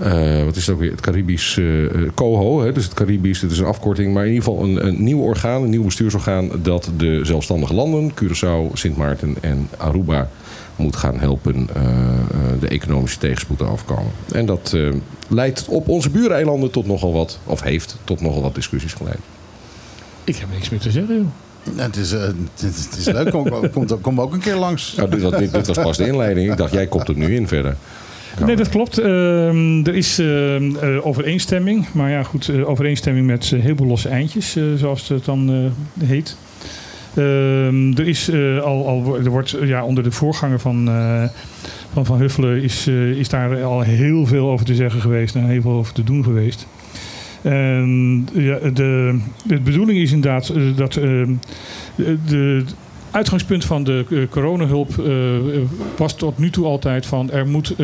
[0.00, 0.90] Eh, wat is het ook weer?
[0.90, 2.60] Het Caribisch eh, eh, COHO.
[2.62, 2.72] Hè?
[2.72, 4.14] Dus het Caribisch, het is een afkorting.
[4.14, 6.50] Maar in ieder geval een, een nieuw orgaan, een nieuw bestuursorgaan.
[6.62, 10.28] dat de zelfstandige landen, Curaçao, Sint Maarten en Aruba.
[10.76, 11.90] moet gaan helpen eh, eh,
[12.60, 14.10] de economische tegenspoed te overkomen.
[14.32, 14.88] En dat eh,
[15.28, 19.18] leidt op onze buureilanden tot nogal wat, of heeft tot nogal wat discussies geleid.
[20.24, 21.26] Ik heb niks meer te zeggen, joh.
[21.74, 24.94] Nou, het, is, het, is- het is leuk, kom, kom, kom ook een keer langs.
[24.96, 26.50] Nou, dit, was, dit, dit was pas de inleiding.
[26.50, 27.76] Ik dacht, jij komt er nu in verder.
[28.44, 28.98] Nee, dat klopt.
[28.98, 31.86] Ehm, er is ehm, eh, overeenstemming.
[31.92, 36.36] Maar ja, goed, eh, overeenstemming met eh, heel veel losse eindjes, zoals het dan heet.
[37.14, 38.30] Ehm, er is
[38.62, 41.22] al, al er wordt ja, onder de voorganger van, eh,
[41.92, 45.62] van Van Huffelen is, is daar al heel veel over te zeggen geweest en heel
[45.62, 46.66] veel over te doen geweest.
[47.42, 52.64] En ja, de, de bedoeling is inderdaad dat de
[53.16, 55.14] uitgangspunt van de eh, coronahulp eh,
[55.96, 57.74] was tot nu toe altijd van er moet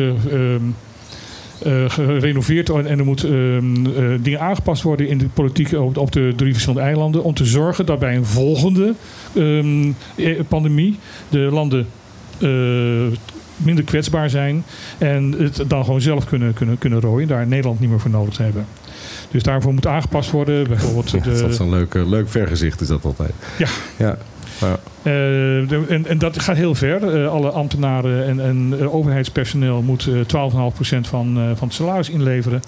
[1.63, 5.97] eh, gerenoveerd worden en er moet ehm, eh, dingen aangepast worden in de politiek op,
[5.97, 8.93] op de drie verschillende eilanden om te zorgen dat bij een volgende
[9.35, 11.87] ehm, eh, pandemie de landen
[13.57, 14.63] minder kwetsbaar zijn
[14.97, 18.33] en het dan gewoon zelf kunnen, kunnen, kunnen rooien, daar Nederland niet meer voor nodig
[18.33, 18.65] te hebben.
[19.31, 20.67] Dus daarvoor moet aangepast worden.
[20.67, 23.33] Bijvoorbeeld Ja, de, dat is een leuk, leuk vergezicht is dat altijd.
[23.57, 23.67] Ja.
[23.97, 24.17] ja.
[24.59, 24.79] Ja.
[25.03, 27.23] Eh, en, en dat gaat heel ver.
[27.23, 32.61] Eh, alle ambtenaren en, en eh, overheidspersoneel moet eh, 12,5% van, van het salaris inleveren.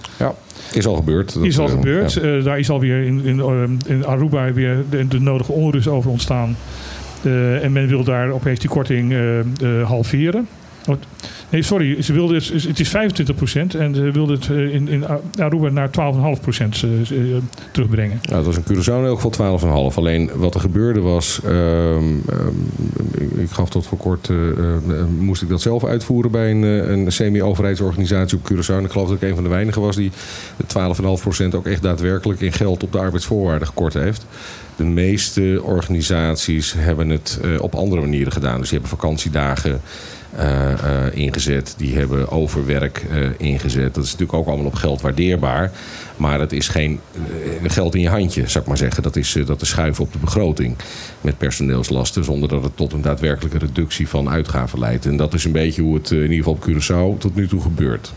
[0.73, 1.33] Is al gebeurd.
[1.33, 2.13] Dat, is al gebeurd.
[2.13, 2.39] ja.
[2.39, 6.57] Daar is alweer in, in, in Aruba weer de, de nodige onrust over ontstaan.
[7.61, 9.15] En men wil daar opeens die korting
[9.83, 10.47] halveren.
[11.49, 12.01] Nee, sorry.
[12.01, 12.91] Ze wilde het, het is 25%
[13.77, 15.05] en ze wilde het eh, in, in
[15.39, 18.19] Aruba naar 12,5% eh, eh, terugbrengen.
[18.21, 19.59] Nou, dat was in Curaçao in elk geval
[19.91, 19.95] 12,5.
[19.95, 21.39] Alleen wat er gebeurde was...
[21.43, 21.53] ehm,
[22.29, 24.29] ehm, ik- gaf tot voor kort...
[25.19, 26.61] moest ik dat zelf uitvoeren bij een,
[26.91, 28.83] een semi-overheidsorganisatie op Curaçao.
[28.83, 29.95] Ik geloof dat ik een van de weinigen was...
[29.95, 30.11] die
[30.57, 30.95] de
[31.49, 34.25] 12,5% ook echt daadwerkelijk in geld op de arbeidsvoorwaarden gekort heeft.
[34.75, 38.59] De meeste organisaties hebben het op andere manieren gedaan.
[38.59, 39.81] Dus die hebben vakantiedagen
[41.13, 41.73] ingezet.
[41.77, 43.93] Die hebben overwerk eh, ingezet.
[43.93, 45.71] Dat is natuurlijk ook allemaal op geld waardeerbaar.
[46.17, 49.03] Maar het is geen eh, geld in je handje, zou ik maar zeggen.
[49.03, 50.75] Dat is, eh, dat is schuiven op de begroting
[51.21, 52.23] met personeelslasten.
[52.23, 55.05] Zonder dat het tot een daadwerkelijke reductie van uitgaven leidt.
[55.05, 57.47] En dat is een beetje hoe het eh, in ieder geval op Curaçao tot nu
[57.47, 58.13] toe gebeurt.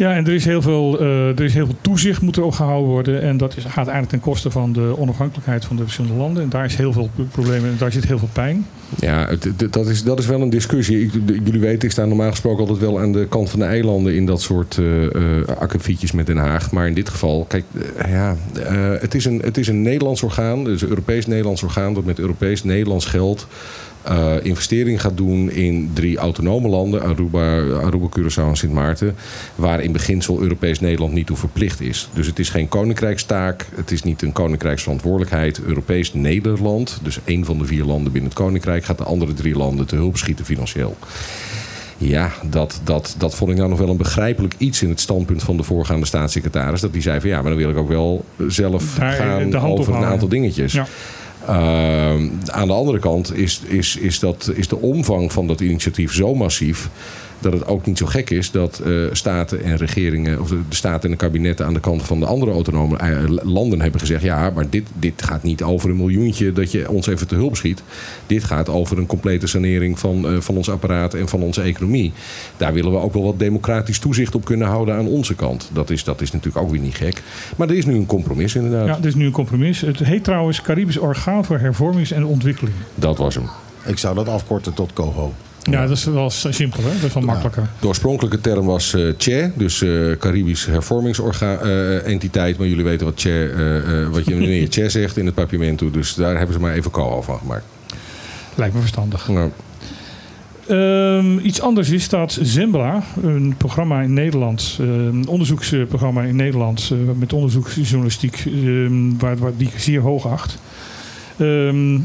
[0.00, 2.54] Ja, en er is heel veel, eh, er is heel veel toezicht moet er ook
[2.54, 3.22] gehouden worden.
[3.22, 6.42] En dat is, gaat eigenlijk ten koste van de onafhankelijkheid van de verschillende landen.
[6.42, 8.66] En daar is heel veel problemen en daar zit heel veel pijn.
[9.00, 9.28] Ja,
[9.70, 11.10] dat, is, dat is wel een discussie.
[11.44, 14.26] Jullie weten, ik sta normaal gesproken altijd wel aan de kant van de eilanden in
[14.26, 16.70] dat soort eh, akkefietjes met Den Haag.
[16.70, 17.64] Maar in dit geval, kijk,
[18.08, 18.36] ja,
[19.00, 23.06] het, is een, het is een Nederlands orgaan, dus een Europees-Nederlands orgaan dat met Europees-Nederlands
[23.06, 23.46] geld
[24.02, 29.16] eh investering gaat doen in drie autonome landen, Aruba, Aruba Curaçao en Sint Maarten,
[29.54, 32.08] waar in beginsel Europees-Nederland niet toe verplicht is.
[32.14, 35.60] Dus het is geen koninkrijkstaak, het is niet een koninkrijksverantwoordelijkheid.
[35.60, 39.86] Europees-Nederland, dus één van de vier landen binnen het koninkrijk, gaat de andere drie landen
[39.86, 40.96] te hulp schieten financieel.
[42.02, 45.42] Ja, dat, dat, dat vond ik nou nog wel een begrijpelijk iets in het standpunt
[45.42, 46.80] van de voorgaande staatssecretaris.
[46.80, 49.94] Dat die zei van ja, maar dan wil ik ook wel zelf Daar, gaan over
[49.94, 50.72] een aantal dingetjes.
[50.72, 50.86] Ja.
[51.46, 56.12] Ehm, aan de andere kant is, is, is, dat, is de omvang van dat initiatief
[56.12, 56.88] zo massief
[57.40, 60.74] dat het ook niet zo gek is dat eh, staten en regeringen, of de, de
[60.74, 64.22] staten en de kabinetten aan de kant van de andere autonome eh, landen hebben gezegd:
[64.22, 67.56] ja, maar dit, dit gaat niet over een miljoentje dat je ons even te hulp
[67.56, 67.82] schiet.
[68.26, 72.12] Dit gaat over een complete sanering van, eh, van ons apparaat en van onze economie.
[72.56, 75.70] Daar willen we ook wel wat democratisch toezicht op kunnen houden aan onze kant.
[75.72, 77.22] Dat is, dat is natuurlijk ook weer niet gek.
[77.56, 78.86] Maar er is nu een compromis inderdaad.
[78.86, 79.80] Ja, dit is nu een compromis.
[79.80, 82.74] Het heet trouwens Caribisch Orgaan voor Hervormings en Ontwikkeling.
[82.94, 83.48] Dat was hem.
[83.86, 85.32] Ik zou dat afkorten tot COHO.
[85.62, 86.94] Ja, dat is wel simpel, hè?
[86.94, 87.68] Dat is wel makkelijker.
[87.80, 92.58] De oorspronkelijke term was eh CHE, dus eh Caribisch hervormingsentiteit.
[92.58, 95.34] maar jullie weten wat, CHE, eh, eh, wat je wanneer je CHE zegt in het
[95.34, 95.90] papiermento.
[95.90, 97.64] Dus daar hebben ze maar even COO van gemaakt.
[98.54, 99.28] Lijkt me verstandig.
[99.28, 99.50] Nou,
[100.70, 106.90] Ehm, iets anders is dat Zembla, een programma in Nederland, eh, een onderzoeksprogramma in Nederland
[106.92, 110.58] eh, met onderzoeksjournalistiek, ehm, waar, waar die ik zeer hoog acht,
[111.36, 111.98] ehm,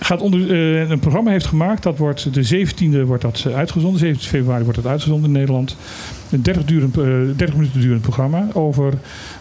[0.00, 1.82] gaat onder, eh, een programma heeft gemaakt.
[1.82, 5.76] Dat wordt de 17e wordt dat eh, uitgezonden, 17 februari wordt dat uitgezonden in Nederland.
[6.30, 7.04] Een 30, durend, eh,
[7.36, 8.92] 30 minuten durend programma over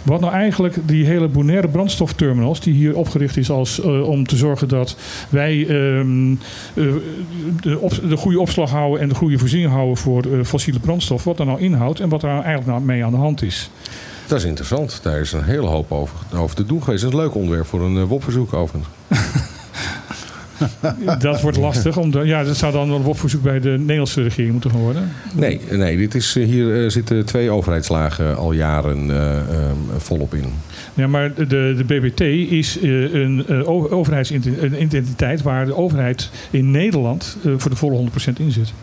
[0.03, 4.67] wat nou eigenlijk die hele Bonaire brandstofterminals, die hier opgericht is als, om te zorgen
[4.67, 4.95] dat
[5.29, 6.37] wij ehm, eh,
[7.61, 11.39] de, op, de goede opslag houden en de goede voorziening houden voor fossiele brandstof, wat
[11.39, 13.69] er nou inhoudt en wat er nou eigenlijk nou mee aan de hand is.
[14.27, 14.99] dat is interessant.
[15.03, 17.01] Daar is een hele hoop over, over te doen geweest.
[17.01, 18.87] Dat is een leuk onderwerp voor een WOP-verzoek overigens.
[21.19, 21.97] Dat wordt lastig.
[21.97, 24.79] Om de, ja, dat zou dan wel een verzoek bij de Nederlandse regering moeten gaan
[24.79, 25.11] worden.
[25.33, 29.37] Nee, nee dit is, eh, hier eh, zitten twee overheidslagen al jaren eh,
[29.97, 30.53] volop in.
[30.93, 31.45] Ja, maar de,
[31.77, 32.21] de BBT
[32.51, 38.73] is een over- overheidsidentiteit waar de overheid in Nederland voor de volle 100% in zit.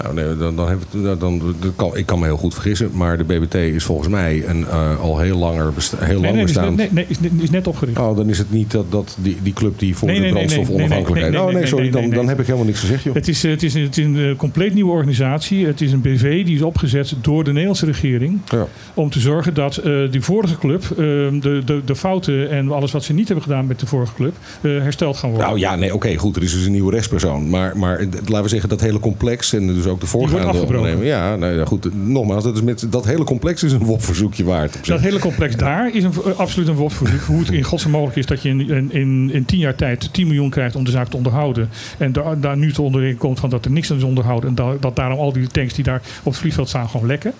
[0.00, 3.24] Nou, nee, dan, dan dan, dan, kan, ik kan me heel goed vergissen, maar de
[3.24, 6.76] BBT is volgens mij een eh, al heel, langer besta- heel Nee, lang nee, bestaand.
[6.76, 7.98] nee, nee, is, is net opgericht.
[7.98, 10.76] Oh, dan is het niet dat, dat die, die club die voor de brandstof nee,
[10.76, 11.32] nee, onafhankelijkheid.
[11.32, 13.14] nee, nee, oh nee, sorry, dan, dan heb ik helemaal niks gezegd, joh.
[13.14, 15.66] Het is, eh, het, is, het is een eh, compleet nieuwe organisatie.
[15.66, 18.40] Het is een BV die is opgezet door de Nederlandse regering.
[18.44, 18.66] Ja.
[18.94, 22.92] Om te zorgen dat eh, die vorige club, eh, de, de, de fouten en alles
[22.92, 25.48] wat ze niet hebben gedaan met de vorige club, hersteld gaan worden.
[25.48, 26.36] Nou ja, nee, oké, goed.
[26.36, 27.50] Er is dus een nieuwe rechtspersoon.
[27.50, 30.76] Maar, maar laten we zeggen, dat hele complex en dus ook de voorgaande afgebroken.
[30.76, 31.06] ondernemer.
[31.06, 31.94] Ja, nou ja, goed.
[31.94, 34.86] Nogmaals, dat, is met, dat hele complex is een WOP-verzoekje waard.
[34.86, 37.20] Dat hele complex daar is een, eh, absoluut een WOP-verzoek.
[37.20, 40.26] Hoe het in godsnaam mogelijk is dat je in, in, in, tien jaar tijd 10
[40.26, 41.68] miljoen krijgt om de zaak te onderhouden.
[41.98, 44.48] En daar, daar nu te onderin komt van dat er niks aan is onderhouden.
[44.48, 47.32] En dat, dat daarom al die tanks die daar op het vliegveld staan gewoon lekken.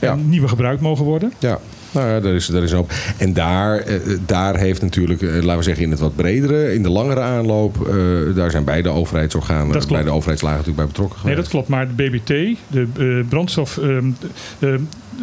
[0.00, 0.12] Ja.
[0.12, 1.32] En nieuwe gebruikt mogen worden.
[1.38, 1.58] Ja,
[1.92, 2.92] nou ja, daar is, daar is een hoop.
[3.18, 3.96] En daar, eh,
[4.26, 7.86] daar heeft natuurlijk, eh, laten we zeggen, in het wat bredere, in de langere aanloop,
[7.88, 7.94] eh,
[8.36, 11.42] daar zijn beide overheidsorganen, beide overheidslagen natuurlijk bij betrokken Nee, geweest.
[11.42, 11.68] dat klopt.
[11.68, 13.78] Maar de BBT, de eh, brandstof...
[13.78, 14.10] ehm,
[14.58, 14.74] eh,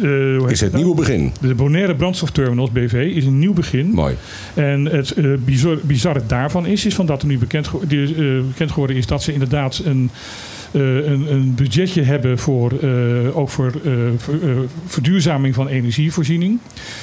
[0.02, 0.82] eh, is het nou?
[0.84, 1.32] nieuwe begin.
[1.40, 3.90] De Bonaire Brandstofterminals BV is een nieuw begin.
[3.90, 4.14] Mooi.
[4.54, 8.46] En het eh, bizar, bizarre daarvan is, is van dat er nu bekend, ge- eh,
[8.48, 13.48] bekend geworden is dat ze inderdaad een, eh, een, een budgetje hebben voor, eh, ook
[13.48, 14.56] voor eh, ver- eh,
[14.86, 16.58] verduurzaming van energievoorziening.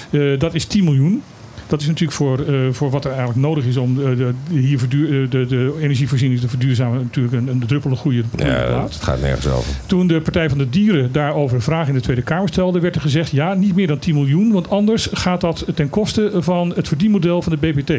[0.10, 1.22] Eh, dat is 10 miljoen.
[1.68, 4.16] Dat is natuurlijk voor, eh, voor wat er eigenlijk nodig is om eh, de,
[4.50, 7.00] de, hier verduur, eh, de, de energievoorziening te verduurzamen.
[7.02, 8.94] Natuurlijk een, een druppel een goede, Ja, plaats.
[8.96, 9.74] het gaat nergens over.
[9.86, 12.96] Toen de Partij van de Dieren daarover een vraag in de Tweede Kamer stelde, werd
[12.96, 16.74] er gezegd: ja, niet meer dan 10 miljoen, want anders gaat dat ten koste van
[16.76, 17.92] het verdienmodel van de BBT.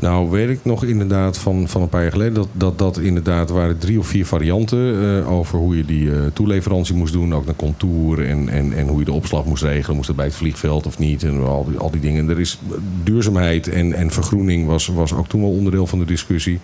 [0.00, 3.50] Nou, weet ik nog inderdaad van, van een paar jaar geleden dat dat, dat inderdaad
[3.50, 7.34] waren drie of vier varianten eh, over hoe je die eh, toeleverantie moest doen.
[7.34, 9.96] Ook naar contour en, en, en hoe je de opslag moest regelen.
[9.96, 12.28] Moest het bij het vliegveld of niet en al die, al die dingen.
[12.28, 12.58] Er is
[13.02, 16.60] duurzaamheid en, en vergroening was, was ook toen wel onderdeel van de discussie.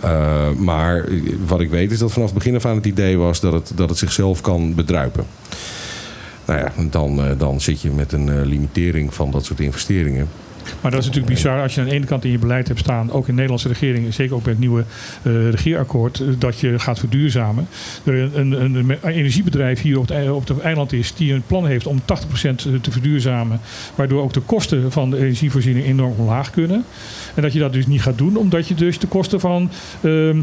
[0.00, 1.08] Eh, maar
[1.46, 3.72] wat ik weet is dat vanaf het begin af aan het idee was dat het,
[3.74, 5.24] dat het zichzelf kan bedruipen.
[6.44, 10.28] Nou ja, dan, dan zit je met een limitering van dat soort investeringen.
[10.80, 12.80] Maar dat is natuurlijk bizar als je aan de ene kant in je beleid hebt
[12.80, 14.84] staan, ook in de Nederlandse regering, zeker ook bij het nieuwe
[15.22, 17.68] eh, regeerakkoord, eh, dat je gaat verduurzamen.
[18.04, 21.66] Er een, een, een, energiebedrijf hier op het, op het eiland is die een plan
[21.66, 22.02] heeft om 80%
[22.80, 23.60] te verduurzamen,
[23.94, 26.84] waardoor ook de kosten van de energievoorziening enorm omlaag kunnen.
[27.34, 29.70] En dat je dat dus niet gaat doen, omdat je dus de kosten van
[30.00, 30.40] ehm,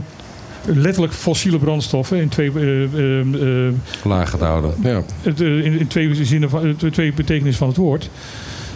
[0.66, 3.74] letterlijk fossiele brandstoffen in twee, eh, eh,
[4.04, 4.74] Laag gaat houden.
[4.84, 5.02] Ja.
[5.24, 8.10] eh, in, in twee zinnen van, eh, twee betekenissen van het woord.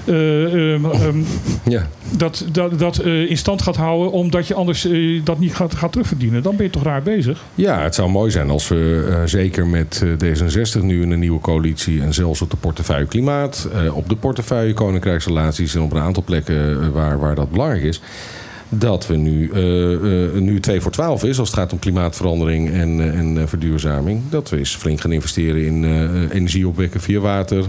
[0.05, 1.17] Eh, ehm, ehm,
[1.63, 1.87] ja.
[2.09, 5.75] dat, dat, dat eh, in stand gaat houden, omdat je anders eh, dat niet gaat,
[5.75, 6.43] gaat terugverdienen.
[6.43, 7.43] Dan ben je toch raar bezig.
[7.55, 11.39] Ja, het zou mooi zijn als we zeker met eh, D66 nu in een nieuwe
[11.39, 16.23] coalitie en zelfs op de portefeuille klimaat, op de portefeuille koninkrijksrelaties en op een aantal
[16.23, 18.01] plekken waar, waar dat belangrijk is,
[18.79, 22.71] dat we nu, eh, eh, nu 2 voor 12 is als het gaat om klimaatverandering
[22.71, 24.21] en, eh, en verduurzaming.
[24.29, 25.83] Dat we eens flink gaan investeren in
[26.31, 27.63] energie opwekken via water,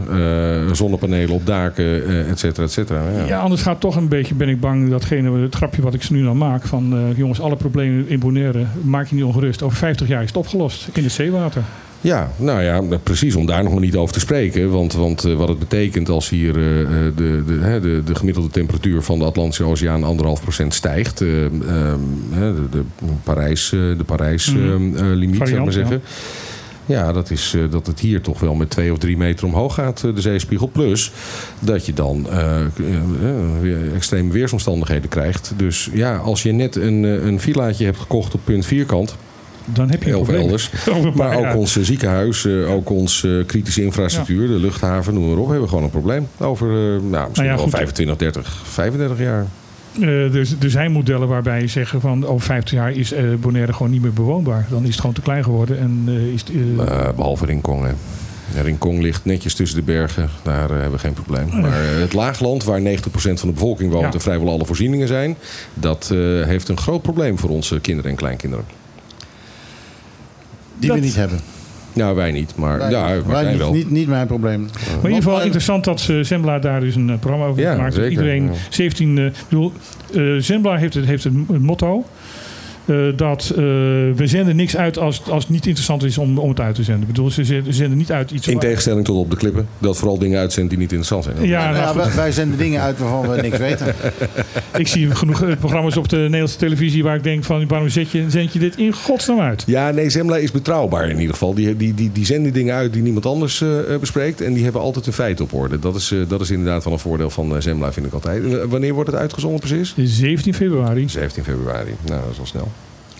[0.72, 3.10] zonnepanelen op daken, et cetera, et cetera.
[3.10, 3.24] Ja.
[3.24, 6.26] Ja, anders gaat toch een beetje, ben ik bang, datgene, het grapje wat ik nu
[6.26, 6.66] al maak.
[6.66, 9.62] Van jongens, alle problemen in Bonaire, maak je niet ongerust.
[9.62, 11.62] Over 50 jaar is het opgelost in het zeewater.
[12.00, 13.34] Ja, nou ja, precies.
[13.34, 14.70] Om daar nog maar niet over te spreken.
[14.70, 18.48] Want, want eh, wat het betekent als hier eh, eh, de, de, de, de gemiddelde
[18.50, 21.20] temperatuur van de Atlantische Oceaan anderhalf procent stijgt.
[21.20, 21.98] eh, ehm,
[22.30, 22.82] de, de
[23.22, 24.70] Parijs, de Parijs Mhm.
[24.70, 26.02] ehm, eh, limiet, zou ik maar zeggen.
[26.86, 30.00] Ja, dat is dat het hier toch wel met twee of drie meter omhoog gaat,
[30.00, 30.66] de zeespiegel.
[30.66, 31.12] Plus
[31.60, 32.26] dat je dan
[33.60, 35.52] weer extreme weersomstandigheden krijgt.
[35.56, 39.16] Dus ja, als je net een, een villaatje hebt gekocht op punt vierkant,
[39.74, 40.70] Dan heb je elders.
[41.14, 45.36] Maar ook ons eh, ziekenhuis, eh, ook ons eh, kritische infrastructuur, de luchthaven, noem maar
[45.36, 46.28] op, hebben we gewoon een probleem.
[46.38, 46.66] Over
[47.02, 47.70] nou, misschien ja, wel goed.
[47.74, 49.46] 25, 30, 35 jaar.
[50.00, 53.92] Eh, er, er zijn modellen waarbij je zeggen van over 50 jaar is Bonaire gewoon
[53.92, 54.66] niet meer bewoonbaar.
[54.70, 55.78] Dan is het gewoon te klein geworden.
[55.78, 56.50] En, is het,
[56.88, 57.84] Eh, behalve Rincon.
[57.84, 57.92] Hè.
[58.54, 60.30] Ja, Rincon ligt netjes tussen de bergen.
[60.42, 61.60] Daar hebben we geen probleem.
[61.60, 64.12] Maar het laagland, waar 90% van de bevolking woont Ja.
[64.12, 65.36] en vrijwel alle voorzieningen zijn,
[65.74, 66.08] dat
[66.44, 68.64] heeft een groot probleem voor onze kinderen en kleinkinderen.
[70.78, 71.38] Die Dat- we niet hebben.
[71.92, 73.72] Nou, wij niet, maar Wij, ja, wij wij niet, wel.
[73.72, 74.60] Niet, niet mijn probleem.
[74.60, 74.70] Maar
[75.02, 77.76] in ieder geval interessant dat eh, Zembla daar dus een eh, programma over Ja, heeft
[77.76, 77.94] gemaakt.
[77.94, 78.52] zeker, Iedereen, ja.
[78.70, 79.72] 17, eh, bedoel,
[80.14, 82.04] eh, Zembla heeft het, heeft het motto.
[82.86, 86.48] Eh, dat eh, we zenden niks uit als, als het niet interessant is om, om
[86.48, 87.02] het uit te zenden.
[87.02, 88.48] Ik bedoel, ze zenden, ze zenden niet uit iets...
[88.48, 91.48] In tegenstelling tot op de klippen, dat vooral dingen uitzendt die niet interessant zijn.
[91.48, 93.94] Ja, nou, wij, wij zenden dingen uit waarvan we niks weten.
[94.76, 98.10] ik zie genoeg eh, programma's op de Nederlandse televisie waar ik denk van waarom zet
[98.10, 99.64] je, zend je dit in godsnaam uit?
[99.66, 101.54] Ja, nee, Zembla is betrouwbaar in ieder geval.
[101.54, 103.64] Die, die, die, die zenden dingen uit die niemand anders
[104.00, 104.40] bespreekt.
[104.40, 105.78] En die hebben altijd de feiten op orde.
[105.78, 108.64] Dat is, eh, dat is inderdaad wel een voordeel van eh, Zembla, vind ik altijd.
[108.68, 109.94] Wanneer wordt het uitgezonden precies?
[109.96, 111.08] 17 februari.
[111.08, 111.94] 17 februari.
[112.06, 112.68] Nou, dat is wel snel.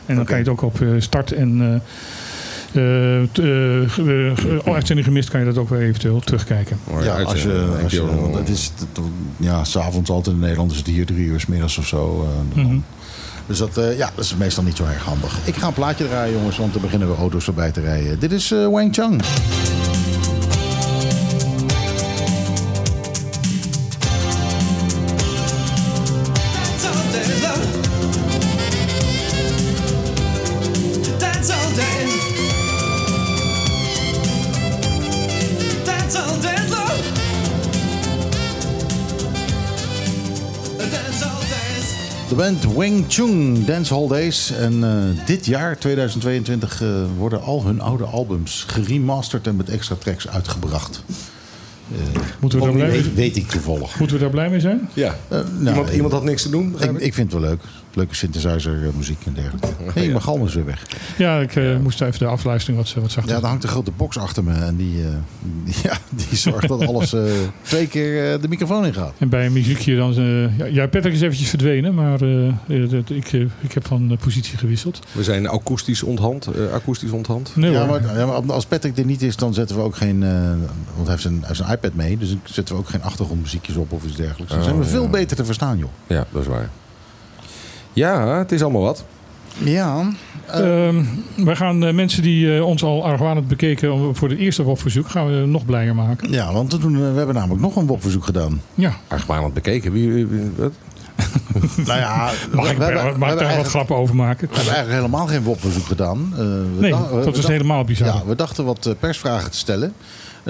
[0.07, 1.74] En dan kan je het ook op eh, start en eh,
[2.83, 3.28] eh, eh,
[3.89, 6.78] ge- uitzending gemist kan je dat ook weer eventueel terugkijken.
[7.03, 7.93] Ja, als je, als
[8.39, 8.73] het is,
[9.37, 12.28] ja, s'avonds altijd in Nederland is het hier drie uur 's middags of zo.
[12.55, 12.77] dan- Mhm.
[13.47, 15.39] Dus dat, eh, ja, dat is meestal niet zo erg handig.
[15.45, 18.19] Ik ga een plaatje draaien, jongens, want dan beginnen we auto's voorbij te rijden.
[18.19, 19.20] Dit is eh, Wang Chang.
[42.37, 44.51] Band Wang Chung Dance Hall Days.
[44.51, 46.89] En eh, dit jaar, 2022, eh,
[47.19, 51.03] worden al hun oude albums geremasterd en met extra tracks uitgebracht.
[52.41, 53.99] Moeten we, daar weet, weet ik toevallig.
[53.99, 54.89] moeten we daar blij mee zijn?
[54.93, 55.17] Ja.
[55.29, 56.77] Nou, iemand, iemand had niks te doen?
[56.99, 57.61] ik vind het wel leuk.
[57.97, 59.66] Leuke synthesizer eh, muziek en dergelijke.
[59.66, 60.82] Hé, hey, mijn galm is weer weg.
[61.18, 63.32] Ja, ik eh, moest even de afluistering wat, wat zachter.
[63.35, 64.52] Ja, er hangt een grote box achter me.
[64.55, 65.09] En die, eh,
[65.64, 67.23] die- ja, die zorgt dat alles eh,
[67.62, 69.12] twee keer eh, de microfoon in gaat.
[69.18, 70.16] En bij een muziekje dan...
[70.18, 74.10] eh, ja, Patrick is eventjes verdwenen, maar eh, eh, dat, ik, eh, ik heb van
[74.10, 75.01] eh, positie gewisseld.
[75.12, 76.47] We zijn akoestisch onthand.
[76.47, 77.56] eh, akoestisch onthand.
[77.56, 80.23] Nee Ja maar, ja, maar als Patrick er niet is, dan zetten we ook geen...
[80.23, 80.59] eh, want
[80.97, 82.18] hij heeft, zijn, hij heeft zijn iPad mee.
[82.18, 84.51] Dus dan zetten we ook geen achtergrondmuziekjes op of iets dergelijks.
[84.52, 85.09] Dan Oh, zijn we veel ja.
[85.10, 85.89] beter te verstaan, joh.
[86.06, 86.68] Ja, dat is waar.
[87.97, 89.05] Ja, het is allemaal wat.
[89.59, 90.10] Ja.
[90.51, 91.02] Ehm,
[91.36, 95.09] wij gaan eh, mensen die eh, ons al argwanend bekeken voor het eerste WOP-verzoek...
[95.09, 96.31] gaan we nog blijer maken.
[96.32, 98.60] Ja, want we, doen, we hebben namelijk nog een WOP-verzoek gedaan.
[98.74, 99.93] Ja, Argwanend bekeken.
[99.93, 100.73] Wie, wie- wie- wat?
[101.86, 103.97] nou ja, we, mag ik, we hebben- daar- we mag ik hebben daar wat grappen
[103.97, 104.48] over maken?
[104.48, 106.28] we hebben eigenlijk helemaal geen WOP-verzoek gedaan.
[106.32, 108.06] Eh, we Nee, dacht- we- dat is helemaal bizar.
[108.06, 109.93] Ja, we dachten wat persvragen te stellen.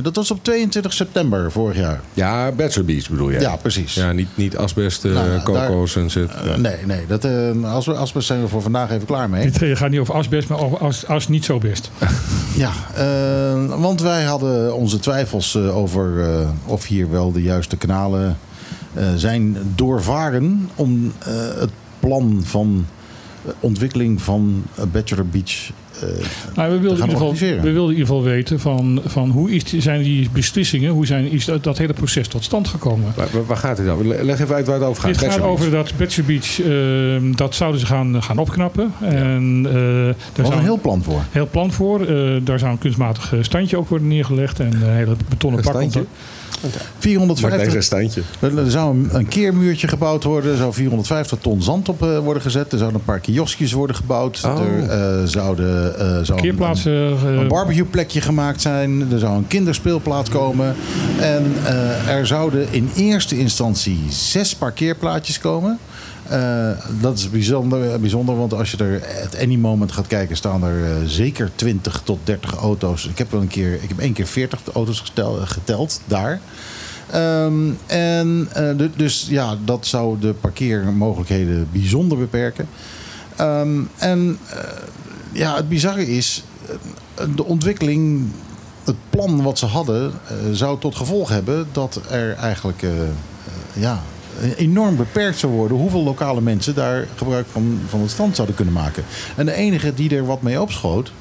[0.02, 2.00] Dat was op 22 september vorig jaar.
[2.14, 3.40] Ja, Bachelor Beach bedoel jij?
[3.40, 3.94] Ja, precies.
[3.94, 6.30] Ja, niet, niet asbest, Nou, coco's en zit.
[6.30, 7.06] Eh, nee, nee.
[7.06, 9.50] Dat, eh, als, we, als we zijn we voor vandaag even klaar mee.
[9.50, 11.90] Dit eh, gaat niet over asbest, maar over as, as niet zo best.
[12.56, 17.76] Ja, eh, want wij hadden onze twijfels eh, over eh, of hier wel de juiste
[17.76, 18.38] kanalen
[18.94, 21.70] eh, zijn doorvaren om eh, het
[22.00, 22.86] plan van
[23.60, 24.62] ontwikkeling van
[24.92, 25.70] Bachelor Beach.
[26.02, 26.08] Eh,
[26.56, 27.62] Nou, we, wilden in ieder geval, organiseren.
[27.62, 31.30] we wilden in ieder geval weten van, van hoe is, zijn die beslissingen, hoe zijn,
[31.30, 33.14] is dat, dat hele proces tot stand gekomen.
[33.46, 34.24] Waar, gaat dit over?
[34.24, 35.18] Leg even uit waar het over gaat.
[35.18, 38.92] Dit gaat over dat Bachelor Beach, eh, dat zouden ze gaan, gaan opknappen.
[39.00, 41.20] En eh daar Er was zou een heel plan voor.
[41.30, 42.00] heel plan voor.
[42.00, 44.60] Eh, daar zou een kunstmatig standje ook worden neergelegd.
[44.60, 45.74] En een hele betonnen Een pak.
[45.74, 45.98] standje?
[46.00, 46.45] komt
[46.98, 48.22] 450, standje.
[48.40, 50.50] er er zou een, een keermuurtje gebouwd worden.
[50.50, 52.72] Er zou 450 ton zand op eh, worden gezet.
[52.72, 54.40] Er zouden een paar kioskjes worden gebouwd.
[54.46, 54.60] Oh.
[54.60, 56.92] Er eh, zouden, eh, zou een- Keerplaatsen.
[56.92, 59.12] eh, een barbecueplekje gemaakt zijn.
[59.12, 60.74] Er zou een kinderspeelplaats komen.
[61.20, 65.78] En eh, er zouden in eerste instantie zes parkeerplaatjes komen.
[66.28, 66.70] Eh,
[67.00, 70.84] dat is bijzonder, bijzonder, want als je er at any moment gaat kijken, staan er
[70.84, 73.06] eh, zeker 20 tot 30 auto's.
[73.08, 75.02] Ik heb wel een keer, ik heb één keer 40 auto's
[75.44, 76.40] geteld daar.
[77.10, 82.68] Ehm, en eh, du- dus ja, dat zou de parkeermogelijkheden bijzonder beperken.
[83.36, 84.58] Ehm, en eh,
[85.32, 86.44] ja, het bizarre is,
[87.14, 88.26] eh, de ontwikkeling,
[88.84, 93.08] het plan wat ze hadden, eh, zou tot gevolg hebben dat er eigenlijk eh, eh,
[93.72, 94.02] ja,
[94.56, 98.74] enorm beperkt zou worden hoeveel lokale mensen daar gebruik van, van het strand zouden kunnen
[98.74, 99.04] maken.
[99.36, 101.12] En de enige die er wat mee opschoot,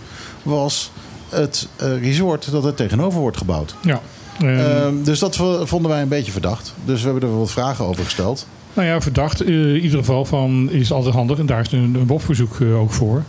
[0.44, 0.92] was
[1.30, 3.76] het eh, resort dat er tegenover wordt gebouwd.
[3.82, 4.02] ja.
[4.40, 6.74] Eh, Ehm, dus dat vonden wij een beetje verdacht.
[6.86, 8.48] Dus we hebben er wat vragen over gesteld.
[8.74, 9.42] Nou ja, verdacht.
[9.42, 11.40] eh, in ieder geval van is altijd handig.
[11.40, 13.24] En daar is een, een WOP-verzoek eh, ook voor.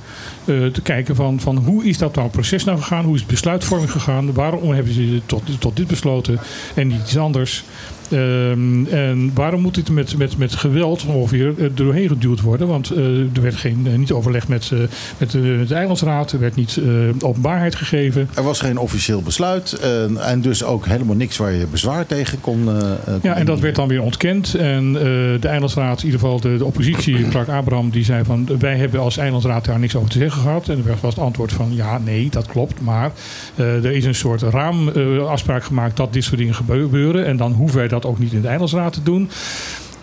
[0.44, 3.04] eh, te kijken van, van hoe is dat nou proces nou gegaan?
[3.04, 4.32] Hoe is besluitvorming gegaan?
[4.32, 6.40] Waarom hebben ze tot, tot dit besloten
[6.74, 7.64] en niet iets anders?
[8.10, 12.66] Ehm, en waarom moet dit met, met, met geweld ongeveer eh, er doorheen geduwd worden?
[12.66, 14.72] Want eh, er werd geen, eh, niet overleg met,
[15.18, 16.32] met de, de eilandsraad.
[16.32, 16.80] Er werd niet
[17.20, 18.28] openbaarheid gegeven.
[18.34, 19.80] Er was geen officieel besluit.
[20.18, 22.64] en dus ook helemaal niks waar je bezwaar tegen kon.
[22.64, 24.54] kon Ja, en dat werd dan weer ontkend.
[24.54, 24.92] En
[25.40, 29.00] de eilandsraad, in ieder geval de, de oppositie, Clark Abraham, die zei van wij hebben
[29.00, 30.68] als eilandsraad daar niks over te zeggen gehad.
[30.68, 32.80] En er was het antwoord van ja, nee, dat klopt.
[32.80, 33.12] Maar
[33.56, 37.26] er is een soort raamafspraak gemaakt dat dit soort dingen gebeuren.
[37.26, 39.30] En dan hoeven wij dat ook niet in de eilandsraad te doen.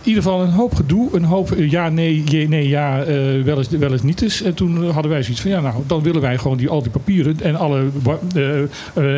[0.04, 3.42] In ieder geval een hoop gedoe, een hoop eh, ja, nee, je- nee, ja, eh,
[3.44, 4.42] wel, eens, wel eens niet eens.
[4.42, 6.92] En toen hadden wij zoiets van, ja nou, dan willen wij gewoon die, al die
[6.92, 7.86] papieren en alle
[8.36, 8.62] eh,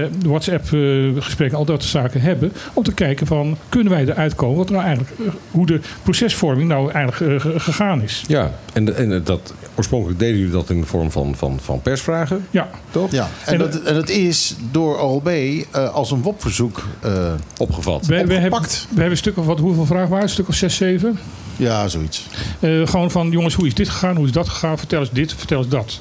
[0.04, 2.52] eh, WhatsApp-gesprekken, al dat soort zaken hebben.
[2.74, 5.16] Om te kijken van, kunnen wij eruit komen wat er nou eigenlijk,
[5.52, 8.24] hoe de procesvorming nou eigenlijk ge- gegaan is.
[8.28, 12.46] Ja, en, en dat, oorspronkelijk deden jullie dat in de vorm van, van, van persvragen,
[12.50, 13.12] Ja, toch?
[13.12, 16.84] Ja, en, En dat, en dat is door OLB eh, als een WOP-verzoek.
[17.02, 18.06] eh, Opgevat.
[18.06, 20.24] we, we, hebben, we hebben een stuk of wat, hoeveel vragen waren?
[20.24, 21.20] Een stuk of zes, zeven?
[21.58, 22.28] ja, zoiets.
[22.60, 24.16] Eh, gewoon van, jongens, hoe is dit gegaan?
[24.16, 24.78] Hoe is dat gegaan?
[24.78, 26.00] Vertel eens dit, vertel eens dat.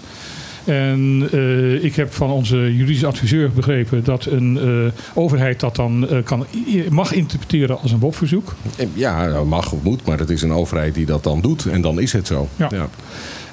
[0.64, 6.09] En eh, ik heb van onze juridische adviseur begrepen dat een eh, overheid dat dan
[6.09, 6.46] eh, kan,
[6.90, 8.55] mag interpreteren als een WOP-verzoek.
[8.94, 11.66] Ja, nou, mag of moet, maar het is een overheid die dat dan doet.
[11.66, 12.48] En dan is het zo.
[12.56, 12.88] Ja.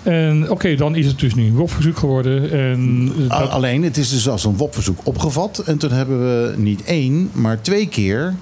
[0.03, 2.51] En oké, dan is het dus nu een WOP-verzoek geworden.
[2.51, 5.57] En dat, Alleen, het is dus als een WOP-verzoek opgevat.
[5.65, 8.35] En toen hebben we niet één, maar twee keer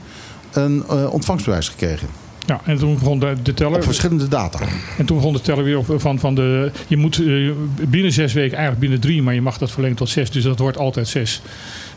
[0.53, 2.07] een eh, ontvangstbewijs gekregen.
[2.50, 3.76] Ja, en toen begon de, de teller.
[3.78, 4.60] Op verschillende data.
[4.98, 6.72] En toen begon de teller weer op van, van de.
[6.88, 7.52] Je moet eh,
[7.90, 10.32] binnen zes weken, eigenlijk binnen drie, maar je mag dat verlengen tot zes.
[10.32, 11.42] Dus dat wordt altijd zes.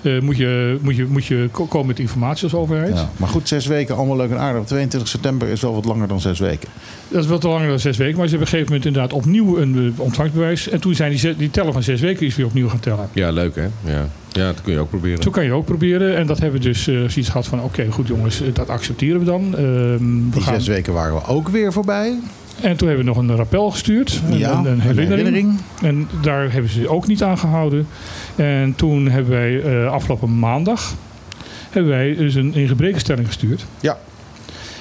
[0.03, 2.95] Eh, moet, je, moet, je, moet je ko- komen met informatie als overheid.
[2.95, 3.11] Ja.
[3.16, 4.65] Maar goed, zes weken, allemaal leuk en aardig.
[4.65, 6.69] 22 september is wel wat langer dan zes weken.
[7.09, 8.16] Dat is wel te langer dan zes weken.
[8.19, 10.69] Maar ze hebben op een gegeven moment inderdaad opnieuw een eh, ontvangstbewijs.
[10.69, 13.09] En toen zijn die, die teller van zes weken is weer opnieuw gaan tellen.
[13.12, 13.66] Ja, leuk hè?
[13.93, 14.09] Ja.
[14.32, 15.22] Ja, dat kun je ook proberen.
[15.22, 16.16] Zo kan je ook proberen.
[16.16, 17.62] En dat hebben we dus eh, zoiets gehad van...
[17.62, 19.42] oké, goed jongens, eh, dat accepteren we dan.
[19.56, 19.64] Ehm,
[19.98, 22.18] we Die gaan- zes weken waren we ook weer voorbij.
[22.60, 24.20] En toen hebben we nog een rappel gestuurd.
[24.30, 25.59] Een, Ja, een, een een herinnering.
[25.82, 27.86] En daar hebben ze ook niet aan gehouden.
[28.36, 30.94] En toen hebben wij eh, afgelopen maandag...
[31.70, 33.64] hebben wij dus een ingebrekenstelling gestuurd.
[33.80, 33.98] Ja.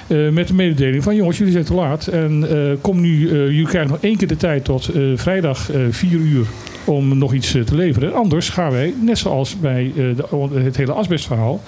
[0.06, 2.06] Eh, met de mededeling van jongens, jullie zijn te laat.
[2.06, 5.70] En eh, kom nu, eh, jullie krijgen nog één keer de tijd tot eh, vrijdag
[5.72, 6.46] eh 4 uur
[6.84, 8.14] om nog iets eh, te leveren.
[8.14, 11.60] Anders gaan wij, net zoals bij eh, het hele asbestverhaal,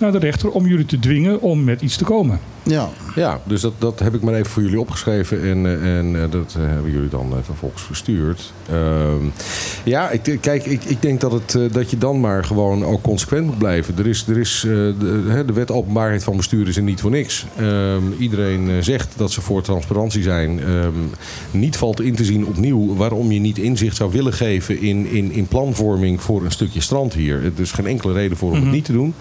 [0.00, 2.40] naar de rechter om jullie te dwingen om met iets te komen.
[2.62, 6.22] Ja, Ja, dus dat, dat heb ik maar even voor jullie opgeschreven en, eh, en
[6.22, 8.52] eh, dat eh, hebben jullie dan vervolgens verstuurd.
[8.70, 9.24] Ehm,
[9.84, 13.46] ja, ik, kijk, ik, ik denk dat, het, dat je dan maar gewoon ook consequent
[13.46, 13.98] moet blijven.
[13.98, 17.10] Er is, er is, de, hè, de wet openbaarheid van bestuur is er niet voor
[17.10, 17.46] niks.
[17.56, 20.60] Ehm, iedereen zegt dat ze voor transparantie zijn.
[20.60, 20.92] Ehm,
[21.50, 25.32] niet valt in te zien opnieuw waarom je niet inzicht zou willen geven in, in,
[25.32, 27.44] in planvorming voor een stukje strand hier.
[27.44, 29.14] Er is geen enkele reden voor om het niet te doen.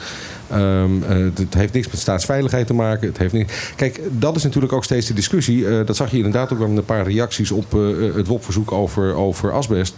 [0.51, 3.07] Ehm, eh, het heeft niks met staatsveiligheid te maken.
[3.07, 3.73] Het heeft niks...
[3.75, 5.67] Kijk, dat is natuurlijk ook steeds de discussie.
[5.67, 9.13] Eh, dat zag je inderdaad ook in een paar reacties op eh, het WOP-verzoek over,
[9.13, 9.93] over asbest.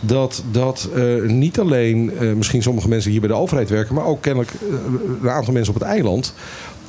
[0.00, 0.88] Dat, dat
[1.26, 4.50] niet alleen misschien sommige mensen hier bij de overheid werken, maar ook kennelijk
[5.22, 6.34] een aantal mensen op het eiland.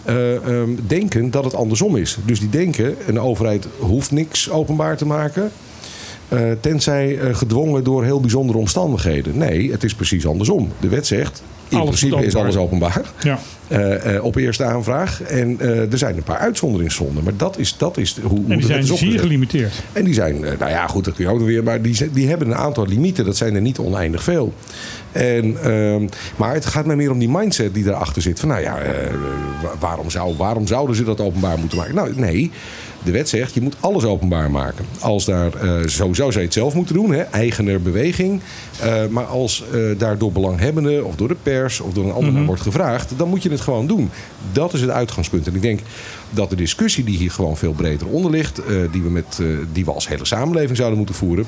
[0.04, 2.18] eh, ehm, denken dat het andersom is.
[2.26, 5.52] Dus die denken, een overheid hoeft niks openbaar te maken.
[6.62, 9.38] tenzij gedwongen door heel bijzondere omstandigheden.
[9.38, 10.72] Nee, het is precies andersom.
[10.80, 11.44] De wet zegt,
[11.76, 13.02] in Alles principe is alles openbaar.
[13.22, 13.40] Ja.
[13.68, 15.22] Eh, eh, op eerste aanvraag.
[15.22, 17.24] En eh, er zijn een paar uitzonderingsgronden.
[17.24, 19.74] Maar dat is, dat is hoe, En die zijn is zeer gelimiteerd.
[19.94, 21.64] En die zijn, nou ja, goed, dat kun je ook nog weer.
[21.64, 23.26] Maar die, die hebben een aantal limieten.
[23.26, 24.54] Dat zijn er niet oneindig veel.
[25.12, 28.40] En, ehm, maar het gaat mij meer om die mindset die erachter zit.
[28.40, 28.78] Van nou ja,
[29.62, 31.96] wa- waarom, zou, waarom zouden ze dat openbaar moeten maken?
[31.96, 32.52] Nou, nee.
[33.06, 34.86] De wet zegt, je moet alles openbaar maken.
[35.00, 38.42] Als daar, eh, sowieso zou je het zelf moeten doen, hè, eigener beweging.
[38.80, 42.34] Eh, maar als eh, daar door belanghebbenden of door de pers of door een ander
[42.34, 44.10] naar wordt gevraagd, dan moet je het gewoon doen.
[44.52, 45.48] Dat is het uitgangspunt.
[45.48, 45.80] En ik denk
[46.30, 48.62] dat de discussie die hier gewoon veel breder onder ligt,
[48.92, 49.42] die, we met,
[49.72, 51.46] die we als hele samenleving zouden moeten voeren,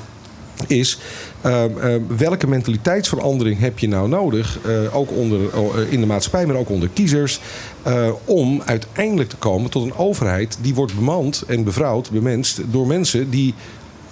[0.66, 0.98] is
[1.40, 6.46] ehm, ehm, welke mentaliteitsverandering heb je nou nodig, eh, ook onder, eh, in de maatschappij,
[6.46, 7.40] maar ook onder kiezers,
[7.82, 12.86] eh, om uiteindelijk te komen tot een overheid die wordt bemand en bevrouwd, bemenst door
[12.86, 13.54] mensen die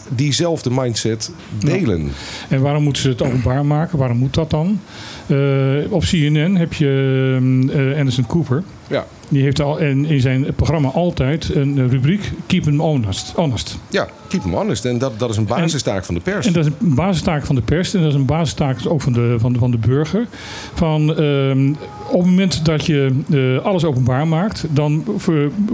[0.08, 2.12] diezelfde mindset delen.
[2.48, 3.98] En waarom moeten ze het openbaar maken?
[3.98, 4.80] Waarom moet dat dan?
[5.90, 7.38] Op CNN heb je
[7.72, 8.62] eh, Anderson Cooper.
[8.88, 9.06] Ja.
[9.28, 13.32] Die heeft al in, in zijn programma altijd een rubriek Keep them honest.
[13.36, 13.78] honest.
[13.88, 14.84] Ja, keep them honest.
[14.84, 16.46] En dat, dat is een basistaak van de pers.
[16.46, 19.12] En dat is een basistaak van de pers en dat is een basistaak ook van
[19.12, 20.26] de, van de, van de burger.
[20.74, 21.72] Van, ehm,
[22.08, 25.04] op het moment dat je eh, alles openbaar maakt, dan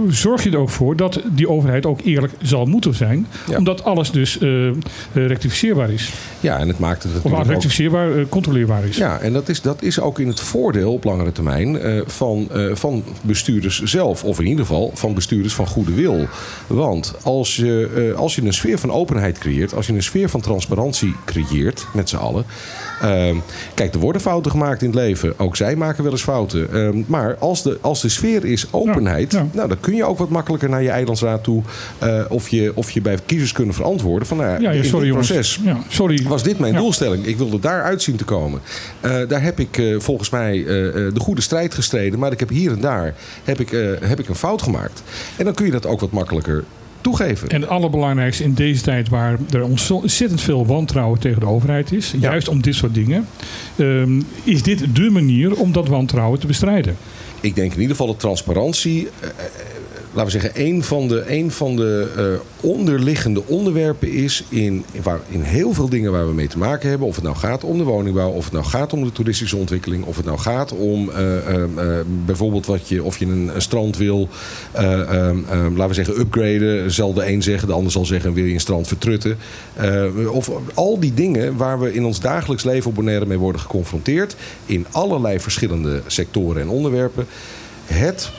[0.09, 3.27] zorg je er ook voor dat die overheid ook eerlijk zal moeten zijn.
[3.49, 3.57] Ja.
[3.57, 4.73] Omdat alles dus eh, eh,
[5.11, 6.13] rectificeerbaar is.
[6.39, 8.97] ja, en het maakt het Of natuurlijk rectificeerbaar, controleerbaar is.
[8.97, 13.03] Ja, en dat is, dat is ook in het voordeel op langere termijn van, van
[13.21, 14.23] bestuurders zelf.
[14.23, 16.27] Of in ieder geval van bestuurders van goede wil.
[16.67, 20.41] Want als je, als je een sfeer van openheid creëert, als je een sfeer van
[20.41, 22.45] transparantie creëert met z'n allen.
[23.01, 23.35] ehm,
[23.73, 25.39] kijk, er worden fouten gemaakt in het leven.
[25.39, 26.71] Ook zij maken wel eens fouten.
[26.73, 29.45] Ehm, maar als de, als de sfeer is openheid, Ja, ja.
[29.51, 31.61] Nou, dan kun je ook wat makkelijker naar je eilandsraad toe.
[31.99, 35.07] eh, of, je, of je bij kiezers kunnen verantwoorden van nou, ja, in sorry dit
[35.09, 35.27] jongens.
[35.27, 36.23] proces Ja, sorry.
[36.27, 37.25] was dit mijn doelstelling.
[37.25, 38.61] Ik wilde daaruit zien te komen.
[39.01, 42.19] Eh, daar heb ik eh, volgens mij de goede strijd gestreden.
[42.19, 43.13] Maar ik heb hier en daar
[43.43, 43.69] heb ik,
[44.01, 45.03] heb ik een fout gemaakt.
[45.37, 46.63] En dan kun je dat ook wat makkelijker
[47.03, 47.49] toegeven.
[47.49, 52.13] En het allerbelangrijkste in deze tijd waar er ontzettend veel wantrouwen tegen de overheid is,
[52.19, 53.27] juist om dit soort dingen,
[53.75, 56.97] ehm, is dit dé manier om dat wantrouwen te bestrijden.
[57.39, 59.07] Ik denk in ieder geval dat transparantie.
[60.13, 65.19] Laten we zeggen, een van de, een van de eh, onderliggende onderwerpen is in, waar,
[65.29, 67.07] in heel veel dingen waar we mee te maken hebben.
[67.07, 70.05] Of het nou gaat om de woningbouw, of het nou gaat om de toeristische ontwikkeling,
[70.05, 74.27] of het nou gaat om eh, eh, bijvoorbeeld wat je, of je een, strand wil,
[74.71, 76.91] eh, ehm, ehm, laten we zeggen, upgraden.
[76.91, 79.37] Zal de een zeggen, de ander zal zeggen, wil je een strand vertrutten.
[80.31, 84.35] Of al die dingen waar we in ons dagelijks leven op Bonaire mee worden geconfronteerd.
[84.65, 87.25] In allerlei verschillende sectoren en onderwerpen.
[87.85, 88.31] Het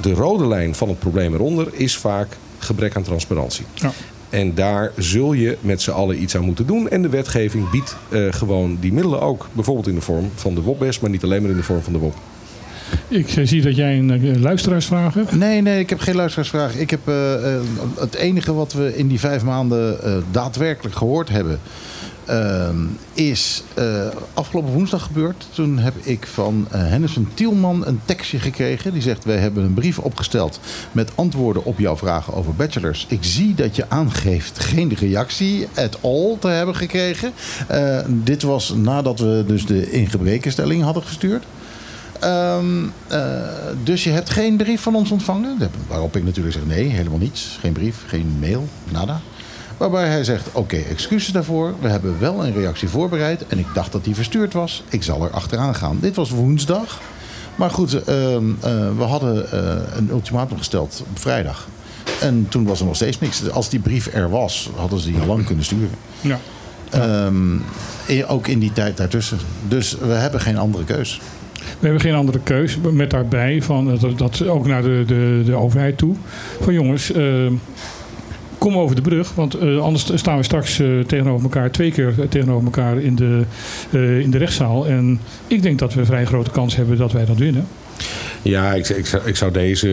[0.00, 3.64] de rode lijn van het probleem eronder is vaak gebrek aan transparantie.
[3.74, 3.92] Ja.
[4.30, 6.88] En daar zul je met z'n allen iets aan moeten doen.
[6.88, 9.48] En de wetgeving biedt eh, gewoon die middelen ook.
[9.52, 11.92] Bijvoorbeeld in de vorm van de WOPBES, maar niet alleen maar in de vorm van
[11.92, 12.14] de WOP.
[13.08, 15.32] Ik eh, zie dat jij een eh, luisteraarsvraag hebt.
[15.32, 16.76] Nee, nee, ik heb geen luisteraarsvraag.
[16.76, 17.00] Ik heb
[17.98, 21.60] het enige wat we in die vijf maanden eh, daadwerkelijk gehoord hebben.
[22.24, 22.76] Ehm,
[23.12, 25.46] is eh, afgelopen woensdag gebeurd.
[25.54, 26.68] Toen heb ik van
[27.04, 28.92] van Tielman een tekstje gekregen.
[28.92, 30.60] Die zegt: Wij hebben een brief opgesteld
[30.92, 33.06] met antwoorden op jouw vragen over bachelors.
[33.08, 37.32] Ik zie dat je aangeeft geen reactie at all te hebben gekregen.
[37.68, 41.44] Eh, dit was nadat we dus de ingebrekenstelling hadden gestuurd.
[42.20, 43.20] Ehm, eh,
[43.82, 45.58] dus je hebt geen brief van ons ontvangen?
[45.88, 47.56] Waarop ik natuurlijk zeg nee, helemaal niets.
[47.60, 49.20] Geen brief, geen mail, nada.
[49.82, 51.74] Waarbij hij zegt, oké, excuses daarvoor.
[51.80, 53.46] We hebben wel een reactie voorbereid.
[53.46, 54.84] En ik dacht dat die verstuurd was.
[54.88, 55.98] Ik zal er achteraan gaan.
[56.00, 57.00] Dit was woensdag.
[57.56, 61.68] Maar goed, ehm, eh, we hadden eh, een ultimatum gesteld op vrijdag.
[62.20, 63.50] En toen was er nog steeds niks.
[63.50, 65.90] Als die brief er was, hadden ze die al lang kunnen sturen.
[66.20, 66.38] Ja.
[66.90, 67.56] Ehm,
[68.26, 69.38] ook in die tijd daartussen.
[69.68, 71.20] Dus we hebben geen andere keus.
[71.54, 72.78] We hebben geen andere keus.
[72.92, 76.14] Met daarbij van, eh, dat, dat ook naar de, de, de overheid toe.
[76.60, 77.46] Van jongens, eh,
[78.62, 79.34] kom over de brug.
[79.34, 83.42] Want eh, anders staan we straks eh, tegenover elkaar, twee keer tegenover elkaar in de,
[83.90, 84.86] eh, in de rechtszaal.
[84.86, 87.66] En ik denk dat we een vrij grote kans hebben dat wij dat winnen.
[88.42, 89.88] Ja, ik, ik, ik zou deze.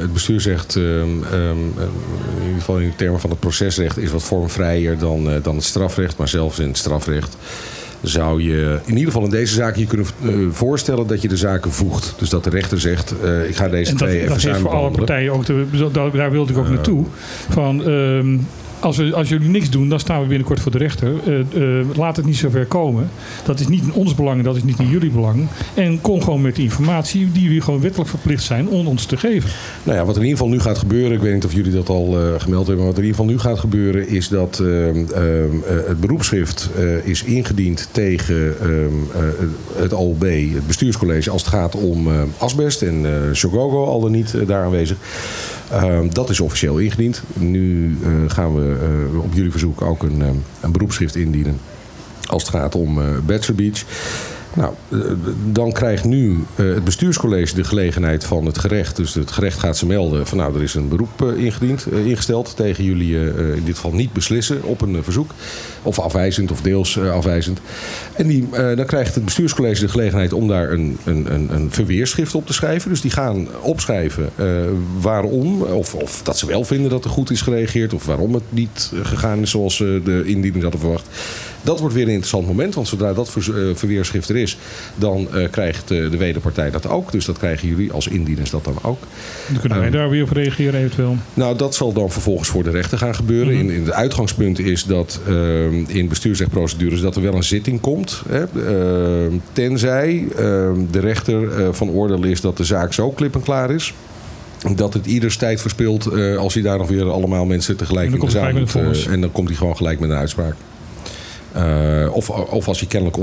[0.00, 0.76] het bestuur zegt.
[0.76, 0.84] ehm,
[1.32, 1.58] ehm,
[2.38, 3.98] in ieder geval in termen van het procesrecht.
[3.98, 6.16] is wat vormvrijer dan, dan het strafrecht.
[6.16, 7.36] Maar zelfs in het strafrecht.
[8.02, 11.36] Zou je in ieder geval in deze zaak je kunnen eh, voorstellen dat je de
[11.36, 12.14] zaken voegt.
[12.18, 13.14] Dus dat de rechter zegt.
[13.24, 15.66] eh, ik ga deze En dat, twee even dat samen voor alle partijen ook, de,
[15.92, 17.04] daar- daar wilde ik ook naartoe.
[17.50, 18.36] Van, ehm,
[18.80, 21.12] als, we, als jullie niks doen, dan staan we binnenkort voor de rechter.
[21.26, 21.40] Eh,
[21.80, 23.10] eh, laat het niet zover komen.
[23.44, 25.46] Dat is niet in ons belang, dat is niet in jullie belang.
[25.74, 29.16] En kom gewoon met die informatie die jullie gewoon wettelijk verplicht zijn om ons te
[29.16, 29.50] geven.
[29.82, 31.72] Nou ja, wat er in ieder geval nu gaat gebeuren, ik weet niet of jullie
[31.72, 34.28] dat al eh, gemeld hebben, maar wat er in ieder geval nu gaat gebeuren is
[34.28, 35.24] dat ehm, ehm,
[35.66, 36.70] eh, het beroepsschrift
[37.04, 38.70] is ingediend tegen ehm,
[39.14, 40.22] eh, het OLB,
[40.54, 42.08] het bestuurscollege, als het gaat om
[42.38, 44.96] asbest en Shogogo al dan niet daar aanwezig.
[45.70, 47.22] Ehm, dat is officieel ingediend.
[47.34, 48.76] Nu eh, gaan we
[49.12, 51.58] eh, op jullie verzoek ook een, ehm, een beroepsschrift indienen
[52.26, 53.84] als het gaat om eh Bachelor Beach.
[54.56, 54.98] Nou, eh,
[55.52, 58.96] dan krijgt nu eh, het bestuurscollege de gelegenheid van het gerecht.
[58.96, 62.56] Dus het gerecht gaat ze melden van nou, er is een beroep eh, ingediend, ingesteld
[62.56, 63.14] tegen jullie
[63.54, 65.30] in dit geval niet beslissen op een verzoek.
[65.82, 67.60] Of afwijzend of deels afwijzend.
[68.12, 72.46] En die, dan krijgt het bestuurscollege de gelegenheid om daar een, een, een, verweerschrift op
[72.46, 72.90] te schrijven.
[72.90, 74.30] Dus die gaan opschrijven
[75.00, 78.42] waarom, of, of dat ze wel vinden dat er goed is gereageerd, of waarom het
[78.48, 81.08] niet gegaan is zoals de indieners hadden verwacht.
[81.66, 84.58] Dat wordt weer een interessant moment, want zodra dat eh, verweerschrift er is,
[84.94, 87.12] dan eh, krijgt eh, de wederpartij dat ook.
[87.12, 88.98] Dus dat krijgen jullie als indieners dat dan ook.
[89.48, 91.16] Dan kunnen wij Ehm, daar weer op reageren eventueel.
[91.34, 93.54] Nou, dat zal dan vervolgens voor de rechter gaan gebeuren.
[93.54, 98.22] in, in het uitgangspunt is dat ehm, in bestuursrechtprocedures dat er wel een zitting komt.
[98.28, 100.24] Hè, Ehm, tenzij
[100.90, 103.94] de rechter van oordeel is dat de zaak zo klip en klaar is.
[104.74, 108.30] Dat het ieders tijd verspilt als hij daar nog weer allemaal mensen tegelijk in de
[108.30, 109.06] zaal moet.
[109.10, 110.54] En dan komt hij gewoon gelijk met een uitspraak.
[111.56, 113.16] Eh, of, of als je kennelijk,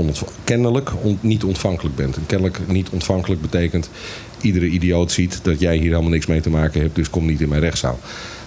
[0.44, 2.16] kennelijk on- niet ontvankelijk bent.
[2.16, 3.90] En kennelijk niet ontvankelijk betekent...
[4.40, 6.94] iedere idioot ziet dat jij hier helemaal niks mee te maken hebt...
[6.94, 7.98] dus kom niet in mijn rechtszaal.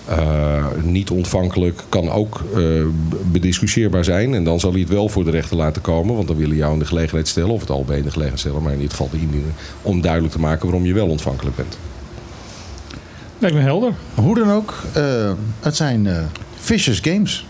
[0.05, 2.61] Eh, niet ontvankelijk kan ook eh,
[3.09, 4.33] b- bediscussieerbaar zijn.
[4.33, 6.15] En dan zal hij het wel voor de rechter laten komen.
[6.15, 7.49] Want dan willen jou in de gelegenheid stellen...
[7.49, 8.61] of het al bij in de gelegenheid stellen...
[8.63, 9.51] maar in dit geval de indiener...
[9.81, 11.77] om duidelijk te maken waarom je wel ontvankelijk bent.
[13.39, 13.93] Lijkt me helder.
[14.15, 16.17] Hoe dan ook, eh, het zijn eh
[16.59, 17.45] vicious games.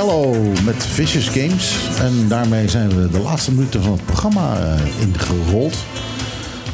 [0.00, 1.98] Yellow met Vicious Games.
[1.98, 5.76] En daarmee zijn we de laatste minuten van het programma eh, ingerold.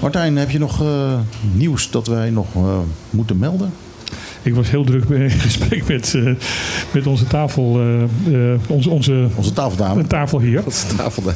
[0.00, 1.18] Martijn, heb je nog eh,
[1.52, 2.78] nieuws dat wij nog eh,
[3.10, 3.72] moeten melden?
[4.46, 6.22] Ik was heel druk in gesprek met, eh,
[6.92, 10.06] met onze tafel, eh, eh, onze, onze Onze tafeldame.
[10.06, 10.62] tafel hier.
[10.64, 11.34] Dat is de tafel daar.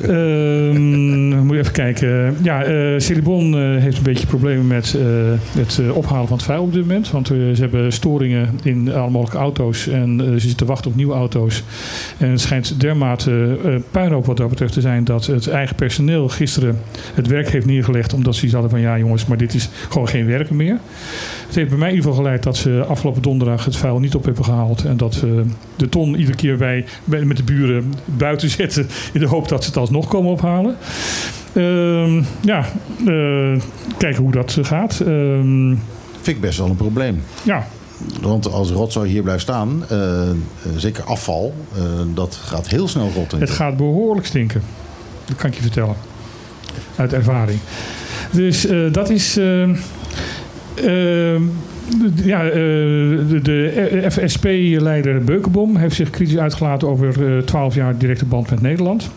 [0.00, 2.36] Ehm, moet je even kijken.
[2.42, 2.64] Ja,
[2.98, 4.96] Celibon eh, heeft een beetje problemen met
[5.58, 7.10] het ophalen van het vuil op dit moment.
[7.10, 9.88] Want ze hebben storingen in alle mogelijke auto's.
[9.88, 11.62] En ze zitten te wachten op nieuwe auto's.
[12.18, 13.56] En het schijnt dermate
[13.90, 15.04] puinhoop wat dat betreft te zijn...
[15.04, 16.78] dat het eigen personeel gisteren
[17.14, 18.12] het werk heeft neergelegd...
[18.12, 18.80] omdat ze iets hadden van...
[18.80, 20.78] ja jongens, maar dit is gewoon geen werken meer.
[21.46, 24.14] Het heeft bij mij in ieder geval geleid dat ze afgelopen donderdag het vuil niet
[24.14, 24.84] op hebben gehaald.
[24.84, 25.30] En dat eh,
[25.76, 28.88] de ton iedere keer bij, bij, met de buren buiten zetten.
[29.12, 30.76] In de hoop dat ze het alsnog komen ophalen.
[31.52, 32.64] Ehm, ja,
[33.06, 33.60] eh,
[33.98, 35.00] kijken hoe dat gaat.
[35.00, 35.68] Ehm,
[36.20, 37.22] Vind ik best wel een probleem.
[37.42, 37.66] ja,
[38.20, 40.36] Want als rotzooi hier blijft staan, eh, eh,
[40.76, 41.54] zeker afval,
[42.14, 43.40] dat gaat heel snel rotten.
[43.40, 44.62] het gaat behoorlijk stinken.
[45.24, 45.96] Dat kan ik je vertellen.
[46.96, 47.58] Uit ervaring.
[48.30, 49.36] Dus dat is.
[49.36, 49.74] ehm,
[52.24, 58.24] ja, eh, de, de FSP-leider Beukenbom heeft zich kritisch uitgelaten over eh 12 jaar directe
[58.24, 59.10] band met Nederland.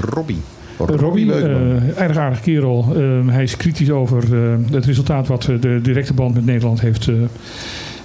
[0.00, 0.40] Robbie.
[0.86, 2.86] Robbie, eh, erg aardig kerel.
[2.96, 6.80] Eh, hij is kritisch over eh, het resultaat wat eh, de directe band met Nederland
[6.80, 7.10] heeft,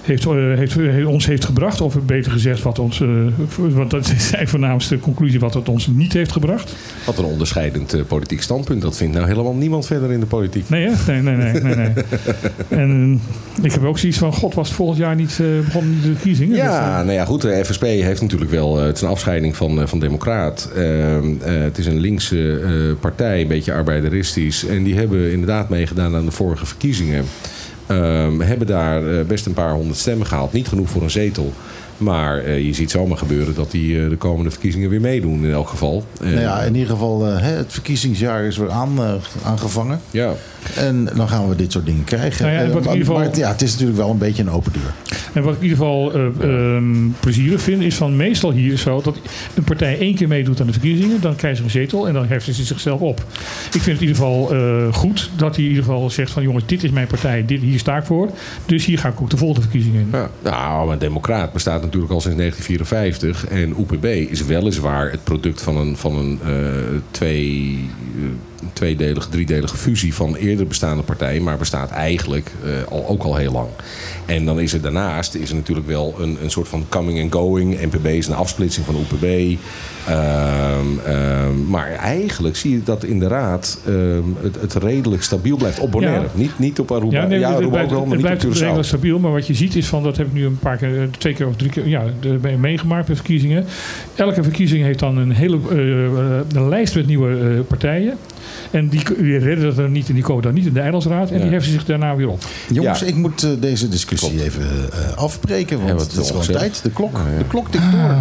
[0.04, 1.80] heeft, eh, heeft, eh, ons heeft gebracht.
[1.80, 3.08] Of beter gezegd, wat ons, eh,
[3.56, 6.76] want dat is zijn voornaamste conclusie, wat het ons niet heeft gebracht.
[7.06, 8.82] Wat een onderscheidend politiek standpunt.
[8.82, 10.68] Dat vindt nou helemaal niemand verder in de politiek.
[10.68, 11.12] Nee, hè?
[11.12, 11.62] Nee, nee, nee.
[11.62, 11.92] nee, nee.
[12.80, 13.20] en
[13.62, 16.56] ik heb ook zoiets van, god, was het volgend jaar niet eh, begonnen de verkiezingen?
[16.56, 17.42] Ja, nou ja, goed.
[17.42, 18.76] De FSP heeft natuurlijk wel.
[18.76, 20.70] het is een afscheiding van, van Democraat.
[20.76, 24.66] Ehm, eh, het is een linkse partij, een beetje arbeideristisch.
[24.66, 27.24] En die hebben inderdaad meegedaan aan de vorige verkiezingen.
[27.86, 30.52] Ehm, hebben daar eh, best een paar honderd stemmen gehaald.
[30.52, 31.52] Niet genoeg voor een zetel.
[31.96, 35.52] Maar eh, je ziet zomaar gebeuren dat die eh, de komende verkiezingen weer meedoen in
[35.52, 36.04] elk geval.
[36.20, 39.12] Eh, Nou ja, in ieder geval, eh, hè, het verkiezingsjaar is weer aan, eh,
[39.44, 40.00] aangevangen.
[40.10, 40.32] ja.
[40.76, 42.44] En dan gaan we dit soort dingen krijgen.
[42.44, 44.10] Nou ja, Eh, wat in maar, ieder geval- maar het- ja, het is natuurlijk wel
[44.10, 44.94] een beetje een open deur.
[45.32, 49.00] En wat ik in ieder geval eh, ehm, plezierig vind, is van meestal hier zo
[49.02, 49.16] dat
[49.54, 52.26] een partij één keer meedoet aan de verkiezingen, dan krijgt ze een zetel en dan
[52.26, 53.18] heffen ze zichzelf op.
[53.72, 56.42] Ik vind het in ieder geval eh, goed dat hij in ieder geval zegt van
[56.42, 58.30] jongens, dit is mijn partij, dit, hier sta ik voor.
[58.66, 60.08] Dus hier ga ik ook de volgende verkiezingen in.
[60.12, 63.46] Ja, nou, maar Democraat bestaat natuurlijk al sinds 1954.
[63.46, 66.52] En UPB is weliswaar het product van een, van een eh,
[67.10, 67.78] twee,
[68.16, 68.22] eh,
[68.72, 71.42] tweedelige, driedelige fusie van eerder bestaande partijen.
[71.42, 73.68] Maar bestaat eigenlijk eh, al, ook al heel lang.
[74.26, 77.32] En dan is er daarnaast is er natuurlijk wel een, een soort van coming and
[77.32, 77.80] going.
[77.80, 79.58] NPB is een afsplitsing van UPB.
[80.08, 85.56] Ehm, ehm, maar eigenlijk zie je dat in de raad ehm, het, het redelijk stabiel
[85.56, 86.20] blijft op Bonaire.
[86.22, 86.28] Ja.
[86.34, 87.12] Niet, niet op Aruba.
[87.16, 88.58] Ja, Ja, nee, het Aruba blijft, ook wel, maar het niet blijft op Curaçao.
[88.60, 89.18] redelijk stabiel.
[89.18, 91.32] Maar wat je ziet is van, dat heb ik nu een paar keer, eh, twee
[91.34, 93.64] keer of drie keer ja, de- ben je meegemaakt bij verkiezingen.
[94.14, 95.76] Elke verkiezing heeft dan een hele eh,
[96.60, 98.16] een lijst met nieuwe partijen.
[98.74, 101.30] En die, die redden dat er niet en die komen dan niet in de Eilandsraad.
[101.30, 101.42] En Ja.
[101.42, 102.42] die heffen zich daarna weer op.
[102.68, 103.06] Jongens, Ja.
[103.06, 105.86] ik moet eh, deze discussie even eh, afbreken.
[105.86, 106.80] Want het is gewoon tijd.
[106.82, 107.38] De klok, Ja, ja.
[107.38, 108.14] de klok tikt door.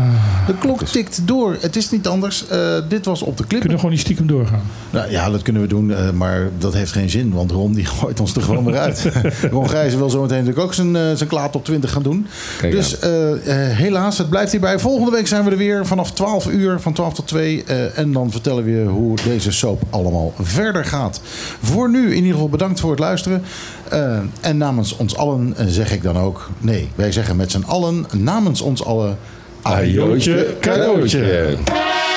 [0.47, 1.57] De klok tikt door.
[1.59, 2.47] Het is niet anders.
[2.47, 3.71] Eh, dit was op de Kunnen clip.
[3.71, 4.61] we gewoon niet stiekem doorgaan.
[4.89, 5.91] Nou, ja, dat kunnen we doen.
[5.93, 7.31] eh, maar dat heeft geen zin.
[7.33, 9.11] Want Ron die gooit ons er gewoon weer uit.
[9.51, 12.27] Ron Grijze wil zometeen natuurlijk ook zijn, zijn klaat op 20 gaan doen.
[12.59, 14.79] Kijk dus eh, eh, helaas, het blijft hierbij.
[14.79, 16.79] Volgende week zijn we er weer vanaf 12 uur.
[16.79, 17.63] Van 12 tot 2.
[17.63, 21.21] eh, en dan vertellen we je hoe deze soap allemaal verder gaat.
[21.61, 23.43] Voor nu in ieder geval bedankt voor het luisteren.
[23.89, 26.49] Eh, en namens ons allen eh, zeg ik dan ook...
[26.59, 29.17] Nee, wij zeggen met z'n allen namens ons allen...
[29.61, 31.19] Ajootje, cadeautje.
[31.19, 32.12] cadeautje.